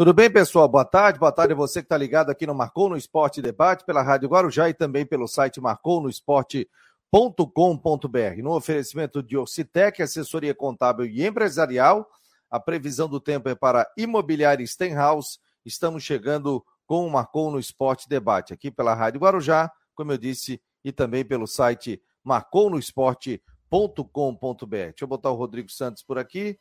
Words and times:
Tudo 0.00 0.14
bem, 0.14 0.30
pessoal? 0.30 0.66
Boa 0.66 0.82
tarde. 0.82 1.18
Boa 1.18 1.30
tarde 1.30 1.52
a 1.52 1.56
você 1.56 1.82
que 1.82 1.84
está 1.84 1.98
ligado 1.98 2.30
aqui 2.30 2.46
no 2.46 2.54
Marcou 2.54 2.88
no 2.88 2.96
Esporte 2.96 3.42
Debate, 3.42 3.84
pela 3.84 4.00
Rádio 4.00 4.30
Guarujá 4.30 4.66
e 4.66 4.72
também 4.72 5.04
pelo 5.04 5.28
site 5.28 5.60
marcounoesporte.com.br. 5.60 8.42
No 8.42 8.56
oferecimento 8.56 9.22
de 9.22 9.36
Ocitec, 9.36 10.02
assessoria 10.02 10.54
contábil 10.54 11.04
e 11.04 11.26
empresarial, 11.26 12.08
a 12.50 12.58
previsão 12.58 13.10
do 13.10 13.20
tempo 13.20 13.50
é 13.50 13.54
para 13.54 13.86
Imobiliária 13.94 14.66
Stenhouse. 14.66 15.38
Estamos 15.66 16.02
chegando 16.02 16.64
com 16.86 17.06
o 17.06 17.10
Marcou 17.10 17.50
no 17.50 17.58
Esporte 17.58 18.08
Debate, 18.08 18.54
aqui 18.54 18.70
pela 18.70 18.94
Rádio 18.94 19.20
Guarujá, 19.20 19.70
como 19.94 20.12
eu 20.12 20.16
disse, 20.16 20.62
e 20.82 20.92
também 20.92 21.26
pelo 21.26 21.46
site 21.46 22.00
marcounoesporte.com.br. 22.24 24.66
Deixa 24.66 24.94
eu 25.02 25.08
botar 25.08 25.30
o 25.30 25.36
Rodrigo 25.36 25.70
Santos 25.70 26.02
por 26.02 26.18
aqui. 26.18 26.58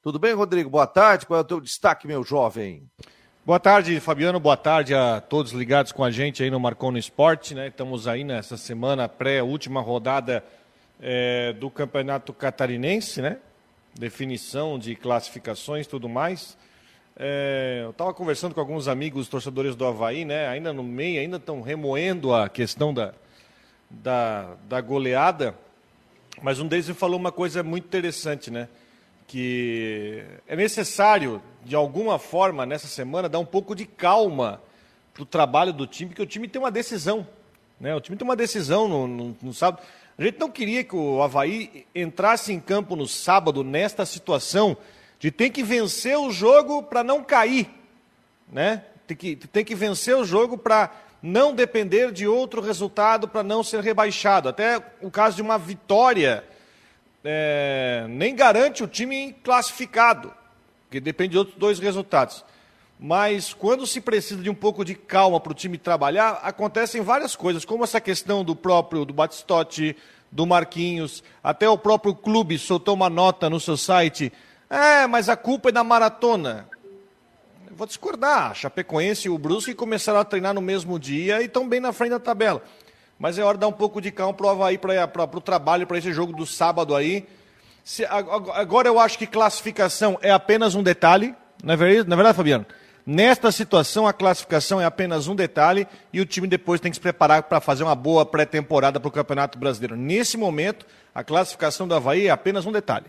Tudo 0.00 0.16
bem, 0.16 0.32
Rodrigo? 0.32 0.70
Boa 0.70 0.86
tarde. 0.86 1.26
Qual 1.26 1.38
é 1.38 1.40
o 1.40 1.44
teu 1.44 1.60
destaque, 1.60 2.06
meu 2.06 2.22
jovem? 2.22 2.88
Boa 3.44 3.58
tarde, 3.58 3.98
Fabiano. 3.98 4.38
Boa 4.38 4.56
tarde 4.56 4.94
a 4.94 5.20
todos 5.20 5.50
ligados 5.50 5.90
com 5.90 6.04
a 6.04 6.10
gente 6.10 6.40
aí 6.40 6.50
no 6.52 6.60
Marcou 6.60 6.92
no 6.92 6.98
Esporte. 6.98 7.52
Né? 7.52 7.66
Estamos 7.66 8.06
aí 8.06 8.22
nessa 8.22 8.56
semana 8.56 9.08
pré-última 9.08 9.80
rodada 9.80 10.44
é, 11.00 11.52
do 11.54 11.68
Campeonato 11.68 12.32
Catarinense, 12.32 13.20
né? 13.20 13.38
Definição 13.92 14.78
de 14.78 14.94
classificações 14.94 15.88
tudo 15.88 16.08
mais. 16.08 16.56
É, 17.16 17.80
eu 17.82 17.90
estava 17.90 18.14
conversando 18.14 18.54
com 18.54 18.60
alguns 18.60 18.86
amigos 18.86 19.26
torcedores 19.26 19.74
do 19.74 19.84
Havaí, 19.84 20.24
né? 20.24 20.46
Ainda 20.46 20.72
no 20.72 20.84
meio, 20.84 21.20
ainda 21.20 21.38
estão 21.38 21.60
remoendo 21.60 22.32
a 22.32 22.48
questão 22.48 22.94
da, 22.94 23.12
da, 23.90 24.54
da 24.68 24.80
goleada. 24.80 25.56
Mas 26.40 26.60
um 26.60 26.68
deles 26.68 26.86
me 26.86 26.94
falou 26.94 27.18
uma 27.18 27.32
coisa 27.32 27.64
muito 27.64 27.86
interessante, 27.86 28.48
né? 28.48 28.68
Que 29.28 30.24
é 30.48 30.56
necessário, 30.56 31.40
de 31.64 31.76
alguma 31.76 32.18
forma, 32.18 32.66
nessa 32.66 32.88
semana, 32.88 33.28
dar 33.28 33.38
um 33.38 33.44
pouco 33.44 33.76
de 33.76 33.86
calma 33.86 34.60
para 35.14 35.22
o 35.22 35.26
trabalho 35.26 35.72
do 35.72 35.86
time, 35.86 36.08
porque 36.10 36.22
o 36.22 36.26
time 36.26 36.48
tem 36.48 36.60
uma 36.60 36.70
decisão. 36.70 37.24
Né? 37.78 37.94
O 37.94 38.00
time 38.00 38.16
tem 38.16 38.26
uma 38.26 38.34
decisão 38.34 38.88
no, 38.88 39.06
no, 39.06 39.36
no 39.40 39.54
sábado. 39.54 39.82
A 40.18 40.22
gente 40.24 40.40
não 40.40 40.50
queria 40.50 40.82
que 40.82 40.96
o 40.96 41.22
Havaí 41.22 41.86
entrasse 41.94 42.52
em 42.52 42.58
campo 42.58 42.96
no 42.96 43.06
sábado 43.06 43.62
nesta 43.62 44.04
situação 44.04 44.76
de 45.18 45.30
tem 45.30 45.50
que 45.50 45.62
vencer 45.62 46.18
o 46.18 46.30
jogo 46.30 46.82
para 46.82 47.04
não 47.04 47.22
cair, 47.22 47.68
né? 48.50 48.82
Tem 49.06 49.16
que, 49.16 49.36
tem 49.36 49.64
que 49.64 49.74
vencer 49.74 50.16
o 50.16 50.24
jogo 50.24 50.56
para 50.58 50.90
não 51.22 51.54
depender 51.54 52.12
de 52.12 52.26
outro 52.26 52.60
resultado, 52.60 53.28
para 53.28 53.42
não 53.42 53.62
ser 53.62 53.80
rebaixado. 53.80 54.48
Até 54.48 54.82
o 55.00 55.10
caso 55.10 55.36
de 55.36 55.42
uma 55.42 55.58
vitória 55.58 56.44
é, 57.30 58.06
nem 58.08 58.34
garante 58.34 58.82
o 58.82 58.88
time 58.88 59.34
classificado, 59.44 60.32
porque 60.84 60.98
depende 60.98 61.32
de 61.32 61.38
outros 61.38 61.58
dois 61.58 61.78
resultados. 61.78 62.42
Mas 62.98 63.52
quando 63.52 63.86
se 63.86 64.00
precisa 64.00 64.42
de 64.42 64.48
um 64.48 64.54
pouco 64.54 64.82
de 64.82 64.94
calma 64.94 65.38
para 65.38 65.52
o 65.52 65.54
time 65.54 65.76
trabalhar, 65.76 66.40
acontecem 66.42 67.02
várias 67.02 67.36
coisas, 67.36 67.66
como 67.66 67.84
essa 67.84 68.00
questão 68.00 68.42
do 68.42 68.56
próprio 68.56 69.04
do 69.04 69.12
Batistotti, 69.12 69.94
do 70.32 70.46
Marquinhos, 70.46 71.22
até 71.44 71.68
o 71.68 71.76
próprio 71.76 72.14
clube 72.14 72.58
soltou 72.58 72.94
uma 72.94 73.10
nota 73.10 73.50
no 73.50 73.60
seu 73.60 73.76
site 73.76 74.32
é, 74.70 75.06
mas 75.06 75.28
a 75.28 75.36
culpa 75.36 75.70
é 75.70 75.72
da 75.72 75.82
maratona. 75.82 76.68
Vou 77.70 77.86
discordar. 77.86 78.54
Chapecoense 78.54 79.28
e 79.28 79.30
o 79.30 79.38
Brusque 79.38 79.74
começaram 79.74 80.18
a 80.18 80.24
treinar 80.24 80.52
no 80.52 80.60
mesmo 80.60 80.98
dia 80.98 81.40
e 81.40 81.46
estão 81.46 81.68
bem 81.68 81.80
na 81.80 81.92
frente 81.92 82.10
da 82.10 82.18
tabela. 82.18 82.62
Mas 83.18 83.36
é 83.38 83.42
hora 83.42 83.56
de 83.56 83.62
dar 83.62 83.68
um 83.68 83.72
pouco 83.72 84.00
de 84.00 84.12
calma 84.12 84.32
para 84.32 84.46
o 84.46 84.50
Havaí, 84.50 84.78
para 84.78 85.24
o 85.24 85.40
trabalho, 85.40 85.86
para 85.86 85.98
esse 85.98 86.12
jogo 86.12 86.32
do 86.32 86.46
sábado 86.46 86.94
aí. 86.94 87.26
Se, 87.82 88.04
agora 88.06 88.86
eu 88.86 89.00
acho 89.00 89.18
que 89.18 89.26
classificação 89.26 90.18
é 90.22 90.30
apenas 90.30 90.74
um 90.74 90.82
detalhe. 90.82 91.34
Não 91.62 91.74
é 91.74 91.76
verdade, 91.76 92.08
não 92.08 92.14
é 92.14 92.16
verdade 92.16 92.36
Fabiano? 92.36 92.66
Nesta 93.04 93.50
situação, 93.50 94.06
a 94.06 94.12
classificação 94.12 94.80
é 94.80 94.84
apenas 94.84 95.26
um 95.26 95.34
detalhe 95.34 95.88
e 96.12 96.20
o 96.20 96.26
time 96.26 96.46
depois 96.46 96.80
tem 96.80 96.92
que 96.92 96.96
se 96.96 97.00
preparar 97.00 97.44
para 97.44 97.60
fazer 97.60 97.82
uma 97.82 97.94
boa 97.94 98.24
pré-temporada 98.24 99.00
para 99.00 99.08
o 99.08 99.10
Campeonato 99.10 99.58
Brasileiro. 99.58 99.96
Nesse 99.96 100.36
momento, 100.36 100.86
a 101.14 101.24
classificação 101.24 101.88
do 101.88 101.94
Havaí 101.94 102.26
é 102.26 102.30
apenas 102.30 102.66
um 102.66 102.72
detalhe. 102.72 103.06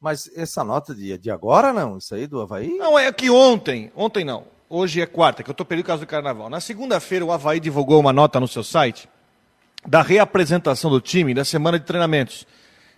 Mas 0.00 0.30
essa 0.34 0.64
nota 0.64 0.94
de, 0.94 1.16
de 1.18 1.30
agora, 1.30 1.72
não? 1.72 1.98
Isso 1.98 2.14
aí 2.14 2.26
do 2.26 2.40
Havaí? 2.40 2.76
Não, 2.78 2.98
é 2.98 3.12
que 3.12 3.28
ontem, 3.28 3.92
ontem 3.94 4.24
não, 4.24 4.44
hoje 4.68 5.02
é 5.02 5.06
quarta, 5.06 5.42
que 5.42 5.50
eu 5.50 5.52
estou 5.52 5.66
perdendo 5.66 5.84
o 5.84 5.88
caso 5.88 6.00
do 6.00 6.06
carnaval. 6.06 6.48
Na 6.48 6.60
segunda-feira, 6.60 7.24
o 7.24 7.30
Havaí 7.30 7.60
divulgou 7.60 8.00
uma 8.00 8.14
nota 8.14 8.40
no 8.40 8.48
seu 8.48 8.64
site 8.64 9.06
da 9.86 10.02
reapresentação 10.02 10.90
do 10.90 11.00
time 11.00 11.32
da 11.32 11.44
semana 11.44 11.78
de 11.78 11.84
treinamentos. 11.84 12.46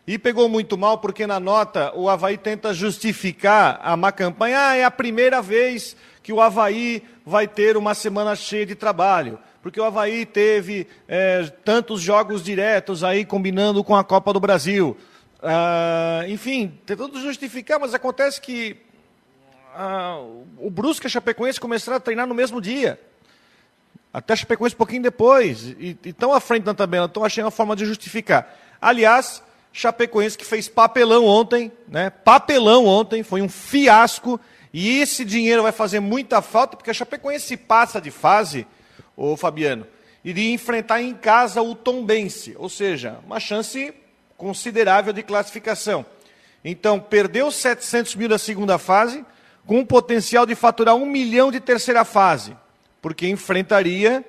E 0.06 0.19
pegou 0.19 0.49
muito 0.49 0.78
mal 0.78 0.99
porque 0.99 1.26
na 1.26 1.38
nota 1.38 1.93
o 1.94 2.09
Havaí 2.09 2.38
tenta 2.38 2.72
justificar 2.72 3.78
a 3.82 3.94
má 3.94 4.10
campanha. 4.10 4.56
Ah, 4.59 4.75
é 4.75 4.84
a 4.84 4.91
primeira 4.91 5.43
vez 5.43 5.94
que 6.22 6.32
o 6.32 6.41
Havaí 6.41 7.03
vai 7.26 7.47
ter 7.47 7.76
uma 7.76 7.94
semana 7.94 8.34
cheia 8.34 8.65
de 8.65 8.75
trabalho. 8.75 9.38
Porque 9.62 9.78
o 9.78 9.84
Havaí 9.84 10.25
teve 10.25 10.87
é, 11.06 11.43
tantos 11.62 12.00
jogos 12.00 12.43
diretos 12.43 13.05
aí 13.05 13.25
combinando 13.25 13.84
com 13.84 13.94
a 13.94 14.03
Copa 14.03 14.32
do 14.32 14.41
Brasil. 14.41 14.97
Ah, 15.43 16.25
enfim, 16.26 16.78
tentando 16.87 17.20
justificar, 17.20 17.78
mas 17.78 17.93
acontece 17.93 18.41
que 18.41 18.78
ah, 19.75 20.22
o 20.56 20.70
Brusque 20.70 21.05
e 21.05 21.09
a 21.09 21.10
Chapecoense 21.10 21.60
começaram 21.60 21.99
a 21.99 22.00
treinar 22.00 22.26
no 22.26 22.34
mesmo 22.34 22.62
dia. 22.62 22.99
Até 24.12 24.34
Chapecoense 24.34 24.74
um 24.74 24.78
pouquinho 24.78 25.02
depois. 25.02 25.64
E 25.78 25.98
estão 26.04 26.32
à 26.32 26.41
frente 26.41 26.64
da 26.64 26.74
tabela, 26.74 27.06
estão 27.06 27.24
achando 27.24 27.44
uma 27.46 27.50
forma 27.50 27.76
de 27.76 27.84
justificar. 27.84 28.54
Aliás, 28.80 29.42
Chapecoense 29.72 30.36
que 30.36 30.44
fez 30.44 30.69
papelão 30.69 31.24
ontem, 31.24 31.70
né? 31.86 32.10
Papelão 32.10 32.86
ontem, 32.86 33.22
foi 33.22 33.42
um 33.42 33.48
fiasco. 33.48 34.41
E 34.72 35.00
esse 35.00 35.24
dinheiro 35.24 35.62
vai 35.62 35.72
fazer 35.72 36.00
muita 36.00 36.42
falta, 36.42 36.76
porque 36.76 36.91
a 36.91 36.94
Chapecoense 36.94 37.56
passa 37.56 38.00
de 38.00 38.10
fase, 38.10 38.66
o 39.16 39.36
Fabiano, 39.36 39.86
iria 40.25 40.52
enfrentar 40.52 41.00
em 41.00 41.14
casa 41.14 41.62
o 41.62 41.75
Tombense. 41.75 42.54
Ou 42.58 42.69
seja, 42.69 43.19
uma 43.25 43.40
chance 43.40 43.94
considerável 44.36 45.12
de 45.12 45.22
classificação. 45.22 46.04
Então, 46.64 46.98
perdeu 46.98 47.50
700 47.50 48.14
mil 48.14 48.28
da 48.28 48.38
segunda 48.38 48.78
fase, 48.78 49.25
com 49.66 49.80
o 49.80 49.86
potencial 49.86 50.46
de 50.46 50.54
faturar 50.54 50.94
um 50.94 51.06
milhão 51.06 51.50
de 51.50 51.60
terceira 51.60 52.04
fase, 52.04 52.56
porque 53.00 53.28
enfrentaria 53.28 54.25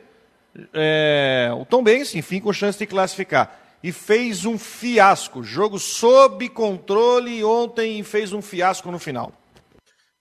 é, 0.74 1.50
o 1.59 1.66
Tom 1.66 1.84
Benz, 1.84 2.13
enfim, 2.16 2.40
com 2.40 2.52
chance 2.53 2.78
de 2.78 2.85
classificar. 2.85 3.59
E 3.81 3.91
fez 3.91 4.46
um 4.46 4.57
fiasco, 4.57 5.41
jogo 5.41 5.80
sob 5.80 6.50
controle 6.50 7.44
ontem 7.44 8.00
e 8.00 8.03
fez 8.03 8.34
um 8.34 8.41
fiasco 8.41 8.91
no 8.91 9.00
final. 9.00 9.31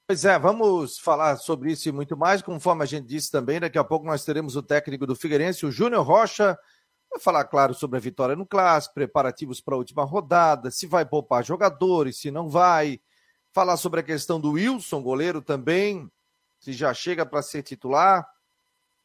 Pois 0.06 0.24
é, 0.24 0.38
vamos 0.38 0.98
falar 0.98 1.36
sobre 1.36 1.72
isso 1.72 1.88
e 1.88 1.92
muito 1.92 2.16
mais. 2.16 2.40
Conforme 2.40 2.84
a 2.84 2.86
gente 2.86 3.06
disse 3.06 3.30
também, 3.30 3.60
daqui 3.60 3.76
a 3.76 3.84
pouco 3.84 4.06
nós 4.06 4.24
teremos 4.24 4.54
o 4.56 4.62
técnico 4.62 5.06
do 5.06 5.16
Figueirense, 5.16 5.66
o 5.66 5.72
Júnior 5.72 6.06
Rocha, 6.06 6.56
Vai 7.10 7.20
falar, 7.20 7.44
claro, 7.44 7.74
sobre 7.74 7.96
a 7.96 8.00
vitória 8.00 8.36
no 8.36 8.46
clássico, 8.46 8.94
preparativos 8.94 9.60
para 9.60 9.74
a 9.74 9.78
última 9.78 10.04
rodada, 10.04 10.70
se 10.70 10.86
vai 10.86 11.06
poupar 11.06 11.44
jogadores, 11.44 12.18
se 12.18 12.30
não 12.30 12.48
vai. 12.48 13.00
Falar 13.50 13.76
sobre 13.78 14.00
a 14.00 14.02
questão 14.02 14.38
do 14.38 14.52
Wilson, 14.52 15.02
goleiro 15.02 15.40
também, 15.40 16.10
se 16.60 16.72
já 16.72 16.92
chega 16.92 17.24
para 17.24 17.42
ser 17.42 17.62
titular. 17.62 18.28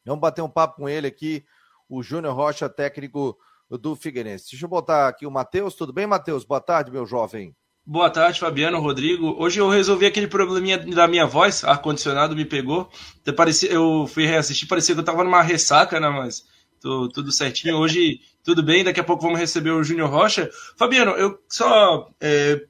Vamos 0.04 0.20
bater 0.20 0.42
um 0.42 0.48
papo 0.48 0.76
com 0.76 0.88
ele 0.88 1.06
aqui, 1.06 1.44
o 1.88 2.02
Júnior 2.02 2.34
Rocha, 2.34 2.68
técnico 2.68 3.36
do 3.70 3.96
Figueirense. 3.96 4.50
Deixa 4.50 4.64
eu 4.64 4.68
botar 4.68 5.08
aqui 5.08 5.26
o 5.26 5.30
Matheus. 5.30 5.74
Tudo 5.74 5.92
bem, 5.92 6.06
Matheus? 6.06 6.44
Boa 6.44 6.60
tarde, 6.60 6.90
meu 6.90 7.06
jovem. 7.06 7.54
Boa 7.86 8.08
tarde, 8.08 8.40
Fabiano, 8.40 8.80
Rodrigo. 8.80 9.34
Hoje 9.38 9.60
eu 9.60 9.68
resolvi 9.68 10.06
aquele 10.06 10.26
probleminha 10.26 10.78
da 10.78 11.06
minha 11.06 11.26
voz, 11.26 11.64
ar-condicionado 11.64 12.34
me 12.34 12.44
pegou. 12.44 12.88
Eu 13.68 14.06
fui 14.06 14.26
reassistir, 14.26 14.68
parecia 14.68 14.94
que 14.94 15.00
eu 15.00 15.04
tava 15.04 15.22
numa 15.22 15.42
ressaca, 15.42 16.00
né? 16.00 16.08
Mas 16.08 16.44
Tô, 16.84 17.08
tudo 17.08 17.32
certinho. 17.32 17.78
Hoje, 17.78 18.20
tudo 18.42 18.62
bem. 18.62 18.84
Daqui 18.84 19.00
a 19.00 19.04
pouco 19.04 19.22
vamos 19.22 19.40
receber 19.40 19.70
o 19.70 19.82
Júnior 19.82 20.10
Rocha. 20.10 20.50
Fabiano, 20.76 21.12
eu 21.12 21.38
só 21.48 22.10
é, 22.20 22.60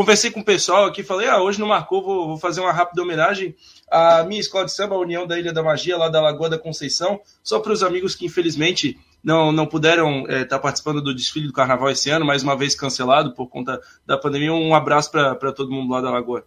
conversei 0.00 0.30
com 0.30 0.40
o 0.40 0.44
pessoal 0.44 0.86
aqui, 0.86 1.02
falei, 1.02 1.28
ah, 1.28 1.42
hoje 1.42 1.60
não 1.60 1.68
marcou, 1.68 2.02
vou, 2.02 2.28
vou, 2.28 2.38
fazer 2.38 2.62
uma 2.62 2.72
rápida 2.72 3.02
homenagem 3.02 3.54
à 3.90 4.24
minha 4.24 4.40
escola 4.40 4.64
de 4.64 4.72
samba, 4.72 4.94
a 4.94 4.98
União 4.98 5.26
da 5.26 5.38
Ilha 5.38 5.52
da 5.52 5.62
Magia, 5.62 5.98
lá 5.98 6.08
da 6.08 6.22
Lagoa 6.22 6.48
da 6.48 6.58
Conceição, 6.58 7.20
só 7.42 7.60
para 7.60 7.70
os 7.70 7.82
amigos 7.82 8.14
que 8.14 8.24
infelizmente 8.24 8.98
não, 9.22 9.52
não 9.52 9.66
puderam 9.66 10.22
estar 10.22 10.32
é, 10.32 10.44
tá 10.46 10.58
participando 10.58 11.02
do 11.02 11.14
desfile 11.14 11.46
do 11.46 11.52
carnaval 11.52 11.90
esse 11.90 12.08
ano, 12.08 12.24
mais 12.24 12.42
uma 12.42 12.56
vez 12.56 12.74
cancelado 12.74 13.34
por 13.34 13.48
conta 13.48 13.78
da 14.06 14.16
pandemia. 14.16 14.54
Um 14.54 14.74
abraço 14.74 15.10
para 15.10 15.52
todo 15.52 15.70
mundo 15.70 15.92
lá 15.92 16.00
da 16.00 16.10
Lagoa. 16.10 16.46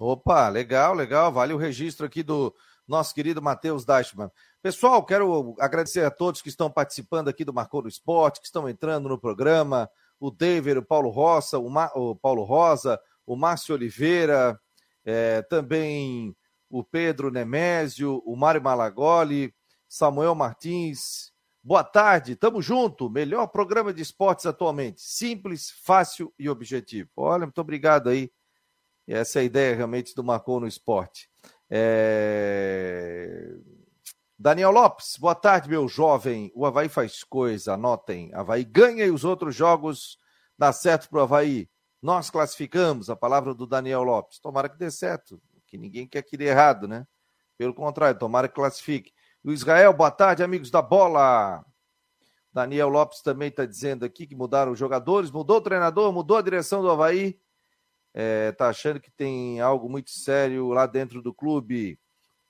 Opa, 0.00 0.48
legal, 0.48 0.94
legal. 0.94 1.30
Vale 1.30 1.52
o 1.52 1.58
registro 1.58 2.06
aqui 2.06 2.22
do 2.22 2.54
nosso 2.86 3.14
querido 3.14 3.42
Matheus 3.42 3.84
Deichmann. 3.84 4.30
Pessoal, 4.62 5.04
quero 5.04 5.54
agradecer 5.60 6.06
a 6.06 6.10
todos 6.10 6.40
que 6.40 6.48
estão 6.48 6.70
participando 6.70 7.28
aqui 7.28 7.44
do 7.44 7.52
Marcou 7.52 7.82
no 7.82 7.88
Esporte, 7.88 8.40
que 8.40 8.46
estão 8.46 8.66
entrando 8.66 9.10
no 9.10 9.18
programa, 9.18 9.90
o 10.20 10.30
David, 10.30 10.78
o 10.78 10.82
Paulo 10.82 11.10
Rosa, 11.10 11.58
o, 11.58 11.68
Ma... 11.68 11.90
o 11.94 12.14
Paulo 12.14 12.44
Rosa, 12.44 13.00
o 13.26 13.36
Márcio 13.36 13.74
Oliveira, 13.74 14.58
é, 15.04 15.42
também 15.42 16.36
o 16.70 16.84
Pedro 16.84 17.30
Nemésio, 17.30 18.22
o 18.24 18.36
Mário 18.36 18.62
Malagoli, 18.62 19.54
Samuel 19.88 20.34
Martins. 20.34 21.32
Boa 21.62 21.84
tarde, 21.84 22.36
tamo 22.36 22.62
junto. 22.62 23.10
Melhor 23.10 23.46
programa 23.48 23.92
de 23.92 24.02
esportes 24.02 24.46
atualmente. 24.46 25.00
Simples, 25.00 25.70
fácil 25.82 26.32
e 26.38 26.48
objetivo. 26.48 27.10
Olha, 27.16 27.46
muito 27.46 27.60
obrigado 27.60 28.08
aí. 28.08 28.30
Essa 29.06 29.38
é 29.38 29.42
a 29.42 29.44
ideia 29.44 29.74
realmente 29.74 30.14
do 30.14 30.22
Marcou 30.22 30.60
no 30.60 30.66
Esporte. 30.66 31.30
É... 31.70 33.54
Daniel 34.40 34.70
Lopes, 34.70 35.16
boa 35.18 35.34
tarde, 35.34 35.68
meu 35.68 35.88
jovem. 35.88 36.52
O 36.54 36.64
Havaí 36.64 36.88
faz 36.88 37.24
coisa, 37.24 37.74
anotem. 37.74 38.32
Havaí 38.32 38.62
ganha 38.64 39.04
e 39.04 39.10
os 39.10 39.24
outros 39.24 39.52
jogos 39.52 40.16
dá 40.56 40.72
certo 40.72 41.08
pro 41.08 41.22
Havaí. 41.22 41.68
Nós 42.00 42.30
classificamos, 42.30 43.10
a 43.10 43.16
palavra 43.16 43.52
do 43.52 43.66
Daniel 43.66 44.04
Lopes. 44.04 44.38
Tomara 44.38 44.68
que 44.68 44.78
dê 44.78 44.92
certo, 44.92 45.42
que 45.66 45.76
ninguém 45.76 46.06
quer 46.06 46.22
que 46.22 46.36
dê 46.36 46.44
errado, 46.44 46.86
né? 46.86 47.04
Pelo 47.56 47.74
contrário, 47.74 48.16
tomara 48.16 48.46
que 48.46 48.54
classifique. 48.54 49.12
O 49.42 49.50
Israel, 49.50 49.92
boa 49.92 50.12
tarde, 50.12 50.44
amigos 50.44 50.70
da 50.70 50.80
bola. 50.80 51.64
Daniel 52.52 52.88
Lopes 52.88 53.20
também 53.22 53.48
está 53.48 53.66
dizendo 53.66 54.04
aqui 54.04 54.24
que 54.24 54.36
mudaram 54.36 54.70
os 54.70 54.78
jogadores, 54.78 55.32
mudou 55.32 55.56
o 55.56 55.60
treinador, 55.60 56.12
mudou 56.12 56.36
a 56.36 56.42
direção 56.42 56.80
do 56.80 56.88
Havaí. 56.88 57.40
É, 58.14 58.52
tá 58.52 58.68
achando 58.68 59.00
que 59.00 59.10
tem 59.10 59.60
algo 59.60 59.88
muito 59.88 60.10
sério 60.10 60.68
lá 60.68 60.86
dentro 60.86 61.20
do 61.20 61.34
clube. 61.34 61.98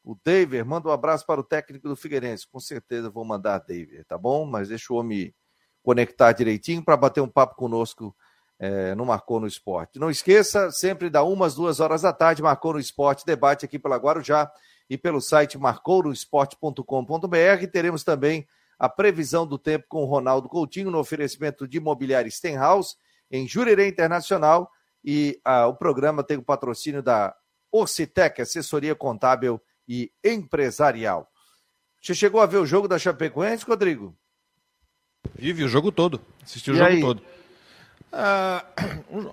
O 0.08 0.16
David, 0.25 0.64
manda 0.64 0.88
um 0.88 0.90
abraço 0.90 1.26
para 1.26 1.38
o 1.38 1.44
técnico 1.44 1.87
do 1.87 1.94
Figueirense. 1.94 2.49
Com 2.50 2.58
certeza 2.58 3.10
vou 3.10 3.26
mandar, 3.26 3.58
David, 3.58 4.05
tá 4.05 4.16
bom? 4.16 4.46
Mas 4.46 4.70
deixa 4.70 4.90
o 4.90 4.96
homem 4.96 5.34
conectar 5.82 6.32
direitinho 6.32 6.82
para 6.82 6.96
bater 6.96 7.20
um 7.20 7.28
papo 7.28 7.55
conosco 7.56 8.16
é, 8.58 8.94
no 8.94 9.05
Marcou 9.05 9.38
no 9.38 9.46
Esporte. 9.46 9.99
Não 9.99 10.08
esqueça, 10.08 10.70
sempre 10.70 11.10
dá 11.10 11.22
umas 11.22 11.56
duas 11.56 11.78
horas 11.78 12.00
da 12.00 12.10
tarde, 12.10 12.40
Marcou 12.40 12.72
no 12.72 12.78
Esporte, 12.78 13.26
debate 13.26 13.66
aqui 13.66 13.78
pela 13.78 13.99
Guarujá 13.99 14.50
e 14.88 14.96
pelo 14.96 15.20
site 15.20 15.58
marcounoesporte.com.br. 15.58 17.66
Teremos 17.70 18.02
também 18.02 18.49
a 18.78 18.88
previsão 18.88 19.46
do 19.46 19.58
tempo 19.58 19.84
com 19.90 20.05
o 20.05 20.06
Ronaldo 20.06 20.49
Coutinho 20.49 20.90
no 20.90 20.99
oferecimento 20.99 21.69
de 21.69 21.76
imobiliário 21.76 22.32
Stenhouse 22.32 22.96
em 23.31 23.46
Jurerê 23.46 23.87
Internacional 23.87 24.70
e 25.05 25.38
ah, 25.44 25.66
o 25.66 25.76
programa 25.76 26.25
tem 26.25 26.38
o 26.38 26.43
patrocínio 26.43 27.02
da 27.02 27.37
Orcitec, 27.70 28.40
assessoria 28.40 28.94
contábil 28.94 29.60
e 29.88 30.12
empresarial. 30.23 31.29
Você 32.00 32.14
chegou 32.14 32.40
a 32.40 32.46
ver 32.46 32.58
o 32.58 32.67
jogo 32.67 32.87
da 32.87 32.99
Chapecoense, 32.99 33.64
Rodrigo? 33.64 34.14
Vive 35.35 35.64
o 35.64 35.69
jogo 35.69 35.90
todo. 35.90 36.20
Assistiu 36.44 36.75
o 36.75 36.76
jogo 36.76 36.90
aí? 36.90 37.00
todo. 37.00 37.23
Ah, 38.12 38.64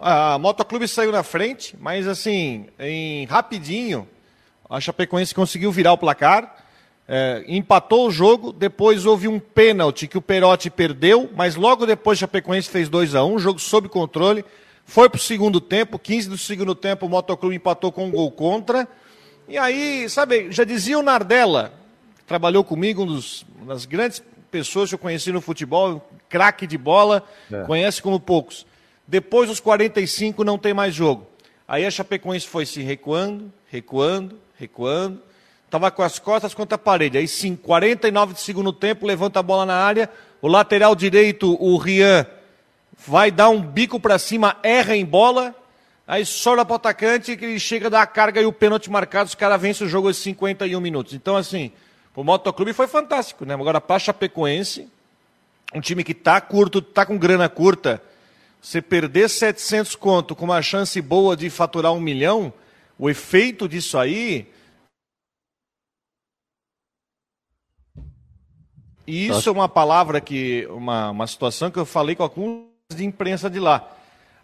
a 0.35 0.39
Motoclube 0.39 0.87
saiu 0.87 1.11
na 1.11 1.23
frente, 1.23 1.75
mas 1.79 2.07
assim, 2.07 2.67
em 2.79 3.25
rapidinho, 3.25 4.07
a 4.69 4.79
Chapecoense 4.79 5.33
conseguiu 5.33 5.71
virar 5.71 5.93
o 5.93 5.97
placar, 5.97 6.63
é, 7.07 7.43
empatou 7.47 8.07
o 8.07 8.11
jogo, 8.11 8.51
depois 8.51 9.05
houve 9.05 9.27
um 9.27 9.39
pênalti 9.39 10.07
que 10.07 10.17
o 10.17 10.21
Perotti 10.21 10.69
perdeu, 10.69 11.29
mas 11.35 11.55
logo 11.55 11.85
depois 11.85 12.17
a 12.17 12.21
Chapecoense 12.21 12.69
fez 12.69 12.89
2 12.89 13.15
a 13.15 13.23
1 13.23 13.33
um, 13.33 13.39
jogo 13.39 13.59
sob 13.59 13.87
controle, 13.87 14.43
foi 14.85 15.09
para 15.09 15.17
o 15.17 15.21
segundo 15.21 15.61
tempo, 15.61 15.99
15 15.99 16.29
do 16.29 16.37
segundo 16.37 16.73
tempo 16.75 17.05
o 17.05 17.09
Motoclube 17.09 17.55
empatou 17.55 17.91
com 17.91 18.07
um 18.07 18.11
gol 18.11 18.31
contra, 18.31 18.87
e 19.47 19.57
aí, 19.57 20.09
sabe, 20.09 20.51
já 20.51 20.63
dizia 20.63 20.97
o 20.97 21.03
Nardella, 21.03 21.73
que 22.17 22.23
trabalhou 22.23 22.63
comigo, 22.63 23.03
um 23.03 23.05
dos, 23.05 23.45
uma 23.57 23.73
das 23.73 23.85
grandes 23.85 24.23
pessoas 24.49 24.89
que 24.89 24.95
eu 24.95 24.99
conheci 24.99 25.31
no 25.31 25.41
futebol, 25.41 26.09
craque 26.29 26.65
de 26.65 26.77
bola, 26.77 27.23
é. 27.51 27.63
conhece 27.63 28.01
como 28.01 28.19
poucos. 28.19 28.65
Depois 29.07 29.49
dos 29.49 29.59
45 29.59 30.43
não 30.43 30.57
tem 30.57 30.73
mais 30.73 30.95
jogo. 30.95 31.27
Aí 31.67 31.85
a 31.85 31.91
Chapecoense 31.91 32.47
foi 32.47 32.65
se 32.65 32.81
recuando, 32.81 33.51
recuando, 33.67 34.39
recuando. 34.57 35.21
Estava 35.65 35.91
com 35.91 36.03
as 36.03 36.19
costas 36.19 36.53
contra 36.53 36.75
a 36.75 36.79
parede. 36.79 37.17
Aí 37.17 37.27
sim, 37.27 37.55
49 37.55 38.33
de 38.33 38.39
segundo 38.39 38.71
tempo, 38.71 39.05
levanta 39.05 39.39
a 39.39 39.43
bola 39.43 39.65
na 39.65 39.75
área. 39.75 40.09
O 40.41 40.47
lateral 40.47 40.95
direito, 40.95 41.57
o 41.61 41.77
Rian, 41.77 42.25
vai 43.05 43.31
dar 43.31 43.49
um 43.49 43.61
bico 43.61 43.99
para 43.99 44.17
cima, 44.17 44.57
erra 44.63 44.95
em 44.95 45.05
bola. 45.05 45.55
Aí 46.07 46.23
sobra 46.23 46.63
para 46.63 46.73
o 46.73 46.75
atacante, 46.75 47.35
que 47.35 47.45
ele 47.45 47.59
chega 47.59 47.89
dar 47.89 48.03
a 48.03 48.07
carga 48.07 48.39
e 48.39 48.45
o 48.45 48.53
pênalti 48.53 48.91
marcado, 48.91 49.27
os 49.27 49.35
caras 49.35 49.59
vencem 49.59 49.87
o 49.87 49.89
jogo 49.89 50.07
aos 50.07 50.17
51 50.17 50.79
minutos. 50.79 51.13
Então, 51.13 51.35
assim, 51.35 51.71
o 52.15 52.23
Motoclube 52.23 52.73
foi 52.73 52.87
fantástico, 52.87 53.43
né? 53.43 53.55
Agora, 53.55 53.81
para 53.81 53.97
Chapecoense, 53.97 54.87
um 55.73 55.81
time 55.81 56.03
que 56.03 56.13
tá 56.13 56.39
curto, 56.39 56.79
tá 56.79 57.05
com 57.05 57.17
grana 57.17 57.49
curta, 57.49 58.01
você 58.61 58.81
perder 58.81 59.29
700 59.29 59.95
conto 59.95 60.35
com 60.35 60.45
uma 60.45 60.61
chance 60.61 60.99
boa 61.01 61.35
de 61.35 61.49
faturar 61.49 61.91
um 61.91 61.99
milhão, 61.99 62.53
o 62.99 63.09
efeito 63.09 63.67
disso 63.67 63.97
aí. 63.97 64.47
E 69.07 69.27
isso 69.27 69.49
é 69.49 69.51
uma 69.51 69.69
palavra 69.69 70.21
que, 70.21 70.67
uma, 70.69 71.09
uma 71.09 71.27
situação 71.27 71.69
que 71.71 71.77
eu 71.77 71.85
falei 71.85 72.15
com 72.15 72.23
alguns 72.23 72.65
de 72.95 73.03
imprensa 73.05 73.49
de 73.49 73.59
lá. 73.59 73.94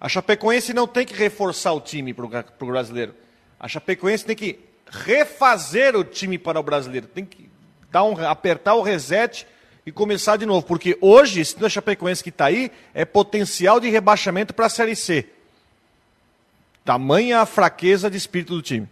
A 0.01 0.09
Chapecoense 0.09 0.73
não 0.73 0.87
tem 0.87 1.05
que 1.05 1.13
reforçar 1.13 1.73
o 1.73 1.79
time 1.79 2.11
para 2.11 2.25
o 2.25 2.65
brasileiro. 2.65 3.13
A 3.59 3.67
Chapecoense 3.67 4.25
tem 4.25 4.35
que 4.35 4.59
refazer 4.89 5.95
o 5.95 6.03
time 6.03 6.39
para 6.39 6.59
o 6.59 6.63
brasileiro. 6.63 7.05
Tem 7.05 7.23
que 7.23 7.47
dar 7.91 8.03
um, 8.03 8.17
apertar 8.25 8.73
o 8.73 8.81
reset 8.81 9.45
e 9.85 9.91
começar 9.91 10.37
de 10.37 10.45
novo. 10.47 10.65
Porque 10.65 10.97
hoje, 10.99 11.41
esse 11.41 11.69
Chapecoense 11.69 12.23
que 12.23 12.29
está 12.29 12.45
aí 12.45 12.71
é 12.95 13.05
potencial 13.05 13.79
de 13.79 13.89
rebaixamento 13.89 14.55
para 14.55 14.65
a 14.65 14.69
Série 14.69 14.95
C. 14.95 15.29
Tamanha 16.83 17.41
a 17.41 17.45
fraqueza 17.45 18.09
de 18.09 18.17
espírito 18.17 18.55
do 18.55 18.61
time. 18.63 18.89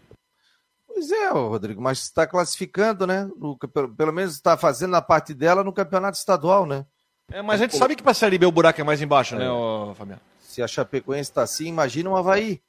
Pois 0.87 1.11
é, 1.11 1.29
Rodrigo, 1.29 1.81
mas 1.81 2.03
está 2.03 2.27
classificando, 2.27 3.07
né? 3.07 3.27
No, 3.35 3.57
pelo, 3.57 3.95
pelo, 3.95 4.13
menos 4.13 4.35
está 4.35 4.55
fazendo 4.55 4.95
a 4.95 5.01
parte 5.01 5.33
dela 5.33 5.63
no 5.63 5.73
campeonato 5.73 6.19
estadual, 6.19 6.67
né? 6.67 6.85
É, 7.31 7.41
mas 7.41 7.59
a 7.59 7.63
gente 7.63 7.77
sabe 7.77 7.95
que 7.95 8.03
para 8.03 8.11
a 8.11 8.15
Série 8.15 8.37
B 8.37 8.45
o 8.45 8.51
buraco 8.51 8.79
é 8.79 8.83
mais 8.83 9.01
embaixo, 9.01 9.35
né, 9.35 9.45
é. 9.45 9.47
né, 9.47 9.95
Fabiano? 9.95 10.21
Se 10.49 10.63
a 10.63 10.67
Chapecoense 10.67 11.29
está 11.29 11.43
assim, 11.43 11.67
imagina 11.67 12.09
o 12.09 12.17
Havaí. 12.17 12.59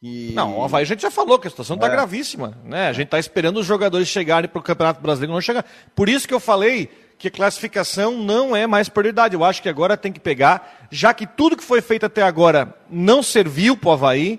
E... 0.00 0.30
Não, 0.34 0.58
o 0.58 0.64
Havaí 0.64 0.82
a 0.82 0.86
gente 0.86 1.02
já 1.02 1.10
falou 1.10 1.36
que 1.36 1.48
a 1.48 1.50
situação 1.50 1.74
está 1.74 1.88
é. 1.88 1.90
gravíssima. 1.90 2.56
Né? 2.64 2.86
A 2.86 2.92
gente 2.92 3.06
está 3.06 3.18
esperando 3.18 3.58
os 3.58 3.66
jogadores 3.66 4.06
chegarem 4.06 4.48
para 4.48 4.60
o 4.60 4.62
Campeonato 4.62 5.00
Brasileiro 5.00 5.32
não 5.32 5.40
chegar. 5.40 5.64
Por 5.96 6.08
isso 6.08 6.28
que 6.28 6.34
eu 6.34 6.38
falei 6.38 6.88
que 7.18 7.26
a 7.26 7.30
classificação 7.30 8.18
não 8.18 8.54
é 8.54 8.68
mais 8.68 8.88
prioridade. 8.88 9.34
Eu 9.34 9.44
acho 9.44 9.60
que 9.60 9.68
agora 9.68 9.96
tem 9.96 10.12
que 10.12 10.20
pegar, 10.20 10.86
já 10.92 11.12
que 11.12 11.26
tudo 11.26 11.56
que 11.56 11.64
foi 11.64 11.80
feito 11.80 12.06
até 12.06 12.22
agora 12.22 12.72
não 12.88 13.20
serviu 13.20 13.76
para 13.76 13.88
o 13.88 13.92
Havaí, 13.92 14.38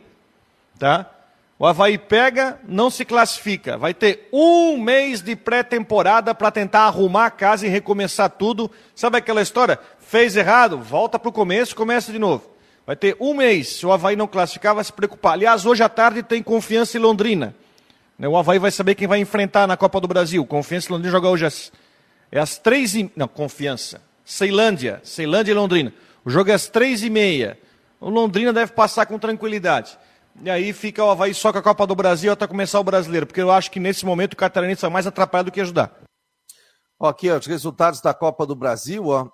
tá? 0.79 1.09
O 1.59 1.65
Havaí 1.65 1.97
pega, 1.97 2.59
não 2.65 2.89
se 2.89 3.03
classifica. 3.03 3.77
Vai 3.77 3.93
ter 3.93 4.29
um 4.31 4.77
mês 4.77 5.21
de 5.21 5.35
pré-temporada 5.35 6.33
para 6.33 6.49
tentar 6.49 6.83
arrumar 6.83 7.25
a 7.25 7.31
casa 7.31 7.65
e 7.65 7.69
recomeçar 7.69 8.29
tudo. 8.29 8.71
Sabe 8.95 9.17
aquela 9.17 9.41
história? 9.41 9.77
Fez 9.99 10.37
errado, 10.37 10.77
volta 10.77 11.19
para 11.19 11.29
o 11.29 11.33
começo, 11.33 11.75
começa 11.75 12.11
de 12.11 12.19
novo. 12.19 12.52
Vai 12.85 12.95
ter 12.95 13.15
um 13.19 13.33
mês. 13.33 13.77
Se 13.77 13.85
o 13.85 13.91
Havaí 13.91 14.15
não 14.15 14.27
classificar, 14.27 14.75
vai 14.75 14.83
se 14.83 14.91
preocupar. 14.91 15.33
Aliás, 15.33 15.65
hoje 15.65 15.81
à 15.83 15.89
tarde 15.89 16.21
tem 16.21 16.43
confiança 16.43 16.97
em 16.97 17.01
Londrina. 17.01 17.55
Né, 18.19 18.27
o 18.27 18.37
Havaí 18.37 18.59
vai 18.59 18.71
saber 18.71 18.95
quem 18.95 19.07
vai 19.07 19.19
enfrentar 19.19 19.67
na 19.67 19.77
Copa 19.77 19.99
do 20.01 20.07
Brasil. 20.07 20.45
Confiança 20.45 20.89
em 20.89 20.91
Londrina 20.91 21.11
joga 21.11 21.29
hoje 21.29 21.45
às, 21.45 21.71
é 22.31 22.39
às 22.39 22.57
três 22.57 22.93
e... 22.93 23.11
Não, 23.15 23.27
confiança. 23.27 24.01
Ceilândia. 24.25 25.01
Ceilândia 25.03 25.51
e 25.51 25.55
Londrina. 25.55 25.93
O 26.25 26.29
jogo 26.29 26.51
é 26.51 26.53
às 26.53 26.67
três 26.67 27.03
e 27.03 27.09
meia. 27.09 27.57
O 27.99 28.09
Londrina 28.09 28.51
deve 28.51 28.73
passar 28.73 29.05
com 29.05 29.17
tranquilidade. 29.17 29.97
E 30.41 30.49
aí 30.49 30.73
fica 30.73 31.03
o 31.03 31.09
Havaí 31.09 31.33
só 31.33 31.53
com 31.53 31.59
a 31.59 31.63
Copa 31.63 31.87
do 31.87 31.95
Brasil 31.95 32.31
até 32.31 32.45
começar 32.47 32.79
o 32.79 32.83
brasileiro. 32.83 33.25
Porque 33.25 33.41
eu 33.41 33.51
acho 33.51 33.71
que 33.71 33.79
nesse 33.79 34.05
momento 34.05 34.33
o 34.33 34.37
catarinense 34.37 34.81
vai 34.81 34.91
mais 34.91 35.07
atrapalhar 35.07 35.43
do 35.43 35.51
que 35.51 35.61
ajudar. 35.61 35.91
Aqui, 37.01 37.29
ó, 37.29 37.37
os 37.37 37.45
resultados 37.45 38.01
da 38.01 38.13
Copa 38.13 38.45
do 38.45 38.55
Brasil, 38.55 39.07
ó. 39.07 39.29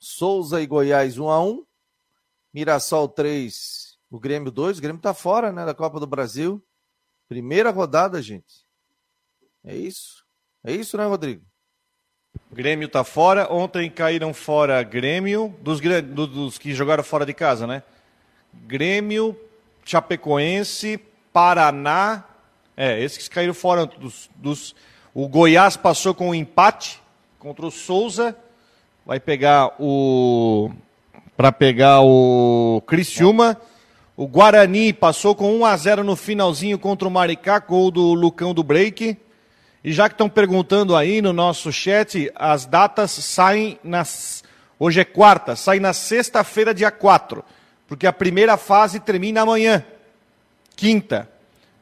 Souza 0.00 0.60
e 0.60 0.66
Goiás 0.66 1.18
1 1.18 1.28
a 1.28 1.42
1 1.42 1.67
Mirassol 2.52 3.08
3, 3.08 3.98
o 4.10 4.18
Grêmio 4.18 4.50
2. 4.50 4.78
O 4.78 4.82
Grêmio 4.82 5.00
tá 5.00 5.12
fora, 5.12 5.52
né, 5.52 5.64
da 5.64 5.74
Copa 5.74 6.00
do 6.00 6.06
Brasil. 6.06 6.62
Primeira 7.28 7.70
rodada, 7.70 8.20
gente. 8.22 8.66
É 9.64 9.76
isso. 9.76 10.24
É 10.64 10.72
isso, 10.72 10.96
né, 10.96 11.04
Rodrigo? 11.04 11.44
Grêmio 12.50 12.88
tá 12.88 13.04
fora. 13.04 13.52
Ontem 13.52 13.90
caíram 13.90 14.32
fora 14.32 14.82
Grêmio, 14.82 15.54
dos, 15.60 15.80
dos 15.80 16.58
que 16.58 16.74
jogaram 16.74 17.04
fora 17.04 17.26
de 17.26 17.34
casa, 17.34 17.66
né? 17.66 17.82
Grêmio, 18.52 19.38
Chapecoense, 19.84 20.98
Paraná. 21.32 22.24
É, 22.76 23.02
esses 23.02 23.28
que 23.28 23.34
caíram 23.34 23.54
fora 23.54 23.86
dos, 23.86 24.30
dos. 24.36 24.74
O 25.12 25.28
Goiás 25.28 25.76
passou 25.76 26.14
com 26.14 26.30
um 26.30 26.34
empate 26.34 27.00
contra 27.38 27.66
o 27.66 27.70
Souza. 27.70 28.36
Vai 29.04 29.20
pegar 29.20 29.74
o 29.78 30.70
para 31.38 31.52
pegar 31.52 32.00
o 32.00 32.82
Criciúma. 32.84 33.56
O 34.16 34.26
Guarani 34.26 34.92
passou 34.92 35.36
com 35.36 35.56
1 35.58 35.64
a 35.64 35.76
0 35.76 36.02
no 36.02 36.16
finalzinho 36.16 36.76
contra 36.80 37.06
o 37.06 37.10
Maricá, 37.12 37.60
gol 37.60 37.92
do 37.92 38.12
Lucão 38.12 38.52
do 38.52 38.64
Break. 38.64 39.16
E 39.84 39.92
já 39.92 40.08
que 40.08 40.14
estão 40.14 40.28
perguntando 40.28 40.96
aí 40.96 41.22
no 41.22 41.32
nosso 41.32 41.70
chat, 41.70 42.28
as 42.34 42.66
datas 42.66 43.12
saem 43.12 43.78
nas. 43.84 44.42
Hoje 44.80 44.98
é 44.98 45.04
quarta, 45.04 45.54
sai 45.54 45.78
na 45.78 45.92
sexta-feira, 45.92 46.74
dia 46.74 46.90
4. 46.90 47.44
Porque 47.86 48.08
a 48.08 48.12
primeira 48.12 48.56
fase 48.56 48.98
termina 48.98 49.42
amanhã, 49.42 49.84
quinta. 50.74 51.30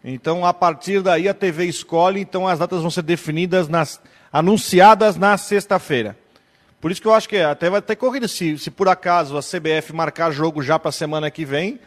Então, 0.05 0.45
a 0.45 0.53
partir 0.53 1.01
daí, 1.01 1.31
a 1.31 1.35
TV 1.35 1.65
escolhe, 1.65 2.21
então 2.21 2.47
as 2.47 2.59
datas 2.59 2.83
vão 2.83 2.91
ser 2.91 3.03
definidas, 3.03 3.69
nas, 3.69 4.03
anunciadas 4.31 5.17
na 5.17 5.39
sexta-feira. 5.39 6.15
Por 6.81 6.91
isso 6.91 7.01
que 7.01 7.09
eu 7.09 7.15
acho 7.15 7.29
que 7.29 7.39
até 7.39 7.71
vai 7.71 7.83
ter 7.83 7.97
corrida. 7.97 8.29
Se, 8.29 8.59
se 8.59 8.71
por 8.71 8.89
acaso 8.89 9.37
a 9.37 9.41
CBF 9.41 9.93
marcar 9.93 10.31
jogo 10.31 10.63
já 10.63 10.79
para 10.79 10.91
a 10.91 10.93
semana 10.93 11.31
que 11.31 11.45
vem, 11.45 11.81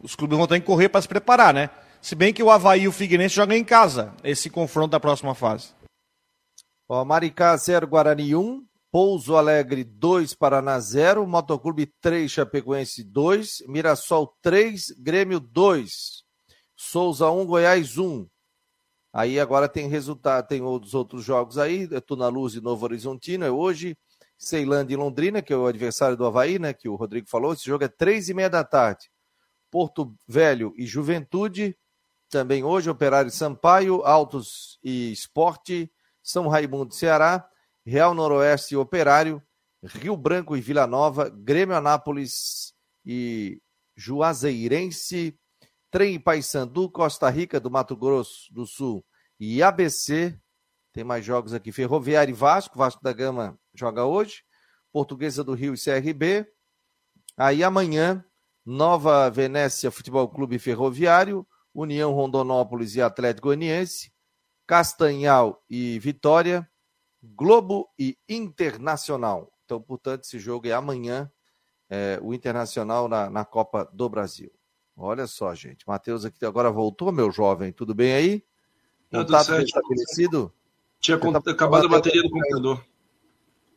os 0.00 0.14
clubes 0.14 0.38
vão 0.38 0.46
ter 0.46 0.60
que 0.60 0.66
correr 0.66 0.88
para 0.88 1.02
se 1.02 1.08
preparar, 1.08 1.52
né? 1.52 1.70
Se 2.00 2.14
bem 2.14 2.32
que 2.32 2.42
o 2.42 2.50
Havaí 2.50 2.82
e 2.82 2.88
o 2.88 2.92
Figueirense 2.92 3.34
jogam 3.34 3.56
em 3.56 3.64
casa, 3.64 4.14
esse 4.22 4.48
confronto 4.48 4.92
da 4.92 5.00
próxima 5.00 5.34
fase. 5.34 5.70
Ó, 6.88 7.04
Maricá 7.04 7.56
0, 7.56 7.86
Guarani 7.86 8.34
1, 8.34 8.64
Pouso 8.90 9.36
Alegre 9.36 9.84
2, 9.84 10.34
Paraná 10.34 10.78
0, 10.80 11.26
Motoclube 11.26 11.92
3, 12.00 12.30
Chapecoense 12.30 13.04
2, 13.04 13.64
Mirassol 13.66 14.34
3, 14.40 14.94
Grêmio 14.98 15.40
2, 15.40 16.22
Souza 16.74 17.30
1, 17.30 17.44
Goiás 17.44 17.98
1. 17.98 18.26
Aí 19.12 19.38
agora 19.40 19.68
tem 19.68 19.88
resultado, 19.88 20.46
tem 20.46 20.62
os 20.62 20.94
outros 20.94 21.24
jogos 21.24 21.58
aí, 21.58 21.88
é 21.90 22.00
Tuna 22.00 22.28
Luz 22.28 22.54
e 22.54 22.60
Novo 22.60 22.84
Horizontino, 22.84 23.44
é 23.44 23.50
hoje, 23.50 23.96
Ceilândia 24.38 24.94
e 24.94 24.96
Londrina, 24.96 25.42
que 25.42 25.52
é 25.52 25.56
o 25.56 25.66
adversário 25.66 26.16
do 26.16 26.24
Havaí, 26.24 26.58
né, 26.58 26.72
que 26.72 26.88
o 26.88 26.94
Rodrigo 26.94 27.28
falou, 27.28 27.52
esse 27.52 27.66
jogo 27.66 27.84
é 27.84 27.88
três 27.88 28.28
e 28.28 28.34
meia 28.34 28.48
da 28.48 28.62
tarde. 28.62 29.10
Porto 29.70 30.14
Velho 30.26 30.72
e 30.76 30.86
Juventude, 30.86 31.76
também 32.30 32.62
hoje, 32.62 32.88
Operário 32.88 33.30
Sampaio, 33.30 34.02
Altos 34.02 34.78
e 34.82 35.10
Esporte, 35.10 35.90
São 36.22 36.46
Raimundo 36.46 36.94
Ceará, 36.94 37.48
Real 37.84 38.14
Noroeste 38.14 38.74
e 38.74 38.76
Operário, 38.76 39.42
Rio 39.82 40.16
Branco 40.16 40.56
e 40.56 40.60
Vila 40.60 40.86
Nova, 40.86 41.28
Grêmio 41.30 41.74
Anápolis 41.74 42.74
e 43.04 43.60
Juazeirense, 43.96 45.38
Trem 45.90 46.20
Paysandu, 46.20 46.90
Costa 46.90 47.28
Rica 47.30 47.58
do 47.58 47.70
Mato 47.70 47.96
Grosso 47.96 48.52
do 48.52 48.66
Sul 48.66 49.04
e 49.40 49.62
ABC. 49.62 50.38
Tem 50.98 51.04
mais 51.04 51.24
jogos 51.24 51.54
aqui, 51.54 51.70
Ferroviário 51.70 52.32
e 52.32 52.34
Vasco, 52.34 52.76
Vasco 52.76 53.00
da 53.00 53.12
Gama 53.12 53.56
joga 53.72 54.04
hoje, 54.04 54.42
Portuguesa 54.90 55.44
do 55.44 55.54
Rio 55.54 55.72
e 55.72 55.78
CRB. 55.78 56.44
Aí 57.36 57.62
amanhã, 57.62 58.24
Nova 58.66 59.30
Venécia 59.30 59.92
Futebol 59.92 60.28
Clube 60.28 60.58
Ferroviário, 60.58 61.46
União 61.72 62.12
Rondonópolis 62.12 62.96
e 62.96 63.00
Atlético 63.00 63.46
Goianiense, 63.46 64.12
Castanhal 64.66 65.62
e 65.70 66.00
Vitória, 66.00 66.68
Globo 67.22 67.88
e 67.96 68.18
Internacional. 68.28 69.52
Então, 69.64 69.80
portanto, 69.80 70.24
esse 70.24 70.40
jogo 70.40 70.66
é 70.66 70.72
amanhã, 70.72 71.30
é, 71.88 72.18
o 72.20 72.34
Internacional 72.34 73.06
na, 73.06 73.30
na, 73.30 73.44
Copa 73.44 73.88
do 73.92 74.08
Brasil. 74.08 74.50
Olha 74.96 75.28
só, 75.28 75.54
gente. 75.54 75.86
Matheus 75.86 76.24
aqui 76.24 76.44
agora 76.44 76.72
voltou, 76.72 77.12
meu 77.12 77.30
jovem. 77.30 77.70
Tudo 77.72 77.94
bem 77.94 78.14
aí? 78.14 78.44
Contato 79.12 79.52
estabelecido? 79.62 80.52
Tinha 81.00 81.18
tá 81.18 81.50
acabado 81.50 81.86
a 81.86 81.88
bateria 81.88 82.22
do 82.22 82.30
computador. 82.30 82.84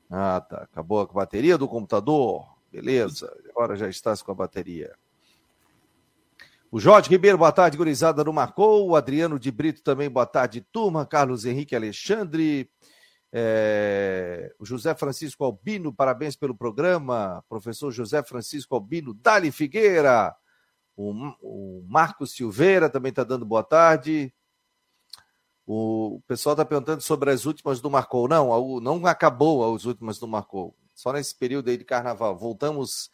Ah, 0.10 0.42
tá. 0.42 0.63
Acabou 0.63 1.00
a 1.00 1.06
bateria 1.06 1.58
do 1.58 1.68
computador? 1.68 2.46
Beleza. 2.72 3.32
Agora 3.50 3.75
já 3.75 3.88
estás 3.88 4.22
com 4.22 4.32
a 4.32 4.36
bateria. 4.36 4.94
O 6.72 6.80
Jorge 6.80 7.10
Ribeiro, 7.10 7.38
boa 7.38 7.51
tarde, 7.51 7.78
gurizada, 7.78 8.24
não 8.24 8.32
marcou. 8.34 8.88
O 8.88 8.96
Adriano 8.96 9.38
de 9.38 9.51
Brito 9.51 9.84
também, 9.84 10.10
boa 10.10 10.25
tarde, 10.25 10.62
turma. 10.72 11.06
Carlos 11.06 11.46
Henrique 11.46 11.75
Alexandre. 11.75 12.70
É, 13.34 14.54
o 14.60 14.66
José 14.66 14.94
Francisco 14.96 15.44
Albino, 15.44 15.94
parabéns 15.94 16.36
pelo 16.36 16.56
programa. 16.56 17.44
Professor 17.48 17.92
José 17.92 18.24
Francisco 18.24 18.75
Albino, 18.75 19.13
Dali 19.13 19.51
Figueira. 19.51 20.36
O, 20.96 21.13
o 21.42 21.86
Marcos 21.88 22.32
Silveira 22.32 22.90
também 22.90 23.10
está 23.10 23.24
dando 23.24 23.46
boa 23.46 23.63
tarde. 23.63 24.34
O 25.74 26.22
pessoal 26.28 26.51
está 26.51 26.66
perguntando 26.66 27.01
sobre 27.01 27.32
as 27.32 27.46
últimas 27.46 27.80
do 27.80 27.90
Marcou. 27.90 28.28
Não, 28.28 28.82
não 28.82 29.06
acabou 29.06 29.74
as 29.74 29.86
últimas 29.86 30.20
do 30.20 30.28
Marcou. 30.28 30.75
Só 30.94 31.13
nesse 31.13 31.34
período 31.34 31.70
aí 31.70 31.78
de 31.78 31.86
carnaval. 31.86 32.36
Voltamos 32.38 33.10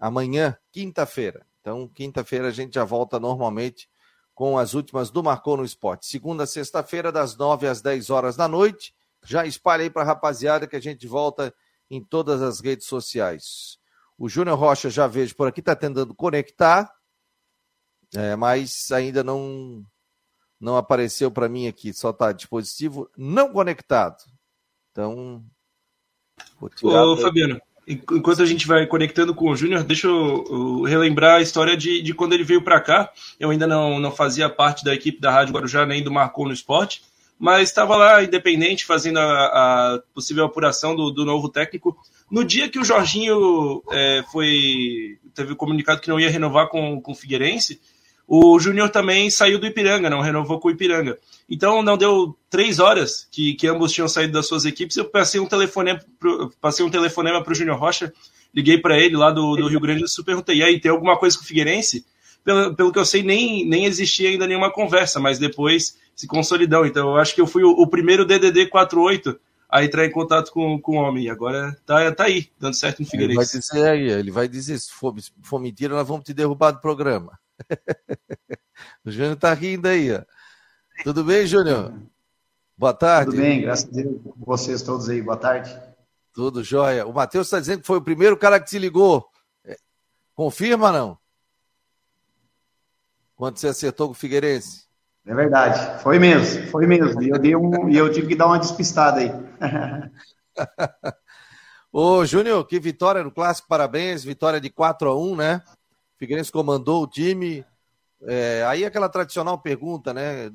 amanhã, 0.00 0.56
quinta-feira. 0.72 1.46
Então, 1.60 1.86
quinta-feira 1.86 2.48
a 2.48 2.50
gente 2.50 2.76
já 2.76 2.84
volta 2.84 3.20
normalmente 3.20 3.90
com 4.34 4.56
as 4.56 4.72
últimas 4.72 5.10
do 5.10 5.22
Marcou 5.22 5.58
no 5.58 5.66
Esporte. 5.66 6.06
Segunda, 6.06 6.46
sexta-feira, 6.46 7.12
das 7.12 7.36
nove 7.36 7.68
às 7.68 7.82
dez 7.82 8.08
horas 8.08 8.36
da 8.36 8.48
noite. 8.48 8.94
Já 9.22 9.44
espalhe 9.44 9.82
aí 9.82 9.90
para 9.90 10.00
a 10.00 10.06
rapaziada 10.06 10.66
que 10.66 10.76
a 10.76 10.80
gente 10.80 11.06
volta 11.06 11.54
em 11.90 12.02
todas 12.02 12.40
as 12.40 12.58
redes 12.58 12.86
sociais. 12.86 13.78
O 14.16 14.30
Júnior 14.30 14.58
Rocha, 14.58 14.88
já 14.88 15.06
vejo 15.06 15.36
por 15.36 15.46
aqui, 15.46 15.60
está 15.60 15.76
tentando 15.76 16.14
conectar, 16.14 16.90
é, 18.14 18.34
mas 18.34 18.90
ainda 18.92 19.22
não 19.22 19.84
não 20.60 20.76
apareceu 20.76 21.30
para 21.30 21.48
mim 21.48 21.66
aqui, 21.66 21.92
só 21.92 22.10
está 22.10 22.32
dispositivo 22.32 23.10
não 23.16 23.52
conectado. 23.52 24.18
Então, 24.90 25.44
Ô, 26.82 27.16
Fabiano, 27.16 27.60
enquanto 27.86 28.42
a 28.42 28.46
gente 28.46 28.66
vai 28.66 28.86
conectando 28.86 29.34
com 29.34 29.50
o 29.50 29.56
Júnior, 29.56 29.82
deixa 29.82 30.06
eu, 30.06 30.44
eu, 30.48 30.82
relembrar 30.82 31.36
a 31.36 31.40
história 31.40 31.76
de, 31.76 32.02
de 32.02 32.14
quando 32.14 32.32
ele 32.32 32.44
veio 32.44 32.62
para 32.62 32.80
cá. 32.80 33.12
Eu 33.38 33.50
ainda 33.50 33.66
não, 33.66 33.98
não 33.98 34.10
fazia 34.10 34.48
parte 34.48 34.84
da 34.84 34.94
equipe 34.94 35.20
da 35.20 35.30
Rádio 35.30 35.54
Guarujá, 35.54 35.86
nem 35.86 36.02
do 36.02 36.10
Marcou 36.10 36.46
no 36.46 36.52
Esporte 36.52 37.02
mas 37.38 37.68
estava 37.68 37.96
lá 37.96 38.22
independente 38.22 38.84
fazendo 38.84 39.18
a, 39.20 39.94
a 39.94 40.02
possível 40.12 40.44
apuração 40.44 40.96
do, 40.96 41.10
do, 41.10 41.24
novo 41.24 41.48
técnico. 41.48 41.96
No 42.28 42.44
dia 42.44 42.68
que 42.68 42.78
o 42.78 42.84
Jorginho 42.84 43.82
é, 43.90 44.24
foi 44.32 45.18
teve 45.34 45.54
comunicado 45.54 46.00
que 46.00 46.08
não 46.08 46.18
ia 46.18 46.30
renovar 46.30 46.68
com, 46.68 47.00
com 47.00 47.12
o 47.12 47.14
Figueirense, 47.14 47.80
o 48.30 48.60
Júnior 48.60 48.90
também 48.90 49.30
saiu 49.30 49.58
do 49.58 49.66
Ipiranga, 49.66 50.10
não 50.10 50.20
renovou 50.20 50.60
com 50.60 50.68
o 50.68 50.70
Ipiranga. 50.70 51.18
Então 51.48 51.82
não 51.82 51.96
deu 51.96 52.36
três 52.50 52.78
horas 52.78 53.26
que, 53.32 53.54
que 53.54 53.66
ambos 53.66 53.90
tinham 53.90 54.06
saído 54.06 54.34
das 54.34 54.46
suas 54.46 54.66
equipes. 54.66 54.98
Eu 54.98 55.06
passei 55.06 55.40
um 55.40 55.46
telefonema 55.46 55.98
pro, 56.20 56.52
passei 56.60 56.84
um 56.84 56.90
telefonema 56.90 57.42
para 57.42 57.52
o 57.52 57.54
Júnior 57.54 57.78
Rocha, 57.78 58.12
liguei 58.54 58.76
para 58.76 58.98
ele 58.98 59.16
lá 59.16 59.30
do, 59.30 59.56
do 59.56 59.66
Rio 59.66 59.80
Grande 59.80 60.02
do 60.02 60.08
Sul, 60.08 60.26
perguntei: 60.26 60.58
e 60.58 60.62
aí, 60.62 60.78
tem 60.78 60.90
alguma 60.90 61.18
coisa 61.18 61.38
com 61.38 61.42
o 61.42 61.46
Figueirense? 61.46 62.04
Pelo, 62.44 62.74
pelo 62.76 62.92
que 62.92 62.98
eu 62.98 63.04
sei, 63.04 63.22
nem, 63.22 63.66
nem 63.66 63.86
existia 63.86 64.28
ainda 64.28 64.46
nenhuma 64.46 64.70
conversa, 64.70 65.18
mas 65.18 65.38
depois 65.38 65.96
se 66.14 66.26
consolidou. 66.26 66.84
Então, 66.84 67.08
eu 67.08 67.16
acho 67.16 67.34
que 67.34 67.40
eu 67.40 67.46
fui 67.46 67.64
o, 67.64 67.70
o 67.70 67.86
primeiro 67.86 68.26
DDD 68.26 68.66
48 68.66 69.40
a 69.70 69.82
entrar 69.82 70.04
em 70.04 70.10
contato 70.10 70.52
com, 70.52 70.78
com 70.78 70.98
o 70.98 71.00
homem. 71.00 71.24
E 71.24 71.30
agora 71.30 71.76
tá, 71.86 72.12
tá 72.12 72.24
aí, 72.24 72.48
dando 72.60 72.74
certo 72.74 73.00
no 73.00 73.06
Figueirense. 73.06 73.56
Ele 73.56 73.60
vai 73.60 73.60
dizer 73.60 73.88
aí, 73.88 74.20
ele 74.20 74.30
vai 74.30 74.48
dizer, 74.48 74.78
se 74.78 74.92
for, 74.92 75.18
se 75.18 75.30
for 75.42 75.58
mentira, 75.58 75.94
nós 75.94 76.06
vamos 76.06 76.24
te 76.24 76.34
derrubar 76.34 76.72
do 76.72 76.80
programa. 76.80 77.38
o 79.04 79.10
Júnior 79.10 79.36
tá 79.36 79.52
rindo 79.54 79.88
aí, 79.88 80.12
ó. 80.12 80.22
Tudo 81.04 81.24
bem, 81.24 81.46
Júnior? 81.46 81.94
Boa 82.76 82.94
tarde. 82.94 83.30
Tudo 83.30 83.40
bem, 83.40 83.62
graças 83.62 83.88
a 83.88 83.92
Deus. 83.92 84.20
Vocês 84.36 84.82
todos 84.82 85.08
aí, 85.08 85.20
boa 85.20 85.36
tarde. 85.36 85.76
Tudo 86.32 86.62
jóia. 86.62 87.06
O 87.06 87.12
Matheus 87.12 87.46
está 87.48 87.58
dizendo 87.58 87.80
que 87.80 87.86
foi 87.86 87.98
o 87.98 88.02
primeiro 88.02 88.36
cara 88.36 88.60
que 88.60 88.70
te 88.70 88.78
ligou. 88.78 89.28
É, 89.64 89.76
confirma 90.34 90.92
não? 90.92 91.18
Quando 93.34 93.58
você 93.58 93.68
acertou 93.68 94.08
com 94.08 94.12
o 94.12 94.16
Figueirense? 94.16 94.86
É 95.26 95.34
verdade, 95.34 96.02
foi 96.02 96.18
mesmo, 96.18 96.68
foi 96.68 96.86
mesmo. 96.86 97.22
E 97.22 97.28
eu, 97.28 97.38
dei 97.38 97.54
um, 97.54 97.88
e 97.88 97.96
eu 97.96 98.10
tive 98.10 98.28
que 98.28 98.34
dar 98.34 98.46
uma 98.46 98.58
despistada 98.58 99.20
aí. 99.20 99.30
Ô, 101.92 102.24
Júnior, 102.24 102.66
que 102.66 102.80
vitória 102.80 103.22
no 103.22 103.30
clássico, 103.30 103.68
parabéns. 103.68 104.24
Vitória 104.24 104.60
de 104.60 104.70
4 104.70 105.08
a 105.08 105.16
1 105.16 105.36
né? 105.36 105.62
Figueirense 106.18 106.52
comandou 106.52 107.02
o 107.02 107.06
time. 107.06 107.64
É, 108.22 108.64
aí 108.66 108.84
aquela 108.84 109.08
tradicional 109.08 109.58
pergunta, 109.58 110.12
né? 110.12 110.50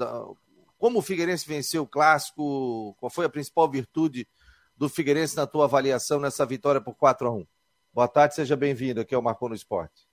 Como 0.78 1.00
o 1.00 1.02
Figueirense 1.02 1.48
venceu 1.48 1.84
o 1.84 1.88
clássico? 1.88 2.96
Qual 3.00 3.10
foi 3.10 3.26
a 3.26 3.30
principal 3.30 3.70
virtude 3.70 4.28
do 4.76 4.90
Figueirense 4.90 5.36
na 5.36 5.48
tua 5.48 5.66
avaliação 5.66 6.20
nessa 6.20 6.46
vitória 6.46 6.82
por 6.82 6.96
4 6.96 7.28
a 7.28 7.32
1 7.32 7.48
Boa 7.94 8.08
tarde, 8.08 8.36
seja 8.36 8.56
bem-vindo 8.56 9.00
aqui 9.00 9.16
ao 9.16 9.22
Marcou 9.22 9.48
no 9.48 9.56
Esporte. 9.56 10.08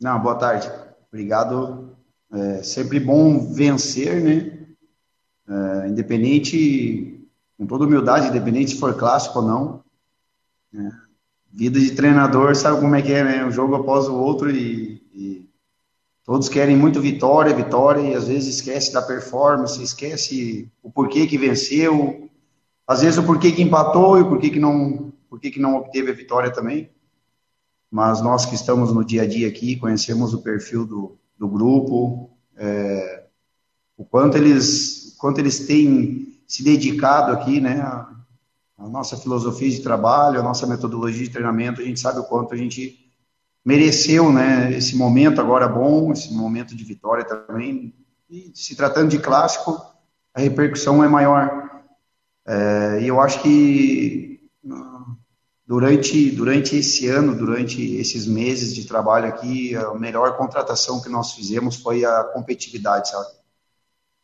Não, 0.00 0.20
boa 0.20 0.34
tarde. 0.34 0.70
Obrigado 1.08 1.96
é 2.32 2.62
sempre 2.62 2.98
bom 2.98 3.52
vencer, 3.52 4.22
né? 4.22 4.66
É, 5.48 5.88
independente, 5.88 7.24
com 7.56 7.66
toda 7.66 7.84
humildade, 7.84 8.28
independente 8.28 8.72
se 8.72 8.80
for 8.80 8.96
clássico 8.96 9.38
ou 9.38 9.44
não. 9.46 9.84
Né? 10.72 11.02
Vida 11.58 11.80
de 11.80 11.92
treinador, 11.92 12.54
sabe 12.54 12.78
como 12.78 12.94
é 12.94 13.00
que 13.00 13.10
é, 13.10 13.24
né? 13.24 13.42
Um 13.42 13.50
jogo 13.50 13.76
após 13.76 14.06
o 14.06 14.14
outro 14.14 14.50
e, 14.50 15.02
e 15.14 15.48
todos 16.22 16.50
querem 16.50 16.76
muito 16.76 17.00
vitória, 17.00 17.56
vitória, 17.56 18.02
e 18.02 18.14
às 18.14 18.28
vezes 18.28 18.56
esquece 18.56 18.92
da 18.92 19.00
performance, 19.00 19.82
esquece 19.82 20.70
o 20.82 20.90
porquê 20.90 21.26
que 21.26 21.38
venceu, 21.38 22.28
às 22.86 23.00
vezes 23.00 23.18
o 23.18 23.22
porquê 23.22 23.52
que 23.52 23.62
empatou 23.62 24.18
e 24.18 24.20
o 24.20 24.28
porquê 24.28 24.50
que 24.50 24.60
não, 24.60 25.10
porquê 25.30 25.50
que 25.50 25.58
não 25.58 25.76
obteve 25.76 26.10
a 26.10 26.14
vitória 26.14 26.52
também. 26.52 26.90
Mas 27.90 28.20
nós 28.20 28.44
que 28.44 28.54
estamos 28.54 28.92
no 28.92 29.02
dia 29.02 29.22
a 29.22 29.26
dia 29.26 29.48
aqui, 29.48 29.76
conhecemos 29.76 30.34
o 30.34 30.42
perfil 30.42 30.84
do, 30.86 31.16
do 31.38 31.48
grupo, 31.48 32.28
é, 32.54 33.24
o 33.96 34.04
quanto 34.04 34.36
eles, 34.36 35.16
quanto 35.18 35.38
eles 35.38 35.66
têm 35.66 36.38
se 36.46 36.62
dedicado 36.62 37.32
aqui, 37.32 37.62
né, 37.62 37.80
a, 38.78 38.88
nossa 38.88 39.16
filosofia 39.16 39.70
de 39.70 39.80
trabalho, 39.80 40.40
a 40.40 40.42
nossa 40.42 40.66
metodologia 40.66 41.24
de 41.24 41.30
treinamento, 41.30 41.80
a 41.80 41.84
gente 41.84 42.00
sabe 42.00 42.20
o 42.20 42.24
quanto 42.24 42.54
a 42.54 42.56
gente 42.56 42.98
mereceu, 43.64 44.32
né, 44.32 44.72
esse 44.76 44.96
momento 44.96 45.40
agora 45.40 45.66
bom, 45.66 46.12
esse 46.12 46.32
momento 46.32 46.76
de 46.76 46.84
vitória 46.84 47.24
também, 47.24 47.94
e 48.30 48.52
se 48.54 48.76
tratando 48.76 49.10
de 49.10 49.18
clássico, 49.18 49.80
a 50.34 50.40
repercussão 50.40 51.02
é 51.02 51.08
maior. 51.08 51.84
É, 52.46 53.00
e 53.02 53.08
eu 53.08 53.20
acho 53.20 53.42
que 53.42 54.40
durante, 55.66 56.30
durante 56.30 56.76
esse 56.76 57.08
ano, 57.08 57.34
durante 57.34 57.82
esses 57.96 58.26
meses 58.26 58.72
de 58.72 58.86
trabalho 58.86 59.26
aqui, 59.26 59.74
a 59.74 59.94
melhor 59.94 60.36
contratação 60.36 61.02
que 61.02 61.08
nós 61.08 61.32
fizemos 61.32 61.76
foi 61.76 62.04
a 62.04 62.22
competitividade, 62.22 63.10
sabe? 63.10 63.26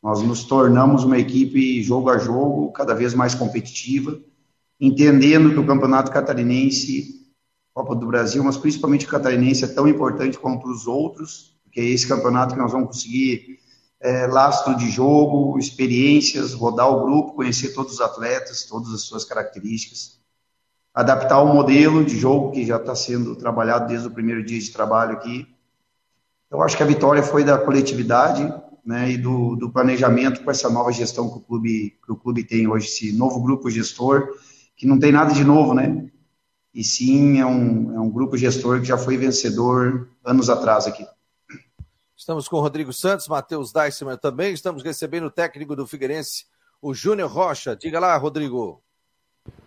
Nós 0.00 0.22
nos 0.22 0.44
tornamos 0.44 1.04
uma 1.04 1.18
equipe 1.18 1.82
jogo 1.82 2.10
a 2.10 2.18
jogo, 2.18 2.72
cada 2.72 2.94
vez 2.94 3.12
mais 3.14 3.34
competitiva, 3.34 4.18
entendendo 4.82 5.52
que 5.52 5.60
o 5.60 5.66
Campeonato 5.66 6.10
Catarinense, 6.10 7.24
Copa 7.72 7.94
do 7.94 8.04
Brasil, 8.04 8.42
mas 8.42 8.56
principalmente 8.56 9.06
o 9.06 9.08
Catarinense 9.08 9.64
é 9.64 9.68
tão 9.68 9.86
importante 9.86 10.36
quanto 10.36 10.68
os 10.68 10.88
outros, 10.88 11.56
porque 11.62 11.78
é 11.78 11.84
esse 11.84 12.06
campeonato 12.06 12.54
que 12.54 12.60
nós 12.60 12.72
vamos 12.72 12.88
conseguir 12.88 13.60
é, 14.00 14.26
lastro 14.26 14.76
de 14.76 14.90
jogo, 14.90 15.56
experiências, 15.56 16.52
rodar 16.52 16.90
o 16.90 17.04
grupo, 17.04 17.34
conhecer 17.34 17.72
todos 17.72 17.94
os 17.94 18.00
atletas, 18.00 18.64
todas 18.64 18.92
as 18.92 19.02
suas 19.02 19.24
características, 19.24 20.18
adaptar 20.92 21.40
o 21.40 21.54
modelo 21.54 22.04
de 22.04 22.18
jogo 22.18 22.50
que 22.50 22.66
já 22.66 22.76
está 22.76 22.96
sendo 22.96 23.36
trabalhado 23.36 23.86
desde 23.86 24.08
o 24.08 24.10
primeiro 24.10 24.44
dia 24.44 24.58
de 24.58 24.72
trabalho 24.72 25.12
aqui. 25.12 25.46
Eu 26.50 26.60
acho 26.60 26.76
que 26.76 26.82
a 26.82 26.86
vitória 26.86 27.22
foi 27.22 27.44
da 27.44 27.56
coletividade 27.56 28.52
né, 28.84 29.12
e 29.12 29.16
do, 29.16 29.54
do 29.54 29.70
planejamento 29.70 30.42
com 30.42 30.50
essa 30.50 30.68
nova 30.68 30.90
gestão 30.90 31.30
que 31.30 31.38
o 31.38 31.40
clube 31.40 31.96
que 32.04 32.12
o 32.12 32.16
clube 32.16 32.42
tem 32.42 32.66
hoje, 32.66 32.88
esse 32.88 33.12
novo 33.12 33.40
grupo 33.40 33.70
gestor 33.70 34.28
que 34.76 34.86
não 34.86 34.98
tem 34.98 35.12
nada 35.12 35.32
de 35.32 35.44
novo, 35.44 35.74
né? 35.74 36.08
E 36.74 36.82
sim 36.82 37.38
é 37.38 37.46
um, 37.46 37.94
é 37.94 38.00
um 38.00 38.10
grupo 38.10 38.36
gestor 38.36 38.80
que 38.80 38.86
já 38.86 38.96
foi 38.96 39.16
vencedor 39.16 40.08
anos 40.24 40.48
atrás 40.48 40.86
aqui. 40.86 41.06
Estamos 42.16 42.48
com 42.48 42.56
o 42.56 42.60
Rodrigo 42.60 42.92
Santos, 42.92 43.28
Matheus 43.28 43.72
Deisman 43.72 44.16
também. 44.16 44.54
Estamos 44.54 44.82
recebendo 44.82 45.24
o 45.24 45.30
técnico 45.30 45.74
do 45.74 45.86
Figueirense, 45.86 46.44
o 46.80 46.94
Júnior 46.94 47.30
Rocha. 47.30 47.76
Diga 47.76 47.98
lá, 47.98 48.16
Rodrigo. 48.16 48.82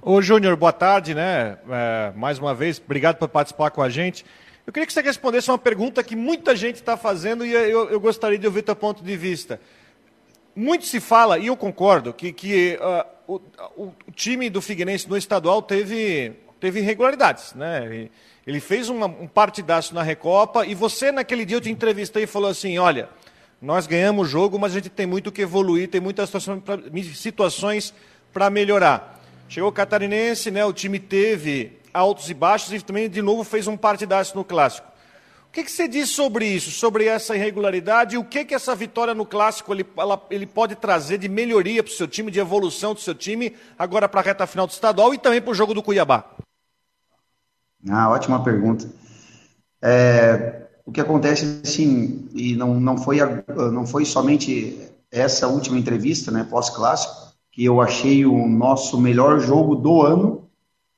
Ô, 0.01 0.21
Júnior, 0.21 0.55
boa 0.55 0.71
tarde, 0.71 1.13
né? 1.13 1.59
É, 1.69 2.13
mais 2.15 2.39
uma 2.39 2.55
vez, 2.55 2.81
obrigado 2.83 3.17
por 3.17 3.27
participar 3.27 3.71
com 3.71 3.81
a 3.81 3.89
gente. 3.89 4.25
Eu 4.65 4.73
queria 4.73 4.87
que 4.87 4.93
você 4.93 5.01
respondesse 5.01 5.51
uma 5.51 5.57
pergunta 5.57 6.03
que 6.03 6.15
muita 6.15 6.55
gente 6.55 6.77
está 6.77 6.97
fazendo 6.97 7.45
e 7.45 7.51
eu, 7.51 7.89
eu, 7.89 7.99
gostaria 7.99 8.37
de 8.37 8.47
ouvir 8.47 8.63
teu 8.63 8.75
ponto 8.75 9.03
de 9.03 9.15
vista. 9.15 9.59
Muito 10.55 10.85
se 10.85 10.99
fala, 10.99 11.37
e 11.37 11.47
eu 11.47 11.57
concordo, 11.57 12.13
que, 12.13 12.31
que 12.31 12.79
uh, 12.81 13.05
o, 13.27 13.41
o, 13.75 13.93
time 14.13 14.49
do 14.49 14.61
Figueirense 14.61 15.09
no 15.09 15.17
estadual 15.17 15.61
teve, 15.61 16.33
teve 16.61 16.79
irregularidades, 16.79 17.53
né? 17.53 18.09
Ele 18.47 18.59
fez 18.59 18.87
uma, 18.87 19.07
um 19.07 19.27
partidaço 19.27 19.93
na 19.93 20.01
Recopa 20.01 20.65
e 20.65 20.73
você, 20.73 21.11
naquele 21.11 21.43
dia, 21.43 21.57
eu 21.57 21.61
te 21.61 21.69
entrevistei 21.69 22.23
e 22.23 22.27
falou 22.27 22.49
assim: 22.49 22.77
olha, 22.77 23.09
nós 23.61 23.85
ganhamos 23.87 24.27
o 24.27 24.29
jogo, 24.29 24.57
mas 24.57 24.71
a 24.71 24.75
gente 24.75 24.89
tem 24.89 25.05
muito 25.05 25.31
que 25.31 25.41
evoluir, 25.41 25.89
tem 25.89 25.99
muitas 25.99 26.31
situações 27.15 27.93
para 28.31 28.49
melhorar. 28.49 29.21
Chegou 29.49 29.69
o 29.69 29.73
Catarinense, 29.73 30.51
né, 30.51 30.63
o 30.63 30.71
time 30.71 30.99
teve 30.99 31.79
altos 31.93 32.29
e 32.29 32.33
baixos 32.33 32.73
e 32.73 32.81
também, 32.81 33.09
de 33.09 33.21
novo, 33.21 33.43
fez 33.43 33.67
um 33.67 33.75
partidaço 33.75 34.35
no 34.37 34.43
Clássico. 34.43 34.94
Que, 35.55 35.63
que 35.63 35.71
você 35.71 35.87
diz 35.87 36.09
sobre 36.09 36.45
isso, 36.45 36.69
sobre 36.69 37.05
essa 37.05 37.33
irregularidade 37.33 38.15
e 38.15 38.17
o 38.17 38.25
que, 38.25 38.43
que 38.43 38.53
essa 38.53 38.75
vitória 38.75 39.13
no 39.13 39.25
Clássico 39.25 39.73
ele, 39.73 39.85
ela, 39.95 40.21
ele 40.29 40.45
pode 40.45 40.75
trazer 40.75 41.17
de 41.17 41.29
melhoria 41.29 41.81
para 41.81 41.89
o 41.89 41.95
seu 41.95 42.09
time, 42.09 42.29
de 42.29 42.41
evolução 42.41 42.93
do 42.93 42.99
seu 42.99 43.15
time, 43.15 43.55
agora 43.79 44.09
para 44.09 44.19
a 44.19 44.23
reta 44.25 44.45
final 44.45 44.67
do 44.67 44.71
estadual 44.71 45.13
e 45.13 45.17
também 45.17 45.41
para 45.41 45.51
o 45.51 45.55
jogo 45.55 45.73
do 45.73 45.81
Cuiabá? 45.81 46.25
Ah, 47.89 48.09
ótima 48.09 48.43
pergunta. 48.43 48.85
É, 49.81 50.63
o 50.85 50.91
que 50.91 50.99
acontece, 50.99 51.61
assim, 51.63 52.27
e 52.33 52.53
não, 52.57 52.77
não, 52.77 52.97
foi, 52.97 53.19
não 53.71 53.87
foi 53.87 54.03
somente 54.03 54.91
essa 55.09 55.47
última 55.47 55.79
entrevista, 55.79 56.31
né, 56.31 56.45
pós-clássico, 56.49 57.33
que 57.49 57.63
eu 57.63 57.79
achei 57.79 58.25
o 58.25 58.45
nosso 58.45 58.99
melhor 58.99 59.39
jogo 59.39 59.73
do 59.75 60.01
ano, 60.01 60.44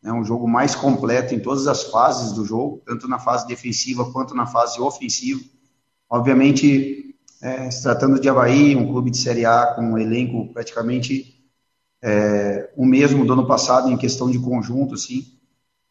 né, 0.02 0.12
um 0.12 0.24
jogo 0.24 0.48
mais 0.48 0.76
completo 0.76 1.34
em 1.34 1.40
todas 1.40 1.68
as 1.68 1.84
fases 1.84 2.32
do 2.32 2.46
jogo, 2.46 2.82
tanto 2.86 3.08
na 3.08 3.20
fase 3.20 3.48
defensiva 3.48 4.12
quanto 4.12 4.36
na 4.36 4.46
fase 4.46 4.80
ofensiva. 4.80 5.42
Obviamente, 6.10 7.16
é, 7.42 7.70
se 7.70 7.84
tratando 7.84 8.20
de 8.20 8.30
Havaí, 8.30 8.76
um 8.76 8.88
clube 8.88 9.12
de 9.12 9.18
Série 9.18 9.46
A 9.46 9.74
com 9.76 9.82
um 9.82 9.98
elenco 9.98 10.52
praticamente 10.54 11.38
é, 12.02 12.72
o 12.76 12.86
mesmo 12.86 13.26
do 13.26 13.34
ano 13.34 13.48
passado 13.48 13.92
em 13.92 13.98
questão 13.98 14.30
de 14.30 14.40
conjunto, 14.40 14.96
assim, 14.96 15.26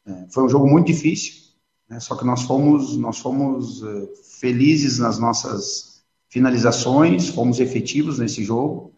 é, 0.07 0.27
foi 0.31 0.45
um 0.45 0.49
jogo 0.49 0.69
muito 0.69 0.87
difícil, 0.87 1.47
né, 1.89 2.01
só 2.01 2.17
que 2.17 2.25
nós 2.25 2.43
fomos, 2.43 2.97
nós 2.97 3.19
fomos 3.19 3.83
uh, 3.83 4.09
felizes 4.41 4.99
nas 4.99 5.19
nossas 5.19 6.03
finalizações, 6.29 7.29
fomos 7.29 7.61
efetivos 7.61 8.19
nesse 8.19 8.43
jogo, 8.45 8.93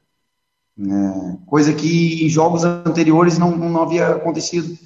né, 0.77 1.39
coisa 1.47 1.73
que 1.73 2.25
em 2.25 2.29
jogos 2.29 2.65
anteriores 2.65 3.39
não, 3.39 3.57
não 3.57 3.83
havia 3.83 4.09
acontecido. 4.09 4.79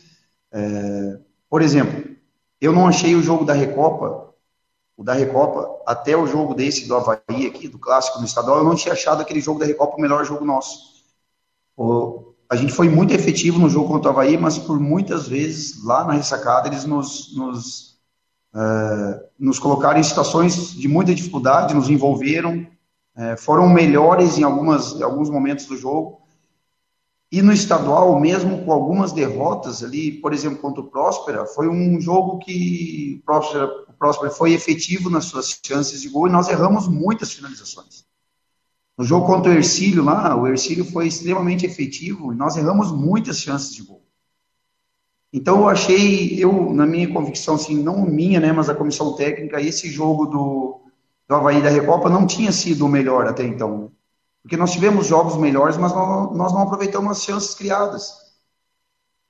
É, 0.53 1.19
por 1.49 1.63
exemplo, 1.63 2.13
eu 2.61 2.73
não 2.73 2.87
achei 2.87 3.15
o 3.15 3.23
jogo 3.23 3.45
da 3.45 3.55
Recopa, 3.55 4.33
o 4.97 5.03
da 5.03 5.15
Recopa, 5.15 5.69
até 5.87 6.17
o 6.17 6.27
jogo 6.27 6.55
desse 6.55 6.87
do 6.87 6.95
Havaí 6.95 7.47
aqui, 7.47 7.67
do 7.67 7.79
Clássico 7.79 8.19
no 8.19 8.25
Estadual, 8.25 8.59
eu 8.59 8.65
não 8.65 8.75
tinha 8.75 8.93
achado 8.93 9.23
aquele 9.23 9.41
jogo 9.41 9.59
da 9.59 9.67
Recopa 9.67 9.97
o 9.97 10.01
melhor 10.01 10.25
jogo 10.25 10.45
nosso. 10.45 10.93
O, 11.77 12.35
a 12.49 12.55
gente 12.55 12.73
foi 12.73 12.89
muito 12.89 13.15
efetivo 13.15 13.59
no 13.59 13.69
jogo 13.69 13.89
contra 13.89 14.11
o 14.11 14.13
Havaí, 14.13 14.37
mas 14.37 14.59
por 14.59 14.79
muitas 14.79 15.27
vezes, 15.27 15.83
lá 15.83 16.05
na 16.05 16.13
ressacada, 16.13 16.69
eles 16.69 16.85
nos, 16.85 17.35
nos, 17.35 17.99
uh, 18.55 19.25
nos 19.39 19.59
colocaram 19.59 19.99
em 19.99 20.05
situações 20.05 20.73
de 20.73 20.87
muita 20.87 21.15
dificuldade, 21.15 21.75
nos 21.75 21.89
envolveram, 21.89 22.67
uh, 23.17 23.37
foram 23.39 23.69
melhores 23.69 24.37
em 24.37 24.43
algumas, 24.43 24.93
em 24.93 25.03
alguns 25.03 25.31
momentos 25.31 25.67
do 25.67 25.77
jogo. 25.77 26.22
E 27.33 27.41
no 27.41 27.51
estadual, 27.51 28.21
mesmo 28.21 28.63
com 28.63 28.71
algumas 28.71 29.11
derrotas 29.11 29.83
ali, 29.83 30.13
por 30.13 30.35
exemplo, 30.35 30.59
contra 30.59 30.83
o 30.83 30.89
Próspera, 30.89 31.47
foi 31.47 31.67
um 31.67 31.99
jogo 31.99 32.39
que 32.41 33.19
o 33.19 33.25
Próspera, 33.25 33.65
o 33.89 33.93
Próspera 33.95 34.31
foi 34.31 34.53
efetivo 34.53 35.09
nas 35.09 35.25
suas 35.25 35.59
chances 35.65 36.03
de 36.03 36.11
gol 36.11 36.29
e 36.29 36.31
nós 36.31 36.51
erramos 36.51 36.87
muitas 36.87 37.33
finalizações. 37.33 38.05
No 38.99 39.03
jogo 39.03 39.25
contra 39.25 39.51
o 39.51 39.55
Ercílio 39.55 40.05
lá, 40.05 40.37
o 40.37 40.47
Ercílio 40.47 40.85
foi 40.85 41.07
extremamente 41.07 41.65
efetivo 41.65 42.35
e 42.35 42.37
nós 42.37 42.59
erramos 42.59 42.93
muitas 42.93 43.41
chances 43.41 43.75
de 43.75 43.83
gol. 43.83 44.03
Então 45.33 45.61
eu 45.61 45.69
achei, 45.71 46.35
eu, 46.39 46.71
na 46.75 46.85
minha 46.85 47.11
convicção, 47.11 47.55
assim, 47.55 47.83
não 47.83 48.05
minha, 48.05 48.41
né, 48.41 48.53
mas 48.53 48.69
a 48.69 48.75
comissão 48.75 49.15
técnica, 49.15 49.59
esse 49.59 49.89
jogo 49.89 50.27
do, 50.27 50.83
do 51.27 51.35
Havaí 51.35 51.63
da 51.63 51.71
Recopa 51.71 52.11
não 52.11 52.27
tinha 52.27 52.53
sido 52.53 52.85
o 52.85 52.91
melhor 52.91 53.27
até 53.27 53.43
então. 53.43 53.91
Porque 54.43 54.57
nós 54.57 54.73
tivemos 54.73 55.07
jogos 55.07 55.37
melhores, 55.37 55.77
mas 55.77 55.93
nós, 55.93 56.37
nós 56.37 56.53
não 56.53 56.63
aproveitamos 56.63 57.13
as 57.13 57.23
chances 57.23 57.55
criadas. 57.55 58.23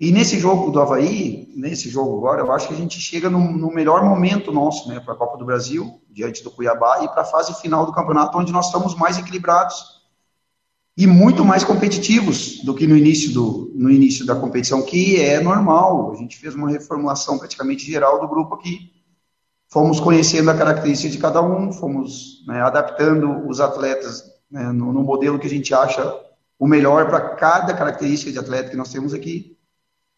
E 0.00 0.10
nesse 0.10 0.38
jogo 0.38 0.70
do 0.70 0.80
Havaí, 0.80 1.52
nesse 1.54 1.88
jogo 1.88 2.16
agora, 2.18 2.40
eu 2.40 2.50
acho 2.50 2.66
que 2.66 2.74
a 2.74 2.76
gente 2.76 2.98
chega 2.98 3.30
no, 3.30 3.38
no 3.52 3.72
melhor 3.72 4.04
momento 4.04 4.50
nosso, 4.50 4.88
né, 4.88 4.98
para 4.98 5.14
a 5.14 5.16
Copa 5.16 5.36
do 5.36 5.44
Brasil, 5.44 6.00
diante 6.10 6.42
do 6.42 6.50
Cuiabá, 6.50 7.04
e 7.04 7.08
para 7.08 7.22
a 7.22 7.24
fase 7.24 7.54
final 7.60 7.86
do 7.86 7.92
campeonato, 7.92 8.36
onde 8.36 8.52
nós 8.52 8.66
estamos 8.66 8.96
mais 8.96 9.18
equilibrados 9.18 10.02
e 10.96 11.06
muito 11.06 11.44
mais 11.44 11.62
competitivos 11.62 12.64
do 12.64 12.74
que 12.74 12.86
no 12.86 12.96
início, 12.96 13.32
do, 13.32 13.70
no 13.74 13.90
início 13.90 14.26
da 14.26 14.34
competição, 14.34 14.82
que 14.82 15.20
é 15.20 15.40
normal. 15.40 16.12
A 16.12 16.16
gente 16.16 16.36
fez 16.36 16.54
uma 16.54 16.70
reformulação 16.70 17.38
praticamente 17.38 17.88
geral 17.88 18.20
do 18.20 18.28
grupo 18.28 18.54
aqui. 18.54 18.90
Fomos 19.68 20.00
conhecendo 20.00 20.50
a 20.50 20.56
característica 20.56 21.10
de 21.10 21.18
cada 21.18 21.40
um, 21.40 21.72
fomos 21.72 22.44
né, 22.46 22.60
adaptando 22.60 23.48
os 23.48 23.60
atletas 23.60 24.31
né, 24.52 24.70
no, 24.70 24.92
no 24.92 25.02
modelo 25.02 25.38
que 25.38 25.46
a 25.46 25.50
gente 25.50 25.72
acha 25.72 26.14
o 26.58 26.68
melhor 26.68 27.08
para 27.08 27.34
cada 27.36 27.72
característica 27.74 28.30
de 28.30 28.38
atleta 28.38 28.70
que 28.70 28.76
nós 28.76 28.92
temos 28.92 29.14
aqui. 29.14 29.56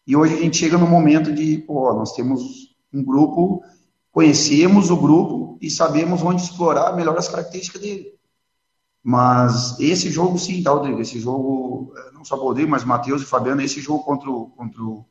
E 0.05 0.15
hoje 0.15 0.35
a 0.35 0.37
gente 0.37 0.57
chega 0.57 0.77
no 0.77 0.85
momento 0.85 1.33
de, 1.33 1.57
pô, 1.59 1.91
nós 1.93 2.13
temos 2.13 2.75
um 2.93 3.03
grupo, 3.03 3.63
conhecemos 4.11 4.91
o 4.91 4.97
grupo 4.97 5.57
e 5.61 5.71
sabemos 5.71 6.21
onde 6.21 6.43
explorar 6.43 6.95
melhor 6.95 7.17
as 7.17 7.29
características 7.29 7.81
dele. 7.81 8.13
Mas 9.01 9.79
esse 9.79 10.09
jogo, 10.11 10.37
sim, 10.37 10.61
tá, 10.61 10.71
Rodrigo? 10.71 11.01
Esse 11.01 11.19
jogo, 11.19 11.93
eh, 11.95 12.11
não 12.11 12.25
só 12.25 12.35
o 12.35 12.43
Rodrigo, 12.43 12.69
mas 12.69 12.83
Matheus 12.83 13.21
e 13.21 13.25
Fabiano, 13.25 13.61
esse 13.61 13.79
jogo 13.79 14.03
contra 14.03 14.29
o, 14.29 14.47
contra 14.49 14.81
o, 14.83 15.05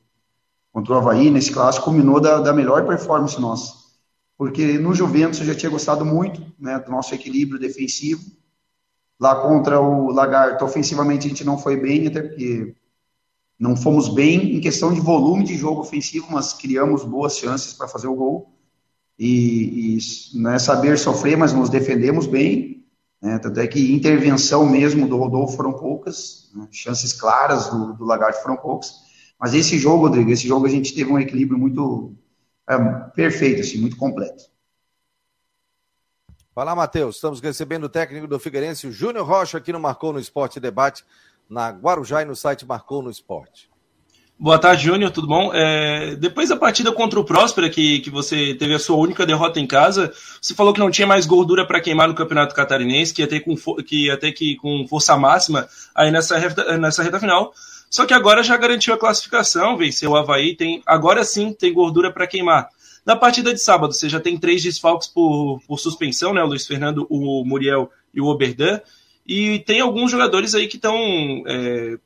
contra 0.72 0.92
o 0.92 0.96
Havaí, 0.96 1.30
nesse 1.30 1.52
clássico, 1.52 1.86
culminou 1.86 2.20
da, 2.20 2.40
da 2.40 2.52
melhor 2.52 2.86
performance 2.86 3.40
nossa. 3.40 3.72
Porque 4.36 4.78
no 4.78 4.94
Juventus 4.94 5.40
eu 5.40 5.46
já 5.46 5.54
tinha 5.54 5.70
gostado 5.70 6.04
muito 6.04 6.44
né, 6.58 6.78
do 6.78 6.90
nosso 6.90 7.14
equilíbrio 7.14 7.58
defensivo. 7.58 8.22
Lá 9.20 9.36
contra 9.36 9.80
o 9.80 10.10
Lagarto, 10.10 10.64
ofensivamente 10.64 11.26
a 11.26 11.30
gente 11.30 11.44
não 11.44 11.56
foi 11.56 11.76
bem, 11.76 12.06
até 12.06 12.22
porque 12.22 12.74
não 13.58 13.76
fomos 13.76 14.08
bem 14.08 14.56
em 14.56 14.60
questão 14.60 14.92
de 14.92 15.00
volume 15.00 15.44
de 15.44 15.56
jogo 15.56 15.80
ofensivo, 15.80 16.26
mas 16.30 16.52
criamos 16.52 17.04
boas 17.04 17.38
chances 17.38 17.72
para 17.72 17.88
fazer 17.88 18.08
o 18.08 18.14
gol. 18.14 18.52
E, 19.18 19.96
e 19.96 19.98
não 20.34 20.50
é 20.50 20.58
saber 20.58 20.98
sofrer, 20.98 21.36
mas 21.36 21.52
nos 21.52 21.70
defendemos 21.70 22.26
bem. 22.26 22.84
Né? 23.22 23.38
Tanto 23.38 23.60
é 23.60 23.66
que 23.66 23.94
intervenção 23.94 24.66
mesmo 24.66 25.08
do 25.08 25.16
Rodolfo 25.16 25.56
foram 25.56 25.72
poucas, 25.72 26.50
né? 26.54 26.68
chances 26.70 27.12
claras 27.12 27.70
do, 27.70 27.94
do 27.94 28.04
Lagarto 28.04 28.42
foram 28.42 28.56
poucas. 28.56 28.92
Mas 29.38 29.54
esse 29.54 29.78
jogo, 29.78 30.06
Rodrigo, 30.06 30.30
esse 30.30 30.46
jogo 30.46 30.66
a 30.66 30.70
gente 30.70 30.94
teve 30.94 31.10
um 31.10 31.18
equilíbrio 31.18 31.58
muito 31.58 32.12
é, 32.68 32.76
perfeito, 33.14 33.60
assim, 33.60 33.78
muito 33.78 33.96
completo. 33.96 34.44
Fala, 36.54 36.72
Matheus. 36.76 37.16
Estamos 37.16 37.40
recebendo 37.40 37.84
o 37.84 37.88
técnico 37.88 38.28
do 38.28 38.38
Figueirense, 38.38 38.86
o 38.86 38.92
Júnior 38.92 39.26
Rocha, 39.26 39.58
aqui 39.58 39.72
no 39.72 39.80
Marcou 39.80 40.12
no 40.12 40.20
Esporte 40.20 40.60
Debate 40.60 41.02
na 41.50 41.70
Guarujá 41.70 42.22
e 42.22 42.24
no 42.24 42.36
site 42.36 42.64
Marcou 42.64 43.02
no 43.02 43.10
Esporte. 43.10 43.68
Boa 44.38 44.56
tarde, 44.56 44.84
Júnior, 44.84 45.10
tudo 45.10 45.26
bom? 45.26 45.50
É, 45.52 46.14
depois 46.14 46.50
da 46.50 46.56
partida 46.56 46.92
contra 46.92 47.18
o 47.18 47.24
Próspera, 47.24 47.68
que, 47.68 47.98
que 47.98 48.08
você 48.08 48.54
teve 48.54 48.72
a 48.72 48.78
sua 48.78 48.96
única 48.96 49.26
derrota 49.26 49.58
em 49.58 49.66
casa, 49.66 50.12
você 50.40 50.54
falou 50.54 50.72
que 50.72 50.78
não 50.78 50.92
tinha 50.92 51.08
mais 51.08 51.26
gordura 51.26 51.66
para 51.66 51.80
queimar 51.80 52.06
no 52.06 52.14
Campeonato 52.14 52.54
Catarinense, 52.54 53.12
que 53.12 53.22
ia 53.22 53.28
ter, 53.28 53.40
com, 53.40 53.56
que 53.82 54.06
ia 54.06 54.16
ter 54.16 54.30
que 54.30 54.54
com 54.56 54.86
força 54.88 55.16
máxima 55.16 55.68
aí 55.92 56.12
nessa 56.12 56.38
reta, 56.38 56.78
nessa 56.78 57.02
reta 57.02 57.18
final. 57.18 57.52
Só 57.90 58.06
que 58.06 58.14
agora 58.14 58.44
já 58.44 58.56
garantiu 58.56 58.94
a 58.94 58.98
classificação, 58.98 59.76
venceu 59.76 60.12
o 60.12 60.16
Havaí, 60.16 60.54
tem, 60.54 60.82
agora 60.86 61.24
sim 61.24 61.52
tem 61.52 61.72
gordura 61.72 62.12
para 62.12 62.28
queimar. 62.28 62.68
Na 63.04 63.14
partida 63.14 63.52
de 63.52 63.60
sábado, 63.60 63.92
você 63.92 64.08
já 64.08 64.18
tem 64.18 64.38
três 64.38 64.62
desfalques 64.62 65.08
por, 65.08 65.60
por 65.66 65.78
suspensão, 65.78 66.32
né? 66.32 66.42
O 66.42 66.46
Luiz 66.46 66.66
Fernando, 66.66 67.06
o 67.10 67.44
Muriel 67.44 67.90
e 68.14 68.20
o 68.20 68.26
Oberdan. 68.26 68.80
E 69.26 69.58
tem 69.60 69.80
alguns 69.80 70.10
jogadores 70.10 70.54
aí 70.54 70.66
que 70.66 70.76
estão 70.76 70.96
é, 71.46 71.98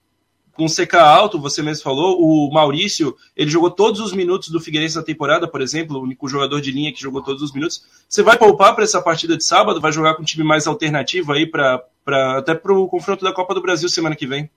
com 0.59 0.67
CK 0.67 0.97
alto, 0.97 1.41
você 1.41 1.63
mesmo 1.63 1.85
falou. 1.85 2.21
O 2.21 2.53
Maurício, 2.53 3.17
ele 3.37 3.49
jogou 3.49 3.71
todos 3.71 4.01
os 4.01 4.13
minutos 4.13 4.49
do 4.49 4.61
Figueirense 4.61 4.97
na 4.97 5.05
temporada, 5.05 5.47
por 5.47 5.61
exemplo, 5.61 5.97
o 5.97 6.03
único 6.03 6.29
jogador 6.29 6.61
de 6.61 6.73
linha 6.73 6.93
que 6.93 7.01
jogou 7.01 7.23
todos 7.23 7.43
os 7.43 7.53
minutos. 7.53 7.85
Você 8.09 8.23
vai 8.23 8.37
poupar 8.37 8.75
para 8.75 8.83
essa 8.83 9.01
partida 9.01 9.37
de 9.37 9.45
sábado? 9.45 9.81
Vai 9.81 9.93
jogar 9.93 10.15
com 10.15 10.23
um 10.23 10.25
time 10.25 10.43
mais 10.43 10.67
alternativo 10.67 11.33
aí, 11.33 11.47
pra, 11.47 11.81
pra, 12.05 12.39
até 12.39 12.57
para 12.57 12.73
o 12.73 12.89
confronto 12.89 13.25
da 13.25 13.33
Copa 13.33 13.55
do 13.55 13.63
Brasil 13.63 13.89
semana 13.89 14.17
que 14.17 14.27
vem? 14.27 14.51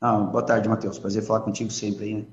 Ah, 0.00 0.18
boa 0.18 0.42
tarde, 0.42 0.68
Matheus. 0.68 0.98
Prazer 0.98 1.22
falar 1.22 1.40
contigo 1.40 1.70
sempre 1.70 2.04
aí, 2.04 2.14
né? 2.14 2.24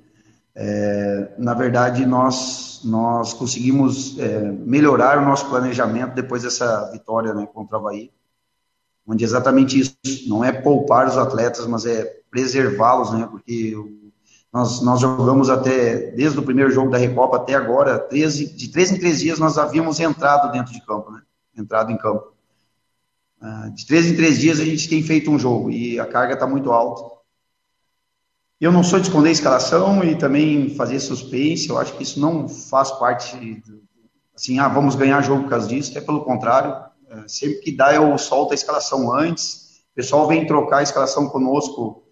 É, 0.59 1.35
na 1.37 1.53
verdade, 1.53 2.03
nós, 2.03 2.81
nós 2.83 3.31
conseguimos 3.31 4.17
é, 4.17 4.39
melhorar 4.39 5.19
o 5.19 5.25
nosso 5.25 5.47
planejamento 5.49 6.15
depois 6.15 6.41
dessa 6.41 6.89
vitória 6.91 7.31
né, 7.31 7.47
contra 7.53 7.77
o 7.77 7.79
Havaí, 7.79 8.11
onde 9.05 9.23
exatamente 9.23 9.79
isso, 9.79 9.95
não 10.27 10.43
é 10.43 10.51
poupar 10.51 11.07
os 11.07 11.15
atletas, 11.15 11.67
mas 11.67 11.85
é 11.85 12.03
preservá-los, 12.31 13.13
né, 13.13 13.27
porque 13.29 13.75
nós, 14.51 14.81
nós 14.81 14.99
jogamos 14.99 15.47
até, 15.47 16.09
desde 16.11 16.39
o 16.39 16.43
primeiro 16.43 16.71
jogo 16.71 16.89
da 16.89 16.97
Recopa 16.97 17.37
até 17.37 17.53
agora, 17.53 17.99
13, 17.99 18.55
de 18.55 18.69
três 18.69 18.91
em 18.91 18.97
três 18.97 19.19
dias 19.19 19.37
nós 19.37 19.59
havíamos 19.59 19.99
entrado 19.99 20.51
dentro 20.51 20.73
de 20.73 20.83
campo, 20.83 21.11
né, 21.11 21.21
entrado 21.55 21.91
em 21.91 21.97
campo. 21.97 22.33
Ah, 23.39 23.69
de 23.75 23.85
três 23.85 24.07
em 24.07 24.15
três 24.15 24.39
dias 24.39 24.59
a 24.59 24.65
gente 24.65 24.89
tem 24.89 25.03
feito 25.03 25.29
um 25.29 25.37
jogo 25.37 25.69
e 25.69 25.99
a 25.99 26.05
carga 26.07 26.33
está 26.33 26.47
muito 26.47 26.71
alta. 26.71 27.16
Eu 28.59 28.71
não 28.71 28.83
sou 28.83 28.99
de 28.99 29.07
esconder 29.07 29.29
a 29.29 29.33
escalação 29.33 30.03
e 30.03 30.17
também 30.17 30.73
fazer 30.73 30.99
suspense, 30.99 31.69
eu 31.69 31.77
acho 31.77 31.95
que 31.95 32.01
isso 32.01 32.19
não 32.19 32.49
faz 32.49 32.89
parte, 32.93 33.61
assim, 34.35 34.57
ah, 34.57 34.67
vamos 34.67 34.95
ganhar 34.95 35.21
jogo 35.21 35.43
por 35.43 35.49
causa 35.51 35.67
disso, 35.67 35.95
é 35.95 36.01
pelo 36.01 36.23
contrário, 36.23 36.75
é, 37.07 37.27
sempre 37.27 37.59
que 37.59 37.71
dá 37.71 37.93
eu 37.93 38.17
solto 38.17 38.53
a 38.53 38.55
escalação 38.55 39.13
antes, 39.13 39.83
o 39.91 39.95
pessoal 39.95 40.27
vem 40.27 40.47
trocar 40.47 40.79
a 40.79 40.83
escalação 40.83 41.29
conosco 41.29 42.03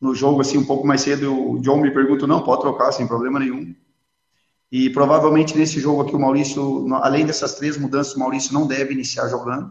no 0.00 0.14
jogo, 0.14 0.40
assim, 0.40 0.56
um 0.56 0.64
pouco 0.64 0.86
mais 0.86 1.02
cedo, 1.02 1.30
o 1.30 1.60
John 1.60 1.76
me 1.76 1.92
pergunta, 1.92 2.26
não, 2.26 2.42
pode 2.42 2.62
trocar, 2.62 2.90
sem 2.92 3.06
problema 3.06 3.38
nenhum. 3.38 3.74
E 4.70 4.88
provavelmente 4.88 5.56
nesse 5.56 5.78
jogo 5.78 6.00
aqui 6.00 6.16
o 6.16 6.18
Maurício, 6.18 6.86
além 7.02 7.26
dessas 7.26 7.54
três 7.54 7.76
mudanças, 7.76 8.14
o 8.14 8.18
Maurício 8.18 8.54
não 8.54 8.66
deve 8.66 8.94
iniciar 8.94 9.28
jogando. 9.28 9.70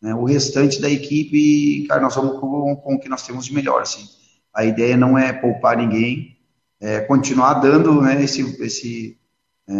Né? 0.00 0.14
O 0.14 0.24
restante 0.24 0.80
da 0.80 0.88
equipe, 0.88 1.84
cara, 1.88 2.00
nós 2.00 2.14
vamos 2.14 2.38
com, 2.38 2.76
com 2.76 2.94
o 2.94 3.00
que 3.00 3.08
nós 3.08 3.26
temos 3.26 3.44
de 3.44 3.52
melhor, 3.52 3.82
assim 3.82 4.21
a 4.54 4.64
ideia 4.64 4.96
não 4.96 5.16
é 5.16 5.32
poupar 5.32 5.76
ninguém, 5.76 6.36
é 6.80 7.00
continuar 7.00 7.54
dando, 7.54 8.00
né, 8.00 8.22
esse, 8.22 8.42
esse 8.62 9.18
é, 9.68 9.72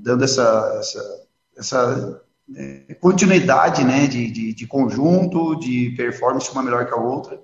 dando 0.00 0.24
essa, 0.24 0.76
essa, 0.80 1.26
essa 1.56 2.22
é, 2.56 2.94
continuidade, 2.94 3.84
né, 3.84 4.06
de, 4.06 4.30
de, 4.30 4.54
de, 4.54 4.66
conjunto, 4.66 5.54
de 5.56 5.94
performance 5.96 6.50
uma 6.50 6.62
melhor 6.62 6.86
que 6.86 6.92
a 6.92 6.96
outra. 6.96 7.40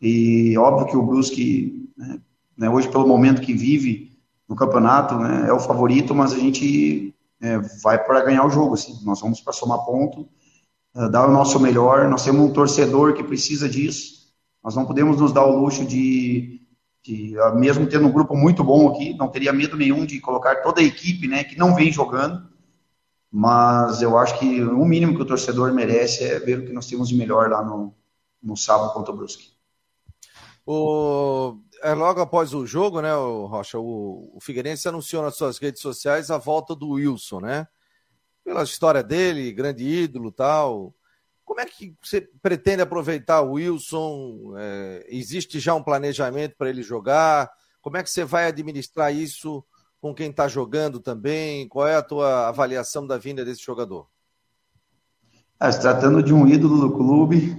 E 0.00 0.56
óbvio 0.56 0.86
que 0.86 0.96
o 0.96 1.02
Brusque, 1.02 1.90
né, 1.96 2.20
né, 2.56 2.70
hoje 2.70 2.88
pelo 2.88 3.06
momento 3.06 3.42
que 3.42 3.52
vive 3.52 4.16
no 4.48 4.56
campeonato, 4.56 5.16
né, 5.16 5.46
é 5.48 5.52
o 5.52 5.60
favorito, 5.60 6.14
mas 6.14 6.32
a 6.32 6.38
gente 6.38 7.14
é, 7.40 7.58
vai 7.82 8.02
para 8.02 8.24
ganhar 8.24 8.46
o 8.46 8.50
jogo, 8.50 8.74
assim. 8.74 9.04
Nós 9.04 9.20
vamos 9.20 9.40
para 9.40 9.52
somar 9.52 9.84
ponto, 9.84 10.28
é, 10.94 11.08
dar 11.08 11.28
o 11.28 11.32
nosso 11.32 11.58
melhor. 11.58 12.08
Nós 12.08 12.24
temos 12.24 12.40
um 12.40 12.52
torcedor 12.52 13.14
que 13.14 13.24
precisa 13.24 13.68
disso. 13.68 14.21
Nós 14.62 14.76
não 14.76 14.86
podemos 14.86 15.20
nos 15.20 15.32
dar 15.32 15.44
o 15.44 15.58
luxo 15.58 15.84
de, 15.84 16.60
de, 17.02 17.38
ah, 17.40 17.52
mesmo 17.52 17.86
tendo 17.86 18.06
um 18.06 18.12
grupo 18.12 18.36
muito 18.36 18.62
bom 18.62 18.90
aqui, 18.90 19.14
não 19.14 19.28
teria 19.28 19.52
medo 19.52 19.76
nenhum 19.76 20.06
de 20.06 20.20
colocar 20.20 20.56
toda 20.62 20.80
a 20.80 20.84
equipe, 20.84 21.26
né, 21.26 21.42
que 21.42 21.58
não 21.58 21.74
vem 21.74 21.90
jogando, 21.90 22.48
mas 23.30 24.02
eu 24.02 24.16
acho 24.16 24.38
que 24.38 24.62
o 24.62 24.84
mínimo 24.84 25.16
que 25.16 25.22
o 25.22 25.26
torcedor 25.26 25.72
merece 25.72 26.24
é 26.24 26.38
ver 26.38 26.60
o 26.60 26.66
que 26.66 26.72
nós 26.72 26.86
temos 26.86 27.08
de 27.08 27.16
melhor 27.16 27.50
lá 27.50 27.64
no, 27.64 27.94
no 28.42 28.56
sábado 28.56 28.92
contra 28.92 29.12
o 29.12 29.16
Brusque. 29.16 29.52
O, 30.64 31.56
é 31.82 31.92
logo 31.92 32.20
após 32.20 32.54
o 32.54 32.64
jogo, 32.64 33.00
né, 33.00 33.14
o 33.16 33.46
Rocha, 33.46 33.78
o, 33.78 34.30
o 34.34 34.38
Figueirense 34.40 34.86
anunciou 34.86 35.22
nas 35.22 35.34
suas 35.34 35.58
redes 35.58 35.82
sociais 35.82 36.30
a 36.30 36.38
volta 36.38 36.76
do 36.76 36.90
Wilson, 36.90 37.40
né? 37.40 37.66
Pela 38.44 38.62
história 38.62 39.02
dele, 39.02 39.52
grande 39.52 39.84
ídolo 39.84 40.30
tal, 40.30 40.94
como 41.52 41.60
é 41.60 41.66
que 41.66 41.94
você 42.02 42.26
pretende 42.40 42.80
aproveitar 42.80 43.42
o 43.42 43.52
Wilson? 43.52 44.54
É, 44.56 45.04
existe 45.10 45.60
já 45.60 45.74
um 45.74 45.82
planejamento 45.82 46.54
para 46.56 46.70
ele 46.70 46.82
jogar? 46.82 47.50
Como 47.82 47.98
é 47.98 48.02
que 48.02 48.08
você 48.08 48.24
vai 48.24 48.46
administrar 48.46 49.14
isso 49.14 49.62
com 50.00 50.14
quem 50.14 50.30
está 50.30 50.48
jogando 50.48 50.98
também? 50.98 51.68
Qual 51.68 51.86
é 51.86 51.94
a 51.94 52.02
tua 52.02 52.48
avaliação 52.48 53.06
da 53.06 53.18
vinda 53.18 53.44
desse 53.44 53.62
jogador? 53.62 54.06
Ah, 55.60 55.70
se 55.70 55.78
tratando 55.78 56.22
de 56.22 56.32
um 56.32 56.48
ídolo 56.48 56.88
do 56.88 56.96
clube, 56.96 57.54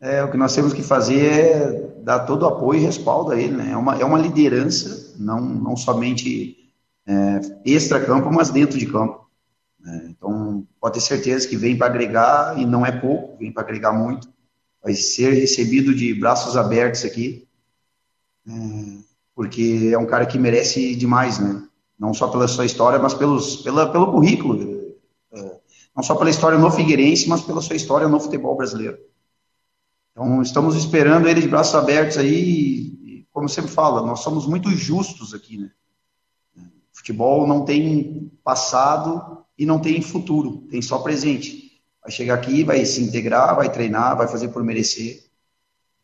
é, 0.00 0.20
o 0.24 0.32
que 0.32 0.36
nós 0.36 0.52
temos 0.52 0.72
que 0.72 0.82
fazer 0.82 1.24
é 1.24 1.70
dar 2.02 2.26
todo 2.26 2.42
o 2.42 2.48
apoio 2.48 2.80
e 2.80 2.84
respaldo 2.86 3.30
a 3.30 3.40
ele. 3.40 3.54
Né? 3.54 3.70
É, 3.70 3.76
uma, 3.76 4.00
é 4.00 4.04
uma 4.04 4.18
liderança, 4.18 5.14
não, 5.16 5.40
não 5.40 5.76
somente 5.76 6.74
é, 7.06 7.40
extra-campo, 7.64 8.32
mas 8.32 8.50
dentro 8.50 8.76
de 8.76 8.86
campo. 8.86 9.30
Né? 9.78 10.08
Então, 10.10 10.37
pode 10.80 10.94
ter 10.94 11.00
certeza 11.00 11.48
que 11.48 11.56
vem 11.56 11.76
para 11.76 11.86
agregar, 11.86 12.58
e 12.58 12.64
não 12.64 12.84
é 12.84 12.92
pouco, 12.92 13.36
vem 13.38 13.52
para 13.52 13.62
agregar 13.62 13.92
muito. 13.92 14.28
Vai 14.82 14.94
ser 14.94 15.32
recebido 15.32 15.94
de 15.94 16.14
braços 16.14 16.56
abertos 16.56 17.04
aqui, 17.04 17.46
é, 18.46 18.52
porque 19.34 19.90
é 19.92 19.98
um 19.98 20.06
cara 20.06 20.26
que 20.26 20.38
merece 20.38 20.94
demais, 20.94 21.38
né? 21.38 21.62
Não 21.98 22.14
só 22.14 22.28
pela 22.28 22.46
sua 22.46 22.64
história, 22.64 22.98
mas 22.98 23.14
pelos, 23.14 23.56
pela, 23.56 23.90
pelo 23.90 24.12
currículo. 24.12 24.94
É, 25.32 25.58
não 25.96 26.02
só 26.02 26.14
pela 26.14 26.30
história 26.30 26.58
no 26.58 26.70
Figueirense, 26.70 27.28
mas 27.28 27.42
pela 27.42 27.60
sua 27.60 27.76
história 27.76 28.08
no 28.08 28.20
futebol 28.20 28.56
brasileiro. 28.56 28.98
Então, 30.12 30.42
estamos 30.42 30.76
esperando 30.76 31.28
ele 31.28 31.40
de 31.40 31.48
braços 31.48 31.74
abertos 31.74 32.18
aí, 32.18 33.24
como 33.32 33.48
sempre 33.48 33.70
fala, 33.70 34.04
nós 34.04 34.20
somos 34.20 34.46
muito 34.46 34.70
justos 34.70 35.34
aqui, 35.34 35.58
né? 35.58 35.70
Futebol 36.98 37.46
não 37.46 37.64
tem 37.64 38.28
passado 38.42 39.44
e 39.56 39.64
não 39.64 39.78
tem 39.78 40.02
futuro, 40.02 40.66
tem 40.68 40.82
só 40.82 40.98
presente. 40.98 41.80
Vai 42.02 42.10
chegar 42.10 42.34
aqui, 42.34 42.64
vai 42.64 42.84
se 42.84 43.00
integrar, 43.00 43.54
vai 43.54 43.70
treinar, 43.70 44.16
vai 44.16 44.26
fazer 44.26 44.48
por 44.48 44.64
merecer. 44.64 45.24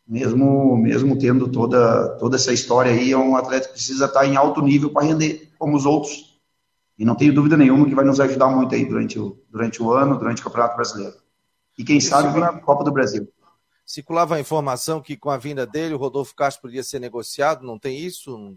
Mesmo, 0.06 0.76
mesmo 0.76 1.18
tendo 1.18 1.50
toda, 1.50 2.10
toda 2.20 2.36
essa 2.36 2.52
história 2.52 2.92
aí, 2.92 3.10
é 3.10 3.18
um 3.18 3.36
atleta 3.36 3.66
que 3.66 3.72
precisa 3.72 4.04
estar 4.04 4.24
em 4.24 4.36
alto 4.36 4.62
nível 4.62 4.88
para 4.90 5.04
render, 5.04 5.50
como 5.58 5.76
os 5.76 5.84
outros. 5.84 6.38
E 6.96 7.04
não 7.04 7.16
tenho 7.16 7.34
dúvida 7.34 7.56
nenhuma 7.56 7.88
que 7.88 7.94
vai 7.94 8.04
nos 8.04 8.20
ajudar 8.20 8.46
muito 8.46 8.72
aí 8.76 8.84
durante 8.84 9.18
o, 9.18 9.36
durante 9.50 9.82
o 9.82 9.92
ano, 9.92 10.16
durante 10.16 10.42
o 10.42 10.44
Campeonato 10.44 10.76
Brasileiro. 10.76 11.16
E 11.76 11.82
quem 11.82 12.00
sabe 12.00 12.28
circulava, 12.28 12.60
Copa 12.60 12.84
do 12.84 12.92
Brasil. 12.92 13.28
Circulava 13.84 14.36
a 14.36 14.40
informação 14.40 15.00
que 15.00 15.16
com 15.16 15.28
a 15.28 15.36
vinda 15.36 15.66
dele 15.66 15.94
o 15.94 15.98
Rodolfo 15.98 16.36
Castro 16.36 16.62
podia 16.62 16.84
ser 16.84 17.00
negociado, 17.00 17.66
não 17.66 17.80
tem 17.80 17.98
isso? 17.98 18.56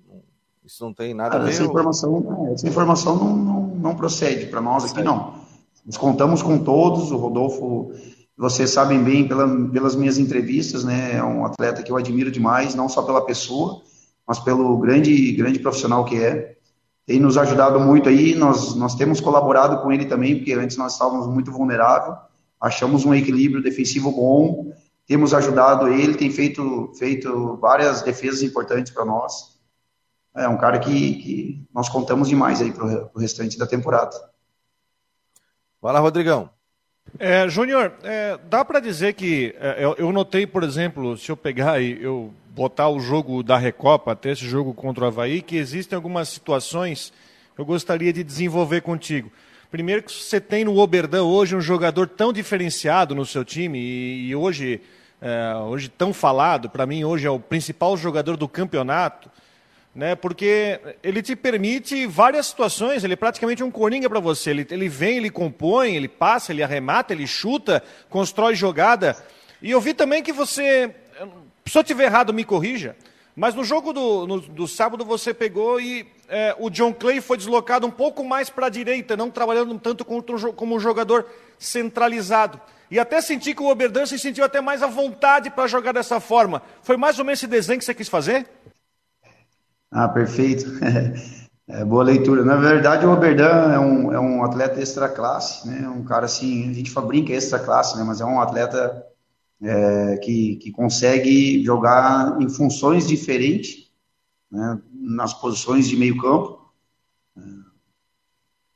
Isso 0.68 0.84
não 0.84 0.94
tem 0.94 1.14
nada 1.14 1.38
a 1.38 1.40
ver? 1.40 1.52
Essa 1.52 1.64
informação, 1.64 2.50
essa 2.54 2.68
informação 2.68 3.16
não, 3.16 3.38
não, 3.38 3.62
não 3.68 3.96
procede 3.96 4.48
para 4.48 4.60
nós 4.60 4.84
aqui, 4.84 5.02
não. 5.02 5.36
Nós 5.86 5.96
contamos 5.96 6.44
com 6.44 6.60
todos, 6.60 7.10
o 7.10 7.16
Rodolfo, 7.16 7.94
vocês 8.38 8.72
sabem 8.72 9.02
bem 9.02 9.26
pela, 9.26 9.48
pelas 9.70 9.96
minhas 9.96 10.18
entrevistas, 10.18 10.84
né, 10.84 11.16
é 11.16 11.24
um 11.24 11.46
atleta 11.46 11.82
que 11.82 11.90
eu 11.90 11.96
admiro 11.96 12.30
demais, 12.30 12.76
não 12.76 12.90
só 12.90 13.02
pela 13.02 13.26
pessoa, 13.26 13.82
mas 14.28 14.40
pelo 14.40 14.78
grande, 14.78 15.32
grande 15.32 15.58
profissional 15.58 16.04
que 16.04 16.22
é. 16.22 16.58
Tem 17.06 17.18
nos 17.18 17.38
ajudado 17.38 17.80
muito 17.80 18.10
aí, 18.10 18.36
nós, 18.36 18.76
nós 18.76 18.94
temos 18.94 19.22
colaborado 19.22 19.82
com 19.82 19.90
ele 19.90 20.04
também, 20.04 20.36
porque 20.36 20.52
antes 20.52 20.76
nós 20.76 20.92
estávamos 20.92 21.28
muito 21.28 21.50
vulneráveis, 21.50 22.18
achamos 22.60 23.06
um 23.06 23.14
equilíbrio 23.14 23.64
defensivo 23.64 24.12
bom, 24.12 24.74
temos 25.08 25.34
ajudado 25.34 25.88
ele, 25.88 26.16
tem 26.16 26.30
feito, 26.30 26.92
feito 27.00 27.56
várias 27.56 28.02
defesas 28.02 28.44
importantes 28.44 28.92
para 28.92 29.06
nós 29.06 29.57
é 30.38 30.48
um 30.48 30.58
cara 30.58 30.80
que, 30.80 31.14
que 31.16 31.68
nós 31.74 31.90
contamos 31.90 32.30
demais 32.30 32.62
aí 32.62 32.72
para 32.72 33.10
o 33.14 33.20
restante 33.20 33.58
da 33.58 33.66
temporada. 33.66 34.16
Fala, 35.82 36.00
Rodrigão. 36.00 36.50
É, 37.18 37.48
Júnior, 37.48 37.94
é, 38.04 38.38
dá 38.50 38.64
para 38.64 38.80
dizer 38.80 39.14
que 39.14 39.56
é, 39.60 39.84
eu, 39.84 39.96
eu, 39.98 40.12
notei, 40.12 40.46
por 40.46 40.64
exemplo, 40.64 41.18
se 41.18 41.32
eu 41.32 41.38
pegar 41.38 41.82
e 41.82 42.04
eu 42.04 42.34
botar 42.50 42.90
o 42.90 43.00
jogo 43.00 43.42
da 43.42 43.58
Recopa 43.58 44.12
até 44.12 44.32
esse 44.32 44.46
jogo 44.46 44.74
contra 44.74 45.06
o 45.06 45.08
Havaí, 45.08 45.42
que 45.42 45.56
existem 45.56 45.96
algumas 45.96 46.30
situações 46.30 47.14
que 47.56 47.62
eu 47.62 47.66
gostaria 47.66 48.12
de 48.12 48.24
desenvolver 48.24 48.82
contigo. 48.82 49.32
Primeiro 49.72 50.04
que 50.04 50.12
você 50.12 50.40
tem 50.40 50.66
no 50.66 50.78
Oberdan 50.78 51.24
hoje 51.24 51.56
um 51.56 51.62
jogador 51.62 52.08
tão 52.08 52.32
diferenciado 52.32 53.16
no 53.16 53.26
seu 53.26 53.44
time 53.44 53.80
e, 53.80 54.30
e 54.30 54.36
hoje 54.36 54.82
é, 55.22 55.56
hoje 55.56 55.90
tão 55.90 56.14
falado, 56.14 56.70
para 56.70 56.86
mim 56.86 57.04
hoje 57.04 57.26
é 57.26 57.30
o 57.30 57.40
principal 57.40 57.98
jogador 57.98 58.38
do 58.38 58.48
campeonato, 58.48 59.30
né? 59.98 60.14
Porque 60.14 60.80
ele 61.02 61.24
te 61.24 61.36
permite 61.36 62.06
várias 62.06 62.46
situações, 62.46 63.04
ele 63.04 63.14
é 63.14 63.16
praticamente 63.16 63.64
um 63.64 63.72
coringa 63.72 64.08
para 64.08 64.20
você. 64.20 64.52
Ele, 64.52 64.68
ele 64.70 64.88
vem, 64.88 65.18
ele 65.18 65.32
compõe, 65.32 65.96
ele 65.96 66.08
passa, 66.08 66.52
ele 66.52 66.62
arremata, 66.62 67.14
ele 67.14 67.26
chuta, 67.26 67.84
constrói 68.08 68.54
jogada. 68.54 69.18
E 69.60 69.72
eu 69.72 69.82
vi 69.82 69.96
também 69.96 70.22
que 70.22 70.32
você, 70.32 70.94
se 71.66 71.76
eu 71.76 71.84
tiver 71.84 72.04
errado, 72.04 72.32
me 72.32 72.46
corrija, 72.46 72.96
mas 73.36 73.56
no 73.56 73.64
jogo 73.64 73.92
do, 73.92 74.28
no, 74.28 74.40
do 74.40 74.68
sábado 74.68 75.04
você 75.04 75.34
pegou 75.34 75.82
e 75.82 76.06
é, 76.30 76.56
o 76.60 76.70
John 76.70 76.94
Clay 76.94 77.20
foi 77.20 77.36
deslocado 77.36 77.88
um 77.88 77.92
pouco 77.92 78.24
mais 78.24 78.52
para 78.52 78.68
a 78.68 78.70
direita, 78.70 79.18
não 79.18 79.32
trabalhando 79.32 79.80
tanto 79.80 80.06
como, 80.06 80.76
um 80.76 80.80
jogador 80.80 81.26
centralizado. 81.58 82.62
E 82.92 83.00
até 83.00 83.20
senti 83.20 83.56
que 83.56 83.64
o 83.64 83.68
Oberdan 83.68 84.06
se 84.06 84.20
sentiu 84.20 84.46
até 84.46 84.62
mais 84.62 84.84
à 84.84 84.88
vontade 84.88 85.50
para 85.50 85.66
jogar 85.66 85.92
dessa 85.92 86.20
forma. 86.20 86.62
Foi 86.84 86.98
mais 86.98 87.18
ou 87.18 87.26
menos 87.26 87.40
esse 87.40 87.48
desenho 87.48 87.80
que 87.80 87.86
você 87.86 87.96
quis 87.96 88.08
fazer? 88.08 88.48
Ah, 89.92 90.08
perfeito. 90.08 90.66
É, 91.70 91.84
boa 91.84 92.02
leitura. 92.02 92.46
Na 92.46 92.56
verdade, 92.56 93.06
o 93.06 93.12
Oberdan 93.12 93.74
é 93.74 93.78
um, 93.78 94.14
é 94.14 94.18
um 94.18 94.42
atleta 94.42 94.80
extra 94.80 95.10
classe, 95.10 95.68
né? 95.68 95.86
Um 95.90 96.02
cara 96.06 96.24
assim, 96.24 96.70
a 96.70 96.74
gente 96.74 96.94
brinca 97.02 97.34
extra 97.34 97.60
classe, 97.60 97.98
né? 97.98 98.06
Mas 98.06 98.22
é 98.22 98.26
um 98.26 98.40
atleta 98.40 99.06
é, 99.62 100.16
que, 100.24 100.56
que 100.56 100.72
consegue 100.72 101.62
jogar 101.66 102.42
em 102.42 102.48
funções 102.48 103.06
diferentes, 103.06 103.92
né? 104.50 104.80
Nas 104.94 105.34
posições 105.34 105.90
de 105.90 105.98
meio 105.98 106.18
campo. 106.18 106.72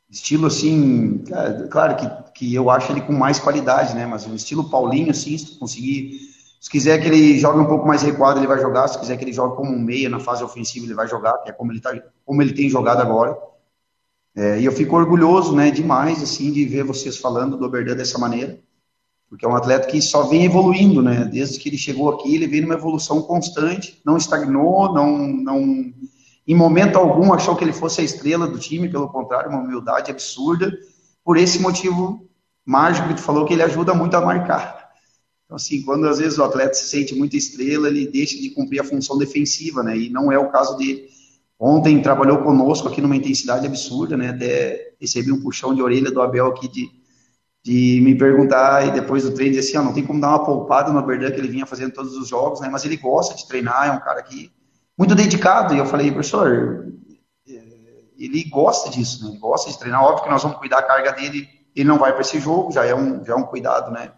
Estilo 0.09 0.47
assim, 0.47 1.23
claro 1.71 1.95
que, 1.95 2.33
que 2.33 2.53
eu 2.53 2.69
acho 2.69 2.91
ele 2.91 2.99
com 2.99 3.13
mais 3.13 3.39
qualidade, 3.39 3.95
né? 3.95 4.05
Mas 4.05 4.27
um 4.27 4.35
estilo 4.35 4.69
Paulinho, 4.69 5.11
assim, 5.11 5.37
se 5.37 5.57
conseguir. 5.57 6.19
Se 6.61 6.69
quiser 6.69 7.01
que 7.01 7.07
ele 7.07 7.39
jogue 7.39 7.59
um 7.59 7.65
pouco 7.65 7.87
mais 7.87 8.03
recuado, 8.03 8.39
ele 8.39 8.45
vai 8.45 8.61
jogar. 8.61 8.87
Se 8.87 8.99
quiser 8.99 9.17
que 9.17 9.23
ele 9.23 9.33
jogue 9.33 9.55
como 9.55 9.71
um 9.71 9.79
meia 9.79 10.07
na 10.07 10.19
fase 10.19 10.43
ofensiva, 10.43 10.85
ele 10.85 10.93
vai 10.93 11.07
jogar, 11.07 11.39
que 11.39 11.49
é 11.49 11.51
como 11.51 11.71
ele, 11.71 11.81
tá, 11.81 11.91
como 12.23 12.39
ele 12.39 12.53
tem 12.53 12.69
jogado 12.69 13.01
agora. 13.01 13.35
É, 14.35 14.59
e 14.59 14.65
eu 14.65 14.71
fico 14.71 14.95
orgulhoso, 14.95 15.55
né, 15.55 15.71
demais, 15.71 16.21
assim, 16.21 16.51
de 16.51 16.63
ver 16.65 16.83
vocês 16.83 17.17
falando 17.17 17.57
do 17.57 17.65
Oberdan 17.65 17.95
dessa 17.95 18.19
maneira, 18.19 18.59
porque 19.27 19.43
é 19.43 19.49
um 19.49 19.55
atleta 19.55 19.87
que 19.87 19.99
só 20.03 20.21
vem 20.27 20.45
evoluindo, 20.45 21.01
né? 21.01 21.25
Desde 21.25 21.57
que 21.57 21.67
ele 21.67 21.79
chegou 21.79 22.11
aqui, 22.11 22.35
ele 22.35 22.45
vem 22.45 22.61
numa 22.61 22.75
evolução 22.75 23.23
constante, 23.23 23.99
não 24.05 24.15
estagnou, 24.15 24.93
não, 24.93 25.17
não 25.17 25.91
em 26.47 26.55
momento 26.55 26.95
algum 26.95 27.33
achou 27.33 27.55
que 27.55 27.63
ele 27.63 27.73
fosse 27.73 28.01
a 28.01 28.03
estrela 28.03 28.47
do 28.47 28.59
time, 28.59 28.87
pelo 28.87 29.09
contrário, 29.09 29.49
uma 29.49 29.61
humildade 29.61 30.11
absurda. 30.11 30.71
Por 31.23 31.37
esse 31.37 31.59
motivo 31.59 32.29
mágico 32.63 33.07
que 33.07 33.15
tu 33.15 33.21
falou, 33.21 33.45
que 33.45 33.53
ele 33.53 33.63
ajuda 33.63 33.95
muito 33.95 34.15
a 34.15 34.21
marcar. 34.21 34.80
Então, 35.51 35.57
assim, 35.57 35.81
quando 35.81 36.07
às 36.07 36.17
vezes 36.17 36.39
o 36.39 36.45
atleta 36.45 36.73
se 36.73 36.87
sente 36.87 37.13
muito 37.13 37.35
estrela, 37.35 37.89
ele 37.89 38.07
deixa 38.07 38.39
de 38.39 38.51
cumprir 38.51 38.79
a 38.79 38.85
função 38.85 39.17
defensiva, 39.17 39.83
né? 39.83 39.97
E 39.97 40.09
não 40.09 40.31
é 40.31 40.39
o 40.39 40.49
caso 40.49 40.77
dele. 40.77 41.09
Ontem 41.59 42.01
trabalhou 42.01 42.37
conosco 42.37 42.87
aqui 42.87 43.01
numa 43.01 43.17
intensidade 43.17 43.67
absurda, 43.67 44.15
né? 44.15 44.29
Até 44.29 44.93
recebi 44.97 45.29
um 45.29 45.41
puxão 45.41 45.75
de 45.75 45.81
orelha 45.81 46.09
do 46.09 46.21
Abel 46.21 46.47
aqui 46.47 46.69
de, 46.69 46.89
de 47.61 47.99
me 48.01 48.17
perguntar 48.17 48.87
e 48.87 48.91
depois 48.91 49.23
do 49.23 49.33
treino 49.33 49.53
dizer 49.53 49.67
assim, 49.67 49.77
ó, 49.77 49.83
não 49.83 49.93
tem 49.93 50.05
como 50.05 50.21
dar 50.21 50.29
uma 50.29 50.45
poupada 50.45 50.89
no 50.89 50.99
Aberdan 50.99 51.31
que 51.31 51.39
ele 51.41 51.49
vinha 51.49 51.65
fazendo 51.65 51.91
todos 51.91 52.15
os 52.15 52.29
jogos, 52.29 52.61
né? 52.61 52.69
Mas 52.69 52.85
ele 52.85 52.95
gosta 52.95 53.35
de 53.35 53.45
treinar, 53.45 53.89
é 53.89 53.91
um 53.91 53.99
cara 53.99 54.23
que 54.23 54.49
muito 54.97 55.13
dedicado. 55.15 55.73
E 55.73 55.79
eu 55.79 55.85
falei, 55.85 56.09
professor, 56.13 56.93
é, 57.45 57.61
ele 58.17 58.45
gosta 58.45 58.89
disso, 58.89 59.25
né? 59.25 59.31
Ele 59.31 59.39
gosta 59.39 59.69
de 59.69 59.77
treinar. 59.77 60.01
Óbvio 60.01 60.23
que 60.23 60.29
nós 60.29 60.43
vamos 60.43 60.59
cuidar 60.59 60.77
da 60.77 60.87
carga 60.87 61.11
dele. 61.11 61.45
Ele 61.75 61.89
não 61.89 61.99
vai 61.99 62.13
para 62.13 62.21
esse 62.21 62.39
jogo, 62.39 62.71
já 62.71 62.85
é 62.85 62.95
um, 62.95 63.21
já 63.25 63.33
é 63.33 63.35
um 63.35 63.43
cuidado, 63.43 63.91
né? 63.91 64.13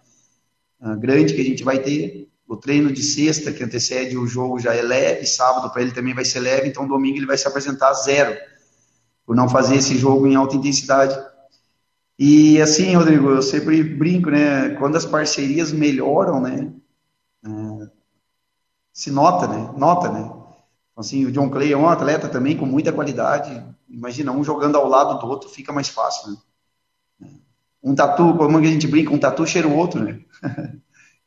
Ah, 0.84 0.96
grande 0.96 1.34
que 1.34 1.40
a 1.40 1.46
gente 1.46 1.64
vai 1.64 1.80
ter. 1.80 2.30
O 2.46 2.58
treino 2.58 2.92
de 2.92 3.02
sexta, 3.02 3.54
que 3.54 3.64
antecede 3.64 4.18
o 4.18 4.28
jogo, 4.28 4.60
já 4.60 4.76
é 4.76 4.82
leve. 4.82 5.26
Sábado, 5.26 5.72
para 5.72 5.82
ele 5.82 5.94
também 5.94 6.14
vai 6.14 6.26
ser 6.26 6.42
leve. 6.42 6.68
Então, 6.68 6.86
domingo, 6.86 7.18
ele 7.18 7.26
vai 7.26 7.38
se 7.38 7.48
apresentar 7.48 7.94
zero, 7.94 8.38
por 9.26 9.34
não 9.34 9.48
fazer 9.48 9.78
esse 9.78 9.98
jogo 9.98 10.28
em 10.28 10.36
alta 10.36 10.58
intensidade. 10.58 11.18
E 12.20 12.62
assim, 12.62 12.96
Rodrigo, 12.96 13.30
eu 13.30 13.42
sempre 13.42 13.82
brinco, 13.82 14.30
né? 14.30 14.72
Quando 14.72 14.98
as 14.98 15.06
parcerias 15.06 15.72
melhoram, 15.72 16.42
né? 16.42 16.70
É, 17.46 17.88
se 18.92 19.10
nota, 19.10 19.48
né? 19.48 19.74
Nota, 19.78 20.12
né? 20.12 20.30
Assim, 20.98 21.26
o 21.26 21.32
John 21.32 21.50
Clay 21.50 21.72
é 21.72 21.78
um 21.78 21.88
atleta 21.88 22.28
também 22.28 22.58
com 22.58 22.66
muita 22.66 22.92
qualidade. 22.92 23.66
Imagina, 23.90 24.34
um 24.34 24.44
jogando 24.44 24.76
ao 24.76 24.88
lado 24.88 25.18
do 25.18 25.28
outro 25.28 25.50
fica 25.50 25.72
mais 25.72 25.88
fácil, 25.88 26.32
né? 26.32 26.38
Um 27.84 27.94
tatu, 27.94 28.36
como 28.36 28.58
a 28.58 28.64
gente 28.64 28.88
brinca, 28.88 29.14
um 29.14 29.18
tatu 29.18 29.46
cheira 29.46 29.68
o 29.68 29.76
outro, 29.76 30.02
né? 30.02 30.20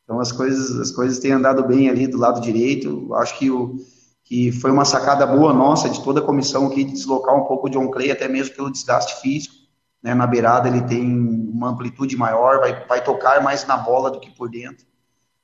então 0.02 0.18
as 0.18 0.32
coisas, 0.32 0.78
as 0.80 0.90
coisas 0.90 1.18
têm 1.18 1.32
andado 1.32 1.66
bem 1.66 1.88
ali 1.88 2.06
do 2.06 2.16
lado 2.16 2.40
direito. 2.40 3.14
Acho 3.14 3.38
que, 3.38 3.50
o, 3.50 3.76
que 4.24 4.50
foi 4.52 4.70
uma 4.70 4.84
sacada 4.84 5.26
boa 5.26 5.52
nossa 5.52 5.90
de 5.90 6.02
toda 6.02 6.20
a 6.20 6.24
comissão 6.24 6.66
aqui 6.66 6.84
de 6.84 6.92
deslocar 6.92 7.36
um 7.36 7.44
pouco 7.44 7.66
o 7.66 7.70
John 7.70 7.90
Clay, 7.90 8.10
até 8.10 8.26
mesmo 8.26 8.54
pelo 8.54 8.72
desgaste 8.72 9.20
físico. 9.20 9.54
Né? 10.02 10.14
Na 10.14 10.26
beirada 10.26 10.68
ele 10.68 10.82
tem 10.82 11.04
uma 11.04 11.70
amplitude 11.70 12.16
maior, 12.16 12.60
vai, 12.60 12.86
vai 12.86 13.04
tocar 13.04 13.42
mais 13.42 13.66
na 13.66 13.76
bola 13.76 14.10
do 14.10 14.18
que 14.18 14.30
por 14.30 14.48
dentro 14.48 14.86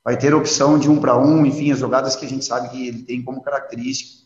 vai 0.03 0.17
ter 0.17 0.33
opção 0.33 0.77
de 0.77 0.89
um 0.89 0.99
para 0.99 1.17
um, 1.17 1.45
enfim, 1.45 1.71
as 1.71 1.79
jogadas 1.79 2.15
que 2.15 2.25
a 2.25 2.29
gente 2.29 2.43
sabe 2.43 2.69
que 2.69 2.87
ele 2.87 3.03
tem 3.03 3.23
como 3.23 3.41
característica. 3.41 4.23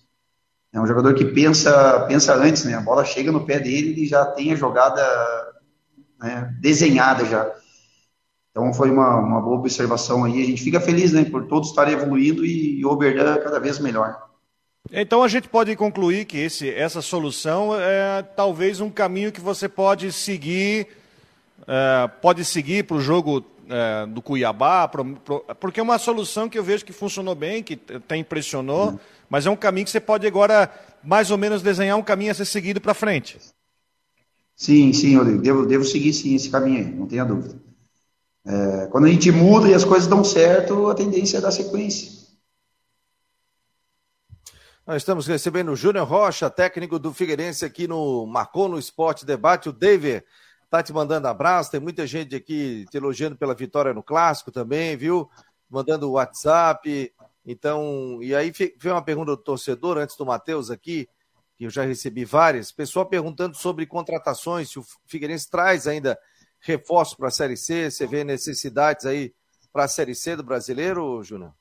É 0.73 0.82
um 0.82 0.88
jogador 0.88 1.13
que 1.13 1.23
pensa, 1.26 2.06
pensa 2.08 2.34
antes, 2.36 2.65
né? 2.65 2.73
A 2.73 2.82
bola 2.82 3.06
chega 3.06 3.32
no 3.32 3.45
pé 3.45 3.60
dele 3.60 4.04
e 4.04 4.08
já 4.08 4.26
tem 4.26 4.52
a 4.52 4.56
jogada 4.56 5.46
né, 6.19 6.53
desenhada 6.60 7.25
já. 7.25 7.51
Então 8.51 8.73
foi 8.73 8.89
uma, 8.89 9.17
uma 9.17 9.39
boa 9.39 9.58
observação 9.58 10.23
aí. 10.23 10.41
A 10.41 10.45
gente 10.45 10.63
fica 10.63 10.80
feliz, 10.80 11.13
né, 11.13 11.23
por 11.25 11.45
todos 11.45 11.69
estarem 11.69 11.93
evoluindo 11.93 12.45
e, 12.45 12.80
e 12.80 12.86
o 12.86 12.89
Oberdan 12.89 13.38
cada 13.38 13.60
vez 13.60 13.77
melhor. 13.80 14.27
Então 14.91 15.21
a 15.21 15.27
gente 15.27 15.47
pode 15.49 15.75
concluir 15.75 16.25
que 16.25 16.38
esse, 16.38 16.69
essa 16.69 17.01
solução 17.01 17.75
é 17.80 18.23
talvez 18.23 18.80
um 18.80 18.89
caminho 18.89 19.32
que 19.32 19.41
você 19.41 19.67
pode 19.67 20.12
seguir, 20.12 20.88
é, 21.67 22.08
pode 22.21 22.43
seguir 22.45 22.86
para 22.86 22.97
o 22.97 23.01
jogo 23.01 23.45
é, 23.69 24.06
do 24.08 24.21
Cuiabá, 24.21 24.88
pro, 24.88 25.06
pro, 25.06 25.45
porque 25.60 25.80
é 25.80 25.84
uma 25.84 25.97
solução 25.97 26.47
que 26.47 26.58
eu 26.58 26.63
vejo 26.63 26.86
que 26.86 26.93
funcionou 26.93 27.36
bem, 27.36 27.62
que 27.62 27.80
até 27.93 28.15
impressionou, 28.15 28.91
uhum. 28.91 28.99
mas 29.30 29.45
é 29.45 29.49
um 29.49 29.56
caminho 29.56 29.86
que 29.86 29.91
você 29.91 29.99
pode 29.99 30.25
agora 30.25 30.71
mais 31.03 31.32
ou 31.32 31.38
menos 31.38 31.62
desenhar 31.62 31.97
um 31.97 32.03
caminho 32.03 32.32
a 32.32 32.36
ser 32.36 32.45
seguido 32.45 32.80
para 32.80 32.93
frente. 32.93 33.38
Sim, 34.58 34.91
sim, 34.91 35.15
Rodrigo, 35.15 35.39
devo, 35.39 35.65
devo 35.67 35.86
seguir 35.86 36.12
sim 36.12 36.34
esse 36.34 36.50
caminho 36.50 36.80
aí, 36.80 36.91
não 36.91 37.06
tenha 37.06 37.24
dúvida. 37.24 37.62
É, 38.43 38.88
quando 38.88 39.06
a 39.06 39.10
gente 39.10 39.32
muda 39.32 39.70
e 39.70 39.74
as 39.76 39.86
coisas 39.86 40.08
dão 40.08 40.24
certo, 40.24 40.88
a 40.89 40.96
tendência 40.96 41.38
é 41.38 41.41
dar 41.41 41.52
sequência. 41.52 42.17
Nós 44.84 44.98
estamos 44.98 45.28
recebendo 45.28 45.72
o 45.72 45.76
Júnior 45.76 46.08
Rocha, 46.08 46.50
técnico 46.50 46.98
do 46.98 47.13
Figueirense 47.13 47.63
aqui 47.65 47.88
no 47.88 48.26
Marcou 48.26 48.67
no 48.67 48.80
Esporte 48.80 49.28
Debate, 49.28 49.70
o 49.70 49.74
David 49.74 50.24
tá 50.72 50.82
te 50.82 50.91
mandando 50.91 51.28
abraço. 51.28 51.70
Tem 51.70 51.80
muita 51.80 52.08
gente 52.08 52.36
aqui 52.36 52.86
te 52.89 52.98
elogiando 52.98 53.38
pela 53.38 53.54
vitória 53.54 53.93
no 53.93 54.02
clássico 54.02 54.52
também, 54.52 54.98
viu? 54.98 55.30
Mandando 55.70 56.12
WhatsApp. 56.12 57.13
Então, 57.46 58.17
e 58.24 58.34
aí 58.34 58.52
veio 58.52 58.96
uma 58.96 59.04
pergunta 59.04 59.32
do 59.32 59.38
torcedor 59.38 60.00
antes 60.00 60.17
do 60.17 60.26
Matheus 60.26 60.72
aqui, 60.72 61.08
que 61.58 61.65
eu 61.65 61.70
já 61.70 61.84
recebi 61.84 62.24
várias. 62.24 62.72
Pessoal 62.72 63.06
perguntando 63.06 63.58
sobre 63.58 63.86
contratações, 63.86 64.70
se 64.70 64.78
o 64.78 64.86
Figueirense 65.08 65.50
traz 65.50 65.88
ainda 65.88 66.17
reforço 66.60 67.17
para 67.17 67.30
a 67.30 67.32
Série 67.32 67.58
C, 67.58 67.89
você 67.89 68.06
vê 68.06 68.24
necessidades 68.24 69.06
aí 69.06 69.34
para 69.74 69.86
a 69.86 69.88
Série 69.88 70.13
C 70.13 70.36
do 70.36 70.43
brasileiro, 70.43 71.24
Júnior? 71.24 71.54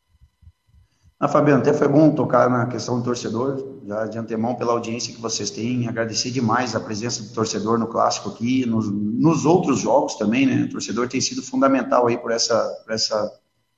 Ah, 1.18 1.28
Fabiano, 1.28 1.62
até 1.62 1.72
foi 1.72 1.88
bom 1.88 2.14
tocar 2.14 2.50
na 2.50 2.66
questão 2.66 2.98
do 2.98 3.04
torcedor, 3.04 3.80
já 3.86 4.06
de 4.06 4.18
antemão 4.18 4.54
pela 4.54 4.72
audiência 4.72 5.14
que 5.14 5.20
vocês 5.20 5.50
têm, 5.50 5.88
agradecer 5.88 6.30
demais 6.30 6.76
a 6.76 6.80
presença 6.80 7.22
do 7.22 7.32
torcedor 7.32 7.78
no 7.78 7.86
clássico 7.86 8.28
aqui, 8.28 8.66
nos, 8.66 8.90
nos 8.90 9.46
outros 9.46 9.80
jogos 9.80 10.16
também, 10.16 10.44
né? 10.44 10.64
O 10.64 10.70
torcedor 10.70 11.08
tem 11.08 11.20
sido 11.22 11.42
fundamental 11.42 12.06
aí 12.06 12.18
por 12.18 12.30
essa, 12.30 12.68
por 12.84 12.92
essa 12.92 13.32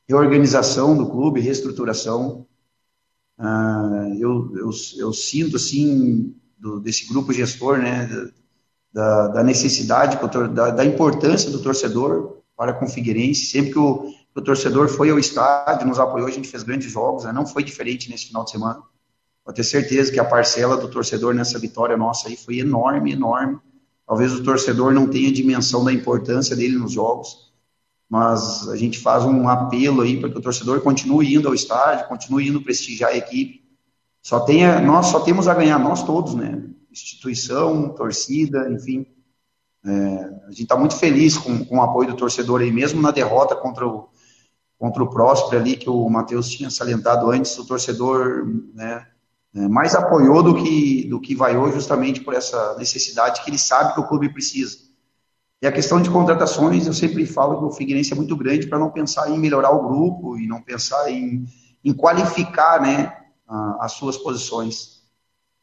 reorganização 0.09 0.97
do 0.97 1.09
clube, 1.09 1.41
reestruturação. 1.41 2.45
Ah, 3.39 4.09
eu, 4.19 4.53
eu, 4.57 4.71
eu, 4.99 5.13
sinto, 5.13 5.57
assim, 5.57 6.35
do, 6.59 6.81
desse 6.81 7.09
grupo 7.09 7.33
gestor, 7.33 7.79
né, 7.79 8.09
da, 8.93 9.29
da 9.29 9.45
necessidade, 9.45 10.19
da, 10.53 10.71
da 10.71 10.85
importância 10.85 11.51
do 11.51 11.63
torcedor 11.63 12.39
para 12.57 12.73
com 12.73 12.87
o 12.87 12.89
Figueirense, 12.89 13.47
sempre 13.47 13.73
que 13.73 13.79
o 13.79 14.13
o 14.39 14.43
torcedor 14.43 14.89
foi 14.89 15.11
ao 15.11 15.19
estádio, 15.19 15.87
nos 15.87 15.99
apoiou, 15.99 16.29
a 16.29 16.31
gente 16.31 16.49
fez 16.49 16.63
grandes 16.63 16.91
jogos, 16.91 17.25
né? 17.25 17.33
não 17.33 17.47
foi 17.47 17.65
diferente 17.65 18.09
nesse 18.09 18.27
final 18.27 18.45
de 18.45 18.53
semana. 18.53 18.81
Pode 19.45 19.57
ter 19.57 19.65
certeza 19.65 20.13
que 20.13 20.21
a 20.21 20.25
parcela 20.25 20.77
do 20.77 20.89
torcedor 20.89 21.35
nessa 21.35 21.59
vitória 21.59 21.97
nossa 21.97 22.29
aí 22.29 22.37
foi 22.37 22.59
enorme, 22.59 23.13
enorme. 23.13 23.59
Talvez 24.07 24.33
o 24.33 24.43
torcedor 24.43 24.93
não 24.93 25.09
tenha 25.09 25.33
dimensão 25.33 25.85
da 25.85 25.93
importância 25.93 26.55
dele 26.55 26.77
nos 26.77 26.93
jogos, 26.93 27.48
mas 28.09 28.69
a 28.69 28.77
gente 28.77 28.99
faz 28.99 29.25
um 29.25 29.49
apelo 29.49 30.01
aí 30.01 30.19
para 30.19 30.31
que 30.31 30.39
o 30.39 30.41
torcedor 30.41 30.81
continue 30.81 31.35
indo 31.35 31.47
ao 31.47 31.55
estádio, 31.55 32.09
continue 32.09 32.49
indo 32.49 32.63
prestigiar 32.63 33.11
a 33.11 33.17
equipe. 33.17 33.63
Só 34.23 34.41
tenha, 34.41 34.81
nós 34.81 35.07
só 35.07 35.21
temos 35.21 35.47
a 35.47 35.55
ganhar, 35.55 35.79
nós 35.79 36.03
todos, 36.03 36.35
né? 36.35 36.63
Instituição, 36.91 37.91
torcida, 37.91 38.71
enfim. 38.73 39.07
É, 39.85 39.91
a 40.47 40.51
gente 40.51 40.63
está 40.63 40.77
muito 40.77 40.97
feliz 40.97 41.37
com, 41.37 41.65
com 41.65 41.79
o 41.79 41.83
apoio 41.83 42.09
do 42.09 42.17
torcedor 42.17 42.63
aí, 42.63 42.73
mesmo 42.73 43.01
na 43.01 43.11
derrota 43.11 43.55
contra 43.55 43.87
o, 43.87 44.09
contra 44.79 45.03
o 45.03 45.11
Próspero 45.11 45.61
ali, 45.61 45.77
que 45.77 45.91
o 45.91 46.09
Matheus 46.09 46.49
tinha 46.49 46.71
salientado 46.71 47.31
antes, 47.31 47.57
o 47.59 47.67
torcedor 47.67 48.47
né, 48.75 49.07
é, 49.55 49.69
mais 49.69 49.95
apoiou 49.95 50.43
do 50.43 50.55
que, 50.55 51.07
do 51.09 51.21
que 51.21 51.35
vaiou 51.35 51.71
justamente 51.71 52.21
por 52.23 52.35
essa 52.35 52.77
necessidade 52.79 53.43
que 53.43 53.51
ele 53.51 53.59
sabe 53.59 53.95
que 53.95 54.01
o 54.01 54.09
clube 54.09 54.33
precisa. 54.33 54.88
E 55.61 55.67
a 55.67 55.73
questão 55.73 56.01
de 56.01 56.09
contratações, 56.09 56.87
eu 56.87 56.93
sempre 56.93 57.27
falo 57.27 57.59
que 57.59 57.65
o 57.65 57.71
Figueirense 57.73 58.13
é 58.13 58.17
muito 58.17 58.37
grande 58.37 58.69
para 58.69 58.79
não 58.79 58.91
pensar 58.91 59.29
em 59.29 59.39
melhorar 59.39 59.73
o 59.73 59.89
grupo 59.89 60.39
e 60.39 60.47
não 60.47 60.63
pensar 60.63 61.11
em, 61.11 61.45
em 61.85 61.93
qualificar 61.93 62.81
né, 62.81 63.13
as 63.81 63.93
suas 63.93 64.17
posições. 64.17 65.03